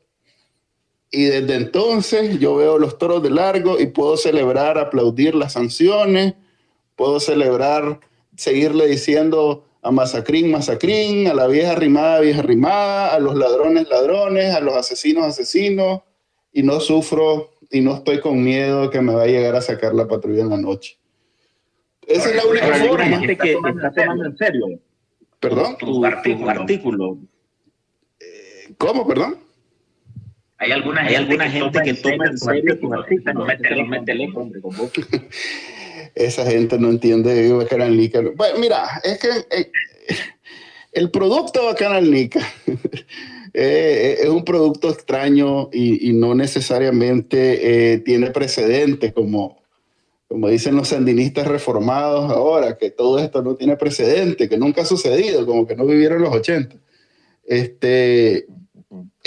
y 1.12 1.24
desde 1.24 1.54
entonces 1.54 2.38
yo 2.40 2.56
veo 2.56 2.78
los 2.78 2.98
toros 2.98 3.22
de 3.22 3.30
largo 3.30 3.80
y 3.80 3.86
puedo 3.86 4.16
celebrar, 4.16 4.76
aplaudir 4.78 5.34
las 5.34 5.54
sanciones, 5.54 6.34
puedo 6.96 7.20
celebrar, 7.20 8.00
seguirle 8.36 8.88
diciendo 8.88 9.64
a 9.82 9.92
Masacrín, 9.92 10.50
Masacrín, 10.50 11.28
a 11.28 11.34
la 11.34 11.46
vieja 11.46 11.74
rimada, 11.76 12.20
vieja 12.20 12.42
rimada, 12.42 13.14
a 13.14 13.20
los 13.20 13.36
ladrones, 13.36 13.88
ladrones, 13.88 14.54
a 14.54 14.60
los 14.60 14.74
asesinos, 14.74 15.24
asesinos, 15.24 16.02
y 16.52 16.62
no 16.62 16.80
sufro 16.80 17.50
y 17.70 17.80
no 17.80 17.94
estoy 17.94 18.20
con 18.20 18.42
miedo 18.42 18.82
de 18.82 18.90
que 18.90 19.00
me 19.00 19.14
va 19.14 19.22
a 19.22 19.26
llegar 19.26 19.54
a 19.56 19.60
sacar 19.60 19.94
la 19.94 20.08
patrulla 20.08 20.42
en 20.42 20.50
la 20.50 20.56
noche. 20.56 20.98
Esa 22.06 22.30
es 22.30 22.36
la 22.36 22.44
única 22.44 22.74
forma. 22.74 23.18
gente 23.18 23.36
que 23.36 23.52
está 23.52 23.92
tomando 23.92 24.26
en 24.26 24.36
serio. 24.36 24.66
¿Perdón? 25.38 25.76
Tu, 25.78 25.86
tu 25.86 26.48
artículo. 26.48 27.18
¿Cómo, 28.78 29.06
perdón? 29.06 29.38
Hay 30.58 30.72
alguna 30.72 31.02
gente, 31.02 31.16
hay 31.16 31.22
alguna 31.22 31.50
gente 31.50 31.80
que 31.82 31.94
toma 31.94 32.26
en 32.26 32.38
serio 32.38 32.78
tu 32.78 32.88
vos. 32.88 33.06
Esa 36.14 36.44
gente 36.44 36.78
no 36.78 36.90
entiende 36.90 37.52
Bacanal 37.52 37.96
Nica. 37.96 38.20
Bueno, 38.36 38.58
mira, 38.58 39.00
es 39.02 39.18
que 39.18 39.28
eh, 39.28 39.70
el 40.92 41.10
producto 41.10 41.64
Bacanal 41.64 42.10
Nica 42.10 42.40
eh, 43.52 44.18
es 44.20 44.28
un 44.28 44.44
producto 44.44 44.90
extraño 44.90 45.68
y, 45.72 46.12
no 46.12 46.34
necesariamente 46.34 47.92
eh, 47.92 47.98
tiene 47.98 48.30
precedentes 48.30 49.12
como, 49.12 49.60
como 50.28 50.48
dicen 50.48 50.76
los 50.76 50.88
sandinistas 50.88 51.48
reformados 51.48 52.30
ahora, 52.30 52.76
que 52.78 52.90
todo 52.90 53.18
esto 53.18 53.42
no 53.42 53.56
tiene 53.56 53.76
precedente, 53.76 54.48
que 54.48 54.58
nunca 54.58 54.82
ha 54.82 54.86
sucedido, 54.86 55.46
como 55.46 55.66
que 55.66 55.74
no 55.74 55.84
vivieron 55.84 56.22
los 56.22 56.32
80. 56.32 56.76
Este, 57.44 58.46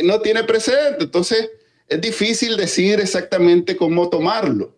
no 0.03 0.21
tiene 0.21 0.43
precedente, 0.43 1.03
entonces 1.03 1.49
es 1.89 1.99
difícil 1.99 2.55
decir 2.55 2.99
exactamente 2.99 3.75
cómo 3.75 4.09
tomarlo. 4.09 4.77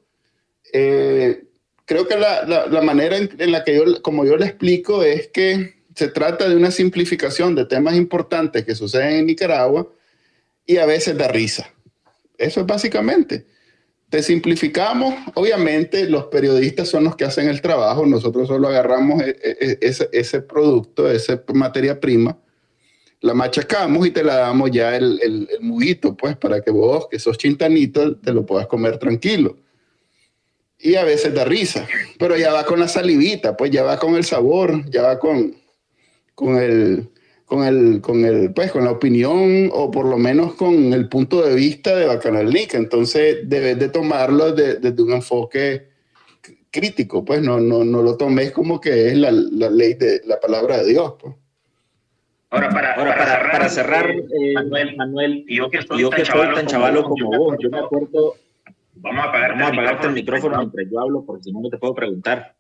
Eh, 0.74 1.44
creo 1.86 2.08
que 2.08 2.18
la, 2.18 2.44
la, 2.46 2.82
manera 2.82 3.18
en, 3.18 3.30
en, 3.38 3.52
la 3.52 3.64
que 3.64 3.76
yo, 3.76 4.02
como 4.02 4.26
yo 4.26 4.38
le 4.38 4.48
explico, 4.48 5.04
es 5.04 5.28
que 5.28 5.76
se 5.96 6.10
trata 6.10 6.48
de 6.48 6.56
una 6.56 6.72
simplificación 6.72 7.56
de 7.56 7.66
temas 7.66 7.96
importantes 7.96 8.66
que 8.66 8.76
suceden 8.76 9.16
en 9.16 9.26
Nicaragua 9.26 9.90
y 10.66 10.78
a 10.78 10.86
veces 10.86 11.18
da 11.18 11.30
risa. 11.30 11.74
Eso 12.38 12.62
es 12.62 12.66
básicamente. 12.68 13.46
Te 14.10 14.22
simplificamos, 14.22 15.16
obviamente 15.36 16.08
los 16.10 16.26
periodistas 16.26 16.90
son 16.90 17.06
los 17.06 17.16
que 17.16 17.24
hacen 17.24 17.48
el 17.48 17.62
trabajo, 17.62 18.06
nosotros 18.06 18.48
solo 18.48 18.68
agarramos 18.68 19.22
e, 19.24 19.30
e, 19.30 19.58
e, 19.60 19.78
ese, 19.82 20.10
ese 20.12 20.42
producto, 20.42 21.10
esa 21.10 21.42
materia 21.54 22.00
prima, 22.00 22.38
la 23.22 23.34
machacamos 23.34 24.06
y 24.06 24.12
te 24.12 24.24
la 24.24 24.36
damos 24.36 24.72
ya 24.72 24.96
el, 24.96 25.20
el, 25.22 25.48
el 25.50 25.62
muguito, 25.62 26.16
pues, 26.16 26.36
para 26.38 26.62
que 26.62 26.72
vos, 26.72 27.08
que 27.10 27.20
sos 27.20 27.38
chintanito, 27.38 28.18
te 28.18 28.34
lo 28.34 28.46
puedas 28.46 28.68
comer 28.68 29.00
tranquilo. 29.00 29.58
Y 30.78 30.96
a 30.96 31.06
veces 31.06 31.34
da 31.34 31.46
risa, 31.46 31.88
pero 32.20 32.38
ya 32.38 32.52
va 32.54 32.66
con 32.66 32.80
la 32.80 32.88
salivita, 32.88 33.56
pues 33.56 33.72
ya 33.72 33.84
va 33.84 33.98
con 33.98 34.16
el 34.16 34.26
sabor, 34.26 34.88
ya 34.90 35.02
va 35.02 35.18
con, 35.18 35.56
con 36.36 36.58
el, 36.58 37.10
con 37.46 37.64
el, 37.64 38.02
con 38.02 38.26
el, 38.26 38.54
pues, 38.54 38.72
con 38.72 38.84
la 38.84 38.92
opinión 38.92 39.70
o 39.74 39.90
por 39.90 40.06
lo 40.06 40.18
menos 40.18 40.54
con 40.54 40.94
el 40.94 41.10
punto 41.10 41.42
de 41.42 41.56
vista 41.56 41.96
de 41.96 42.06
Bacanal 42.06 42.54
Nica. 42.54 42.78
Entonces 42.78 43.38
debes 43.44 43.80
de 43.80 43.90
tomarlo 43.90 44.52
desde 44.52 44.80
de, 44.80 44.92
de 44.92 45.02
un 45.02 45.14
enfoque 45.14 45.96
crítico, 46.76 47.24
pues 47.24 47.42
no, 47.42 47.60
no, 47.60 47.86
no 47.86 48.02
lo 48.02 48.18
tomes 48.18 48.52
como 48.52 48.82
que 48.82 49.08
es 49.08 49.16
la, 49.16 49.32
la, 49.32 49.70
ley 49.70 49.94
de 49.94 50.22
la 50.26 50.40
palabra 50.40 50.80
de 50.80 50.88
Dios. 50.88 51.14
Pues. 51.18 51.34
Ahora, 52.50 52.70
para, 52.70 52.94
Ahora, 52.96 53.16
para, 53.16 53.40
para, 53.40 53.52
para 53.52 53.70
cerrar, 53.70 54.10
eh, 54.12 54.54
Manuel, 54.54 54.96
Manuel, 54.98 55.46
yo 55.48 55.70
que 55.70 55.82
soy, 55.82 56.02
yo 56.02 56.10
tan, 56.10 56.20
que 56.20 56.26
soy 56.26 56.54
tan 56.54 56.66
chavalo 56.68 57.04
como, 57.04 57.16
como 57.16 57.38
vos, 57.38 57.58
yo 57.60 57.70
me 57.70 57.80
acuerdo, 57.80 58.36
vamos 58.96 59.26
a, 59.26 59.30
apagar 59.30 59.52
vamos 59.52 59.68
a 59.68 59.74
apagarte 59.74 60.08
el 60.08 60.14
micrófono 60.14 60.58
mientras 60.58 60.88
yo 60.92 61.00
hablo, 61.00 61.24
porque 61.26 61.44
si 61.44 61.54
no, 61.54 61.62
no 61.62 61.70
te 61.70 61.78
puedo 61.78 61.96
preguntar. 61.96 62.56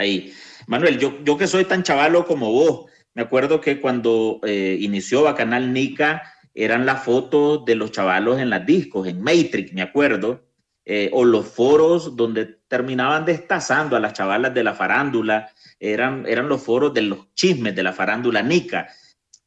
Ahí. 0.00 0.32
Manuel, 0.66 0.98
yo, 0.98 1.22
yo 1.24 1.36
que 1.36 1.46
soy 1.46 1.64
tan 1.66 1.82
chavalo 1.82 2.24
como 2.24 2.50
vos, 2.50 2.86
me 3.14 3.22
acuerdo 3.22 3.60
que 3.60 3.80
cuando 3.80 4.40
eh, 4.44 4.78
inició 4.80 5.22
Bacanal 5.22 5.72
Nica, 5.72 6.22
eran 6.54 6.86
las 6.86 7.04
fotos 7.04 7.64
de 7.64 7.74
los 7.74 7.92
chavalos 7.92 8.40
en 8.40 8.50
las 8.50 8.64
discos, 8.64 9.06
en 9.06 9.20
Matrix, 9.20 9.72
me 9.72 9.82
acuerdo, 9.82 10.44
eh, 10.84 11.10
o 11.12 11.24
los 11.24 11.46
foros 11.46 12.16
donde 12.16 12.46
terminaban 12.66 13.24
destazando 13.24 13.94
a 13.94 14.00
las 14.00 14.14
chavalas 14.14 14.54
de 14.54 14.64
la 14.64 14.74
farándula, 14.74 15.52
eran, 15.78 16.24
eran 16.26 16.48
los 16.48 16.62
foros 16.62 16.94
de 16.94 17.02
los 17.02 17.32
chismes 17.34 17.76
de 17.76 17.82
la 17.82 17.92
farándula 17.92 18.42
Nica. 18.42 18.88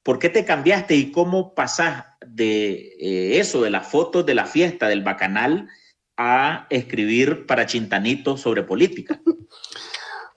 ¿Por 0.03 0.19
qué 0.19 0.29
te 0.29 0.45
cambiaste 0.45 0.95
y 0.95 1.11
cómo 1.11 1.55
pasás 1.55 2.05
de 2.25 2.95
eh, 2.99 3.39
eso, 3.39 3.61
de 3.63 3.71
las 3.71 3.87
fotos 3.87 4.25
de 4.25 4.35
la 4.35 4.45
fiesta 4.45 4.87
del 4.87 5.01
Bacanal, 5.01 5.67
a 6.15 6.67
escribir 6.69 7.47
para 7.47 7.65
Chintanito 7.65 8.37
sobre 8.37 8.63
política? 8.63 9.19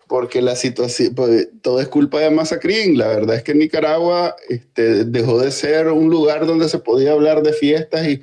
porque 0.06 0.40
la 0.40 0.54
situación, 0.54 1.14
pues, 1.14 1.48
todo 1.62 1.80
es 1.80 1.88
culpa 1.88 2.20
de 2.20 2.30
Masacrín. 2.30 2.96
La 2.96 3.08
verdad 3.08 3.36
es 3.36 3.42
que 3.42 3.54
Nicaragua 3.54 4.36
este, 4.48 5.04
dejó 5.04 5.40
de 5.40 5.50
ser 5.50 5.88
un 5.88 6.10
lugar 6.10 6.46
donde 6.46 6.68
se 6.68 6.78
podía 6.78 7.12
hablar 7.12 7.42
de 7.42 7.52
fiestas 7.52 8.06
y, 8.06 8.22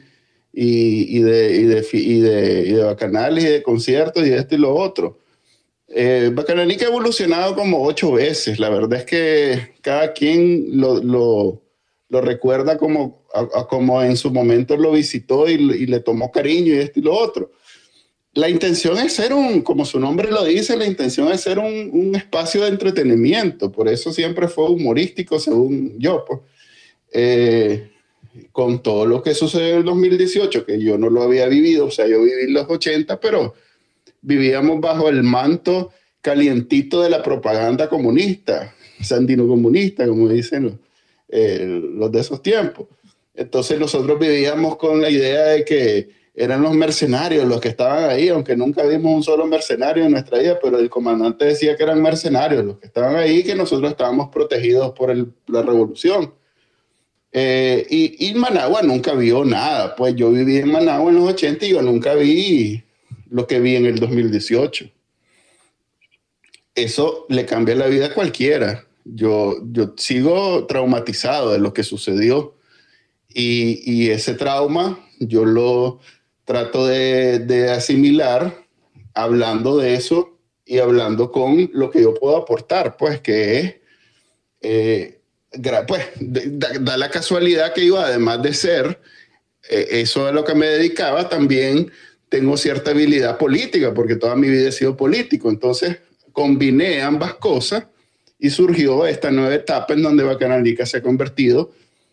y, 0.53 1.17
y, 1.17 1.21
de, 1.21 1.55
y, 1.55 1.63
de, 1.63 1.87
y, 1.91 2.19
de, 2.19 2.83
bacanales 2.83 3.43
y 3.43 3.47
de 3.47 3.63
conciertos 3.63 4.25
y 4.25 4.29
de 4.29 4.37
esto 4.37 4.55
y 4.55 4.59
lo 4.59 4.73
otro. 4.73 5.19
Eh, 5.89 6.33
ha 6.35 6.83
evolucionado 6.85 7.55
como 7.55 7.83
ocho 7.83 8.13
veces. 8.13 8.59
La 8.59 8.69
verdad 8.69 8.99
es 8.99 9.05
que 9.05 9.73
cada 9.81 10.13
quien 10.13 10.79
lo, 10.79 11.03
lo, 11.03 11.61
lo 12.07 12.21
recuerda 12.21 12.77
como, 12.77 13.25
a 13.33 13.67
como 13.67 14.01
en 14.01 14.15
su 14.15 14.31
momento 14.31 14.77
lo 14.77 14.91
visitó 14.91 15.49
y, 15.49 15.53
y 15.53 15.85
le 15.85 15.99
tomó 15.99 16.31
cariño 16.31 16.73
y 16.73 16.77
esto 16.77 16.99
y 16.99 17.03
lo 17.03 17.13
otro 17.13 17.51
la 18.33 18.49
intención 18.49 18.97
es 18.97 19.13
ser 19.13 19.33
un, 19.33 19.61
como 19.61 19.85
su 19.85 19.99
nombre 19.99 20.31
lo 20.31 20.43
dice, 20.43 20.75
la 20.75 20.85
intención 20.85 21.31
es 21.31 21.41
ser 21.41 21.59
un, 21.59 21.89
un 21.91 22.15
espacio 22.15 22.63
de 22.63 22.69
entretenimiento, 22.69 23.71
por 23.71 23.87
eso 23.87 24.11
siempre 24.11 24.47
fue 24.47 24.69
humorístico, 24.69 25.39
según 25.39 25.95
yo, 25.99 26.25
pues. 26.25 26.39
Eh, 27.11 27.89
con 28.51 28.81
todo 28.81 29.05
lo 29.05 29.21
que 29.21 29.35
sucedió 29.35 29.73
en 29.73 29.77
el 29.77 29.83
2018, 29.85 30.65
que 30.65 30.81
yo 30.81 30.97
no 30.97 31.11
lo 31.11 31.21
había 31.21 31.47
vivido, 31.47 31.85
o 31.85 31.91
sea, 31.91 32.07
yo 32.07 32.23
viví 32.23 32.51
los 32.51 32.67
80, 32.67 33.19
pero 33.19 33.53
vivíamos 34.21 34.81
bajo 34.81 35.07
el 35.09 35.21
manto 35.21 35.91
calientito 36.21 37.03
de 37.03 37.11
la 37.11 37.21
propaganda 37.21 37.89
comunista, 37.89 38.73
sandino 39.01 39.47
comunista, 39.47 40.07
como 40.07 40.29
dicen 40.29 40.63
los, 40.63 40.73
eh, 41.29 41.81
los 41.95 42.11
de 42.11 42.21
esos 42.21 42.41
tiempos. 42.41 42.87
Entonces 43.35 43.79
nosotros 43.79 44.17
vivíamos 44.19 44.77
con 44.77 45.01
la 45.01 45.09
idea 45.09 45.45
de 45.49 45.65
que 45.65 46.22
eran 46.35 46.63
los 46.63 46.73
mercenarios 46.73 47.47
los 47.47 47.61
que 47.61 47.69
estaban 47.69 48.09
ahí, 48.09 48.29
aunque 48.29 48.55
nunca 48.55 48.83
vimos 48.83 49.13
un 49.13 49.23
solo 49.23 49.45
mercenario 49.45 50.03
en 50.03 50.11
nuestra 50.11 50.39
vida, 50.39 50.59
pero 50.61 50.79
el 50.79 50.89
comandante 50.89 51.45
decía 51.45 51.75
que 51.75 51.83
eran 51.83 52.01
mercenarios 52.01 52.65
los 52.65 52.79
que 52.79 52.87
estaban 52.87 53.15
ahí, 53.15 53.43
que 53.43 53.53
nosotros 53.53 53.91
estábamos 53.91 54.29
protegidos 54.29 54.93
por 54.93 55.11
el, 55.11 55.31
la 55.47 55.61
revolución. 55.61 56.33
Eh, 57.31 57.85
y, 57.89 58.29
y, 58.29 58.33
Managua 58.35 58.81
nunca 58.83 59.13
vio 59.13 59.43
nada, 59.43 59.95
pues 59.95 60.15
yo 60.15 60.31
viví 60.31 60.57
en 60.57 60.71
Managua 60.71 61.09
en 61.09 61.17
los 61.17 61.29
80 61.29 61.65
y 61.65 61.69
yo 61.69 61.81
nunca 61.81 62.13
vi 62.13 62.83
lo 63.29 63.47
que 63.47 63.59
vi 63.59 63.75
en 63.75 63.85
el 63.85 63.99
2018. 63.99 64.89
Eso 66.75 67.25
le 67.29 67.45
cambia 67.45 67.75
la 67.75 67.87
vida 67.87 68.07
a 68.07 68.13
cualquiera. 68.13 68.85
Yo, 69.03 69.57
yo 69.71 69.93
sigo 69.97 70.65
traumatizado 70.65 71.51
de 71.51 71.59
lo 71.59 71.73
que 71.73 71.83
sucedió 71.83 72.55
y, 73.27 73.81
y 73.83 74.09
ese 74.11 74.35
trauma 74.35 74.99
yo 75.19 75.45
lo, 75.45 75.99
trato 76.45 76.87
de, 76.87 77.69
asimilar 77.71 78.65
hablando 79.13 79.77
de 79.77 79.95
eso 79.95 80.37
y 80.65 80.79
hablando 80.79 81.31
con 81.31 81.69
lo 81.73 81.91
que 81.91 82.01
yo 82.01 82.13
puedo 82.13 82.37
aportar, 82.37 82.97
pues 82.97 83.21
que 83.21 83.59
es, 83.59 83.75
eh, 84.61 85.19
pues, 85.87 86.05
da, 86.19 86.69
da, 86.79 86.97
la 86.97 87.09
casualidad 87.09 87.73
que 87.73 87.85
yo, 87.85 87.99
además 87.99 88.41
de 88.41 88.53
ser 88.53 88.99
eh, 89.69 89.87
eso 89.91 90.25
a 90.25 90.31
lo 90.31 90.43
que 90.43 90.55
me 90.55 90.67
dedicaba, 90.67 91.29
también 91.29 91.91
tengo 92.29 92.57
cierta 92.57 92.91
habilidad 92.91 93.37
política, 93.37 93.93
porque 93.93 94.15
toda 94.15 94.35
mi 94.35 94.49
vida 94.49 94.69
he 94.69 94.71
sido 94.71 94.97
político, 94.97 95.49
entonces 95.49 95.97
combiné 96.31 97.01
ambas 97.01 97.35
cosas 97.35 97.85
y 98.39 98.49
surgió 98.49 99.05
esta 99.05 99.31
nueva 99.31 99.53
etapa 99.53 99.93
en 99.93 100.01
donde 100.01 100.23
Bacanalica 100.23 100.85
se 100.85 100.97
ha 100.97 101.01
convertido 101.03 101.71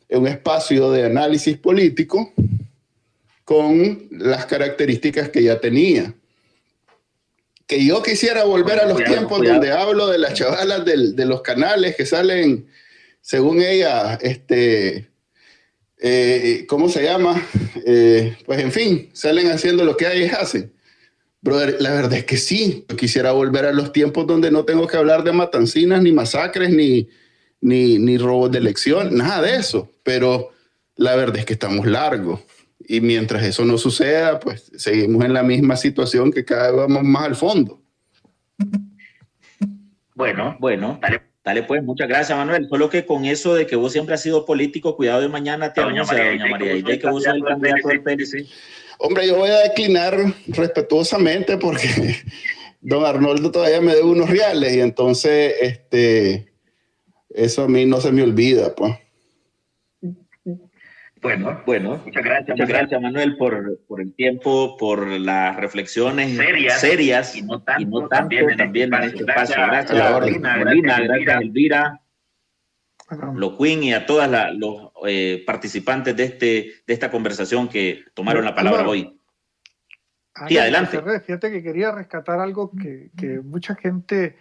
en 0.09 0.21
un 0.21 0.27
espacio 0.27 0.91
de 0.91 1.07
análisis 1.07 1.57
político 1.57 2.33
con 3.51 4.07
las 4.13 4.47
características 4.47 5.31
que 5.31 5.43
ya 5.43 5.59
tenía. 5.59 6.15
Que 7.67 7.85
yo 7.85 8.01
quisiera 8.01 8.45
volver 8.45 8.79
a 8.79 8.85
los 8.85 8.93
cuidado, 8.93 9.13
tiempos 9.13 9.39
cuidado. 9.39 9.59
donde 9.59 9.73
hablo 9.73 10.07
de 10.07 10.19
las 10.19 10.35
chavalas 10.35 10.85
del, 10.85 11.17
de 11.17 11.27
los 11.27 11.43
canales 11.43 11.97
que 11.97 12.07
salen, 12.07 12.69
según 13.21 13.61
ella, 13.61 14.15
este, 14.23 15.09
eh, 15.99 16.65
¿cómo 16.69 16.89
se 16.89 17.03
llama? 17.03 17.45
Eh, 17.85 18.37
pues 18.47 18.61
en 18.61 18.71
fin, 18.71 19.11
salen 19.15 19.51
haciendo 19.51 19.85
lo 19.85 19.97
que 19.97 20.07
ellas 20.07 20.39
hacen. 20.41 20.73
Brother, 21.41 21.79
la 21.81 21.91
verdad 21.91 22.19
es 22.19 22.27
que 22.27 22.37
sí, 22.37 22.85
yo 22.89 22.97
quisiera 22.97 23.33
volver 23.33 23.65
a 23.65 23.73
los 23.73 23.93
tiempos 23.93 24.29
donde 24.29 24.53
no 24.53 24.65
tengo 24.65 24.87
que 24.87 24.97
hablar 24.97 25.25
de 25.25 25.33
matancinas, 25.33 26.01
ni 26.01 26.13
masacres, 26.13 26.71
ni, 26.71 27.09
ni, 27.61 27.99
ni 27.99 28.17
robos 28.17 28.53
de 28.53 28.59
elección, 28.59 29.17
nada 29.17 29.43
de 29.43 29.57
eso. 29.57 29.91
Pero 30.05 30.53
la 30.95 31.17
verdad 31.17 31.39
es 31.39 31.47
que 31.47 31.55
estamos 31.55 31.85
largos. 31.85 32.39
Y 32.87 33.01
mientras 33.01 33.45
eso 33.45 33.65
no 33.65 33.79
suceda, 33.79 34.41
pues 34.41 34.73
seguimos 34.77 35.25
en 35.25 35.35
la 35.35 35.43
misma 35.43 35.77
situación 35.77 36.33
que 36.33 36.45
cada 36.45 36.71
vez 36.71 36.77
vamos 36.77 37.03
más 37.05 37.25
al 37.25 37.37
fondo. 37.37 37.81
Bueno, 40.15 40.57
bueno, 40.61 40.99
dale, 41.01 41.23
dale 41.45 41.63
pues, 41.63 41.83
muchas 41.83 42.09
gracias 42.09 42.37
Manuel. 42.37 42.69
Solo 42.69 42.91
que 42.91 43.07
con 43.07 43.25
eso 43.25 43.55
de 43.55 43.67
que 43.67 43.77
vos 43.77 43.93
siempre 43.93 44.15
has 44.15 44.23
sido 44.23 44.45
político, 44.45 44.97
cuidado 44.97 45.21
de 45.21 45.29
mañana 45.29 45.73
te 45.73 45.81
anuncia, 45.81 46.17
doña, 46.17 46.31
doña 46.31 46.47
María, 46.51 46.75
y 46.75 46.83
de 46.83 46.99
que 46.99 47.09
vos 47.09 47.23
sos 47.23 47.35
el 47.35 47.45
candidato 47.45 47.89
del 47.89 48.03
PLC. 48.03 48.47
Hombre, 48.99 49.27
yo 49.27 49.37
voy 49.37 49.49
a 49.49 49.61
declinar 49.61 50.15
respetuosamente 50.49 51.57
porque 51.57 51.89
don 52.81 53.05
Arnoldo 53.05 53.51
todavía 53.51 53.81
me 53.81 53.95
debe 53.95 54.09
unos 54.09 54.29
reales 54.29 54.75
y 54.75 54.81
entonces 54.81 55.55
este, 55.61 56.53
eso 57.31 57.63
a 57.63 57.69
mí 57.69 57.87
no 57.87 58.01
se 58.01 58.13
me 58.13 58.23
olvida, 58.23 58.75
pues. 58.75 58.95
Bueno, 61.23 61.63
bueno, 61.67 62.01
muchas 62.05 62.25
gracias, 62.25 62.49
muchas 62.49 62.69
gracias 62.69 63.03
Manuel 63.03 63.37
por, 63.37 63.79
por 63.87 64.01
el 64.01 64.15
tiempo, 64.15 64.77
por 64.79 65.07
las 65.07 65.55
reflexiones 65.57 66.35
serias, 66.35 66.81
serias 66.81 67.37
y 67.37 67.43
no 67.43 67.63
tanto, 67.63 67.83
y 67.83 67.85
no 67.85 68.09
tanto 68.09 68.37
también, 68.37 68.57
también, 68.57 68.95
en 68.95 69.03
este 69.03 69.19
espacio. 69.21 69.57
Gracias, 69.57 69.93
gracias 69.93 70.59
Molina, 70.59 71.01
gracias 71.01 71.43
Elvira, 71.43 72.01
lo 73.35 73.59
Queen 73.59 73.83
y 73.83 73.93
a 73.93 74.07
todos 74.07 74.27
los 74.55 74.93
eh, 75.07 75.43
participantes 75.47 76.17
de, 76.17 76.25
este, 76.25 76.73
de 76.87 76.95
esta 76.95 77.11
conversación 77.11 77.69
que 77.69 78.05
tomaron 78.15 78.45
la 78.45 78.55
palabra 78.55 78.89
hoy. 78.89 79.21
Sí, 80.49 80.57
adelante. 80.57 81.03
Fíjate 81.21 81.51
que 81.51 81.63
quería 81.63 81.93
rescatar 81.93 82.41
algo 82.41 82.71
que, 82.71 83.11
que 83.19 83.41
mucha 83.41 83.75
gente, 83.75 84.39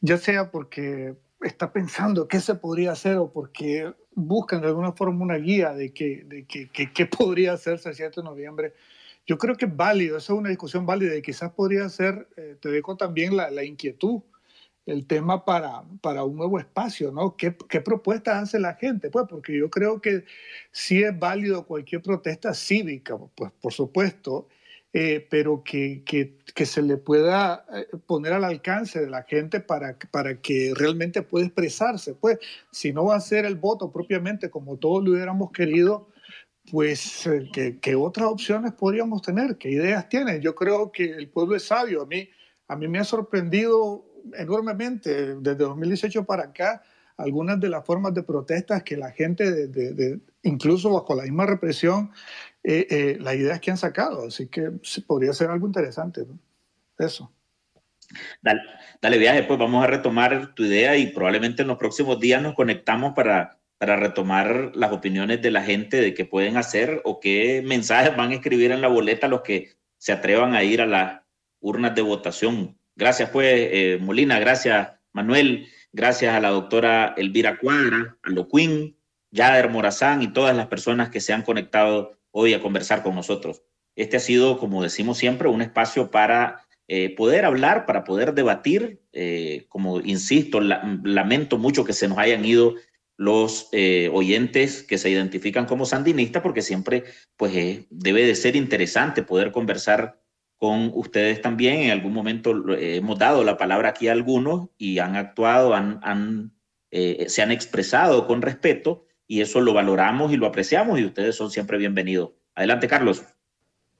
ya 0.00 0.16
sea 0.16 0.50
porque 0.50 1.14
está 1.42 1.72
pensando 1.72 2.26
qué 2.26 2.40
se 2.40 2.56
podría 2.56 2.90
hacer 2.90 3.18
o 3.18 3.32
porque 3.32 3.92
buscan 4.14 4.60
de 4.60 4.68
alguna 4.68 4.92
forma 4.92 5.24
una 5.24 5.36
guía 5.36 5.72
de 5.72 5.92
qué 5.92 6.24
de 6.24 6.44
que, 6.44 6.68
que, 6.68 7.06
podría 7.06 7.54
hacerse 7.54 7.90
el 7.90 7.94
7 7.94 8.20
de 8.20 8.24
noviembre. 8.24 8.74
Yo 9.26 9.38
creo 9.38 9.56
que 9.56 9.66
es 9.66 9.76
válido, 9.76 10.18
esa 10.18 10.32
es 10.32 10.38
una 10.38 10.48
discusión 10.48 10.84
válida 10.84 11.16
y 11.16 11.22
quizás 11.22 11.52
podría 11.52 11.88
ser, 11.88 12.28
eh, 12.36 12.56
te 12.60 12.70
dejo 12.70 12.96
también 12.96 13.36
la, 13.36 13.50
la, 13.50 13.64
inquietud, 13.64 14.20
el 14.84 15.06
tema 15.06 15.44
para, 15.44 15.84
para 16.00 16.24
un 16.24 16.36
nuevo 16.36 16.58
espacio, 16.58 17.12
¿no? 17.12 17.36
¿Qué, 17.36 17.56
¿Qué, 17.68 17.80
propuestas 17.80 18.42
hace 18.42 18.58
la 18.58 18.74
gente? 18.74 19.10
Pues 19.10 19.26
porque 19.28 19.56
yo 19.56 19.70
creo 19.70 20.00
que 20.00 20.24
sí 20.72 21.02
es 21.02 21.16
válido 21.16 21.66
cualquier 21.66 22.02
protesta 22.02 22.52
cívica, 22.52 23.16
pues 23.36 23.52
por 23.60 23.72
supuesto, 23.72 24.48
eh, 24.94 25.26
pero 25.30 25.62
que, 25.64 26.02
que, 26.04 26.36
que, 26.54 26.66
se 26.66 26.82
le 26.82 26.98
pueda 26.98 27.64
eh, 27.72 27.86
poner 28.06 28.34
al 28.34 28.44
alcance 28.44 29.00
de 29.00 29.08
la 29.08 29.22
gente 29.22 29.60
para, 29.60 29.96
para 30.10 30.40
que 30.40 30.74
realmente 30.76 31.22
pueda 31.22 31.46
expresarse. 31.46 32.14
Pues 32.14 32.38
si 32.70 32.92
no 32.92 33.06
va 33.06 33.16
a 33.16 33.20
ser 33.20 33.46
el 33.46 33.56
voto 33.56 33.90
propiamente 33.90 34.50
como 34.50 34.76
todos 34.76 35.02
lo 35.02 35.12
hubiéramos 35.12 35.50
querido, 35.50 36.08
pues 36.70 37.26
eh, 37.26 37.48
¿qué, 37.54 37.78
¿qué, 37.80 37.94
otras 37.94 38.26
opciones 38.26 38.72
podríamos 38.74 39.22
tener? 39.22 39.56
¿Qué 39.56 39.70
ideas 39.70 40.08
tienen? 40.10 40.42
Yo 40.42 40.54
creo 40.54 40.92
que 40.92 41.04
el 41.04 41.28
pueblo 41.30 41.56
es 41.56 41.64
sabio. 41.64 42.02
A 42.02 42.06
mí, 42.06 42.28
a 42.68 42.76
mí 42.76 42.86
me 42.86 42.98
ha 42.98 43.04
sorprendido 43.04 44.04
enormemente 44.36 45.36
desde 45.36 45.56
2018 45.56 46.24
para 46.24 46.44
acá 46.44 46.82
algunas 47.16 47.60
de 47.60 47.68
las 47.68 47.84
formas 47.84 48.14
de 48.14 48.22
protestas 48.22 48.82
que 48.82 48.96
la 48.96 49.10
gente, 49.10 49.50
de, 49.50 49.92
de, 49.94 50.20
incluso 50.42 50.90
bajo 50.90 51.14
la 51.14 51.22
misma 51.22 51.46
represión, 51.46 52.10
eh, 52.64 52.86
eh, 52.90 53.18
las 53.20 53.34
ideas 53.34 53.60
que 53.60 53.70
han 53.70 53.76
sacado. 53.76 54.26
Así 54.26 54.46
que 54.48 54.70
podría 55.06 55.32
ser 55.32 55.50
algo 55.50 55.66
interesante. 55.66 56.24
Eso. 56.98 57.32
Dale, 58.42 58.60
dale 59.00 59.18
viaje, 59.18 59.42
pues 59.44 59.58
vamos 59.58 59.82
a 59.82 59.86
retomar 59.86 60.54
tu 60.54 60.64
idea 60.64 60.96
y 60.96 61.08
probablemente 61.08 61.62
en 61.62 61.68
los 61.68 61.78
próximos 61.78 62.20
días 62.20 62.42
nos 62.42 62.54
conectamos 62.54 63.14
para, 63.14 63.58
para 63.78 63.96
retomar 63.96 64.72
las 64.74 64.92
opiniones 64.92 65.40
de 65.42 65.50
la 65.50 65.62
gente 65.62 66.00
de 66.00 66.14
qué 66.14 66.24
pueden 66.24 66.56
hacer 66.56 67.00
o 67.04 67.20
qué 67.20 67.62
mensajes 67.64 68.14
van 68.16 68.30
a 68.30 68.34
escribir 68.34 68.70
en 68.70 68.82
la 68.82 68.88
boleta 68.88 69.28
los 69.28 69.40
que 69.42 69.72
se 69.98 70.12
atrevan 70.12 70.54
a 70.54 70.62
ir 70.62 70.82
a 70.82 70.86
las 70.86 71.22
urnas 71.60 71.94
de 71.94 72.02
votación. 72.02 72.78
Gracias, 72.94 73.30
pues, 73.30 73.46
eh, 73.48 73.98
Molina, 74.00 74.38
gracias, 74.38 74.90
Manuel, 75.12 75.66
gracias 75.92 76.34
a 76.34 76.40
la 76.40 76.50
doctora 76.50 77.14
Elvira 77.16 77.58
Cuadra, 77.58 78.18
a 78.22 78.30
Loquín, 78.30 78.96
Yader 79.30 79.70
Morazán 79.70 80.22
y 80.22 80.32
todas 80.32 80.54
las 80.54 80.66
personas 80.66 81.08
que 81.08 81.20
se 81.20 81.32
han 81.32 81.42
conectado 81.42 82.18
hoy 82.32 82.54
a 82.54 82.60
conversar 82.60 83.02
con 83.02 83.14
nosotros. 83.14 83.62
Este 83.94 84.16
ha 84.16 84.20
sido, 84.20 84.58
como 84.58 84.82
decimos 84.82 85.18
siempre, 85.18 85.48
un 85.48 85.62
espacio 85.62 86.10
para 86.10 86.66
eh, 86.88 87.14
poder 87.14 87.44
hablar, 87.44 87.86
para 87.86 88.04
poder 88.04 88.34
debatir. 88.34 89.00
Eh, 89.12 89.66
como 89.68 90.00
insisto, 90.00 90.60
lamento 90.60 91.58
mucho 91.58 91.84
que 91.84 91.92
se 91.92 92.08
nos 92.08 92.18
hayan 92.18 92.44
ido 92.44 92.74
los 93.16 93.68
eh, 93.72 94.10
oyentes 94.12 94.82
que 94.82 94.98
se 94.98 95.10
identifican 95.10 95.66
como 95.66 95.84
sandinistas, 95.84 96.42
porque 96.42 96.62
siempre 96.62 97.04
pues, 97.36 97.86
debe 97.90 98.26
de 98.26 98.34
ser 98.34 98.56
interesante 98.56 99.22
poder 99.22 99.52
conversar 99.52 100.20
con 100.56 100.90
ustedes 100.94 101.40
también. 101.42 101.82
En 101.82 101.90
algún 101.90 102.12
momento 102.12 102.52
hemos 102.76 103.18
dado 103.18 103.44
la 103.44 103.58
palabra 103.58 103.90
aquí 103.90 104.08
a 104.08 104.12
algunos 104.12 104.68
y 104.78 104.98
han 104.98 105.16
actuado, 105.16 105.74
han, 105.74 106.00
han 106.02 106.52
se 106.90 107.40
han 107.40 107.50
expresado 107.50 108.26
con 108.26 108.42
respeto 108.42 109.06
y 109.26 109.40
eso 109.40 109.60
lo 109.60 109.74
valoramos 109.74 110.32
y 110.32 110.36
lo 110.36 110.46
apreciamos 110.46 110.98
y 110.98 111.04
ustedes 111.04 111.36
son 111.36 111.50
siempre 111.50 111.78
bienvenidos. 111.78 112.30
Adelante, 112.54 112.88
Carlos. 112.88 113.24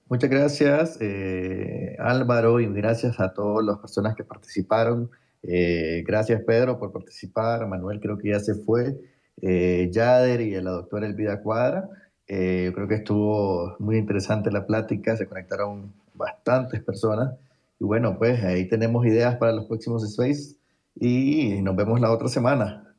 Muchas 0.09 0.29
gracias, 0.29 0.99
eh, 1.01 1.97
Álvaro, 1.99 2.61
y 2.61 2.67
gracias 2.67 3.19
a 3.19 3.33
todas 3.33 3.65
las 3.65 3.79
personas 3.79 4.15
que 4.15 4.25
participaron. 4.25 5.11
Eh, 5.43 6.05
gracias, 6.07 6.43
Pedro, 6.47 6.79
por 6.79 6.93
participar. 6.93 7.67
Manuel 7.67 7.99
creo 7.99 8.19
que 8.19 8.29
ya 8.29 8.41
se 8.41 8.55
fue. 8.55 8.95
Eh, 9.41 9.89
Yader 9.91 10.43
y 10.43 10.61
la 10.61 10.73
doctora 10.73 11.07
Elvida 11.07 11.41
Cuadra. 11.41 11.89
yo 12.29 12.73
creo 12.75 12.89
que 12.89 12.97
estuvo 12.97 13.75
muy 13.79 13.97
interesante 13.97 14.51
la 14.51 14.67
plática, 14.67 15.17
se 15.17 15.27
conectaron 15.27 15.93
bastantes 16.15 16.83
personas. 16.83 17.35
Y 17.81 17.85
bueno, 17.85 18.19
pues 18.19 18.45
ahí 18.45 18.69
tenemos 18.69 19.07
ideas 19.07 19.37
para 19.37 19.53
los 19.53 19.65
próximos 19.65 20.05
Space 20.05 20.57
y 20.95 21.63
nos 21.63 21.75
vemos 21.75 22.01
la 22.01 22.13
otra 22.13 22.29
semana. 22.29 22.92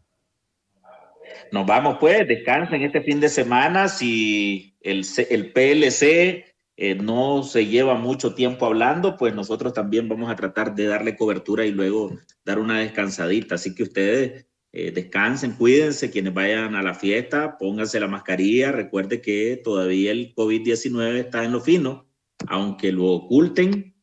Nos 1.54 1.68
vamos 1.68 1.98
pues, 2.00 2.28
descansen 2.28 2.82
este 2.82 3.02
fin 3.02 3.20
de 3.20 3.30
semana. 3.30 3.88
Si 3.88 4.76
el, 4.82 5.06
el 5.30 5.54
PLC 5.54 6.46
eh, 6.76 6.96
no 6.96 7.44
se 7.44 7.68
lleva 7.68 7.94
mucho 7.94 8.34
tiempo 8.34 8.66
hablando, 8.66 9.18
pues 9.18 9.36
nosotros 9.36 9.72
también 9.72 10.10
vamos 10.10 10.32
a 10.32 10.36
tratar 10.36 10.74
de 10.74 10.88
darle 10.88 11.16
cobertura 11.16 11.64
y 11.64 11.72
luego 11.72 12.18
dar 12.44 12.58
una 12.58 12.80
descansadita. 12.80 13.54
Así 13.54 13.76
que 13.76 13.84
ustedes 13.84 14.48
eh, 14.72 14.90
descansen, 14.90 15.52
cuídense, 15.52 16.10
quienes 16.10 16.34
vayan 16.34 16.74
a 16.74 16.82
la 16.82 16.96
fiesta, 16.96 17.56
pónganse 17.60 18.00
la 18.00 18.08
mascarilla. 18.08 18.72
Recuerde 18.72 19.22
que 19.22 19.62
todavía 19.64 20.10
el 20.10 20.34
COVID-19 20.34 21.20
está 21.20 21.44
en 21.44 21.52
lo 21.52 21.62
fino, 21.62 22.10
aunque 22.48 22.92
lo 22.92 23.06
oculten, 23.12 23.94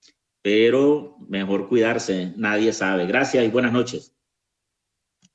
pero 0.40 1.16
mejor 1.28 1.68
cuidarse, 1.68 2.32
nadie 2.36 2.72
sabe. 2.72 3.06
Gracias 3.06 3.44
y 3.44 3.48
buenas 3.48 3.72
noches. 3.72 4.14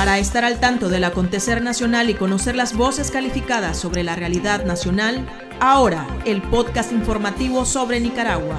Para 0.00 0.18
estar 0.18 0.46
al 0.46 0.60
tanto 0.60 0.88
del 0.88 1.04
acontecer 1.04 1.60
nacional 1.60 2.08
y 2.08 2.14
conocer 2.14 2.56
las 2.56 2.74
voces 2.74 3.10
calificadas 3.10 3.76
sobre 3.76 4.02
la 4.02 4.16
realidad 4.16 4.64
nacional, 4.64 5.28
ahora 5.60 6.06
el 6.24 6.40
podcast 6.40 6.90
informativo 6.92 7.66
sobre 7.66 8.00
Nicaragua. 8.00 8.58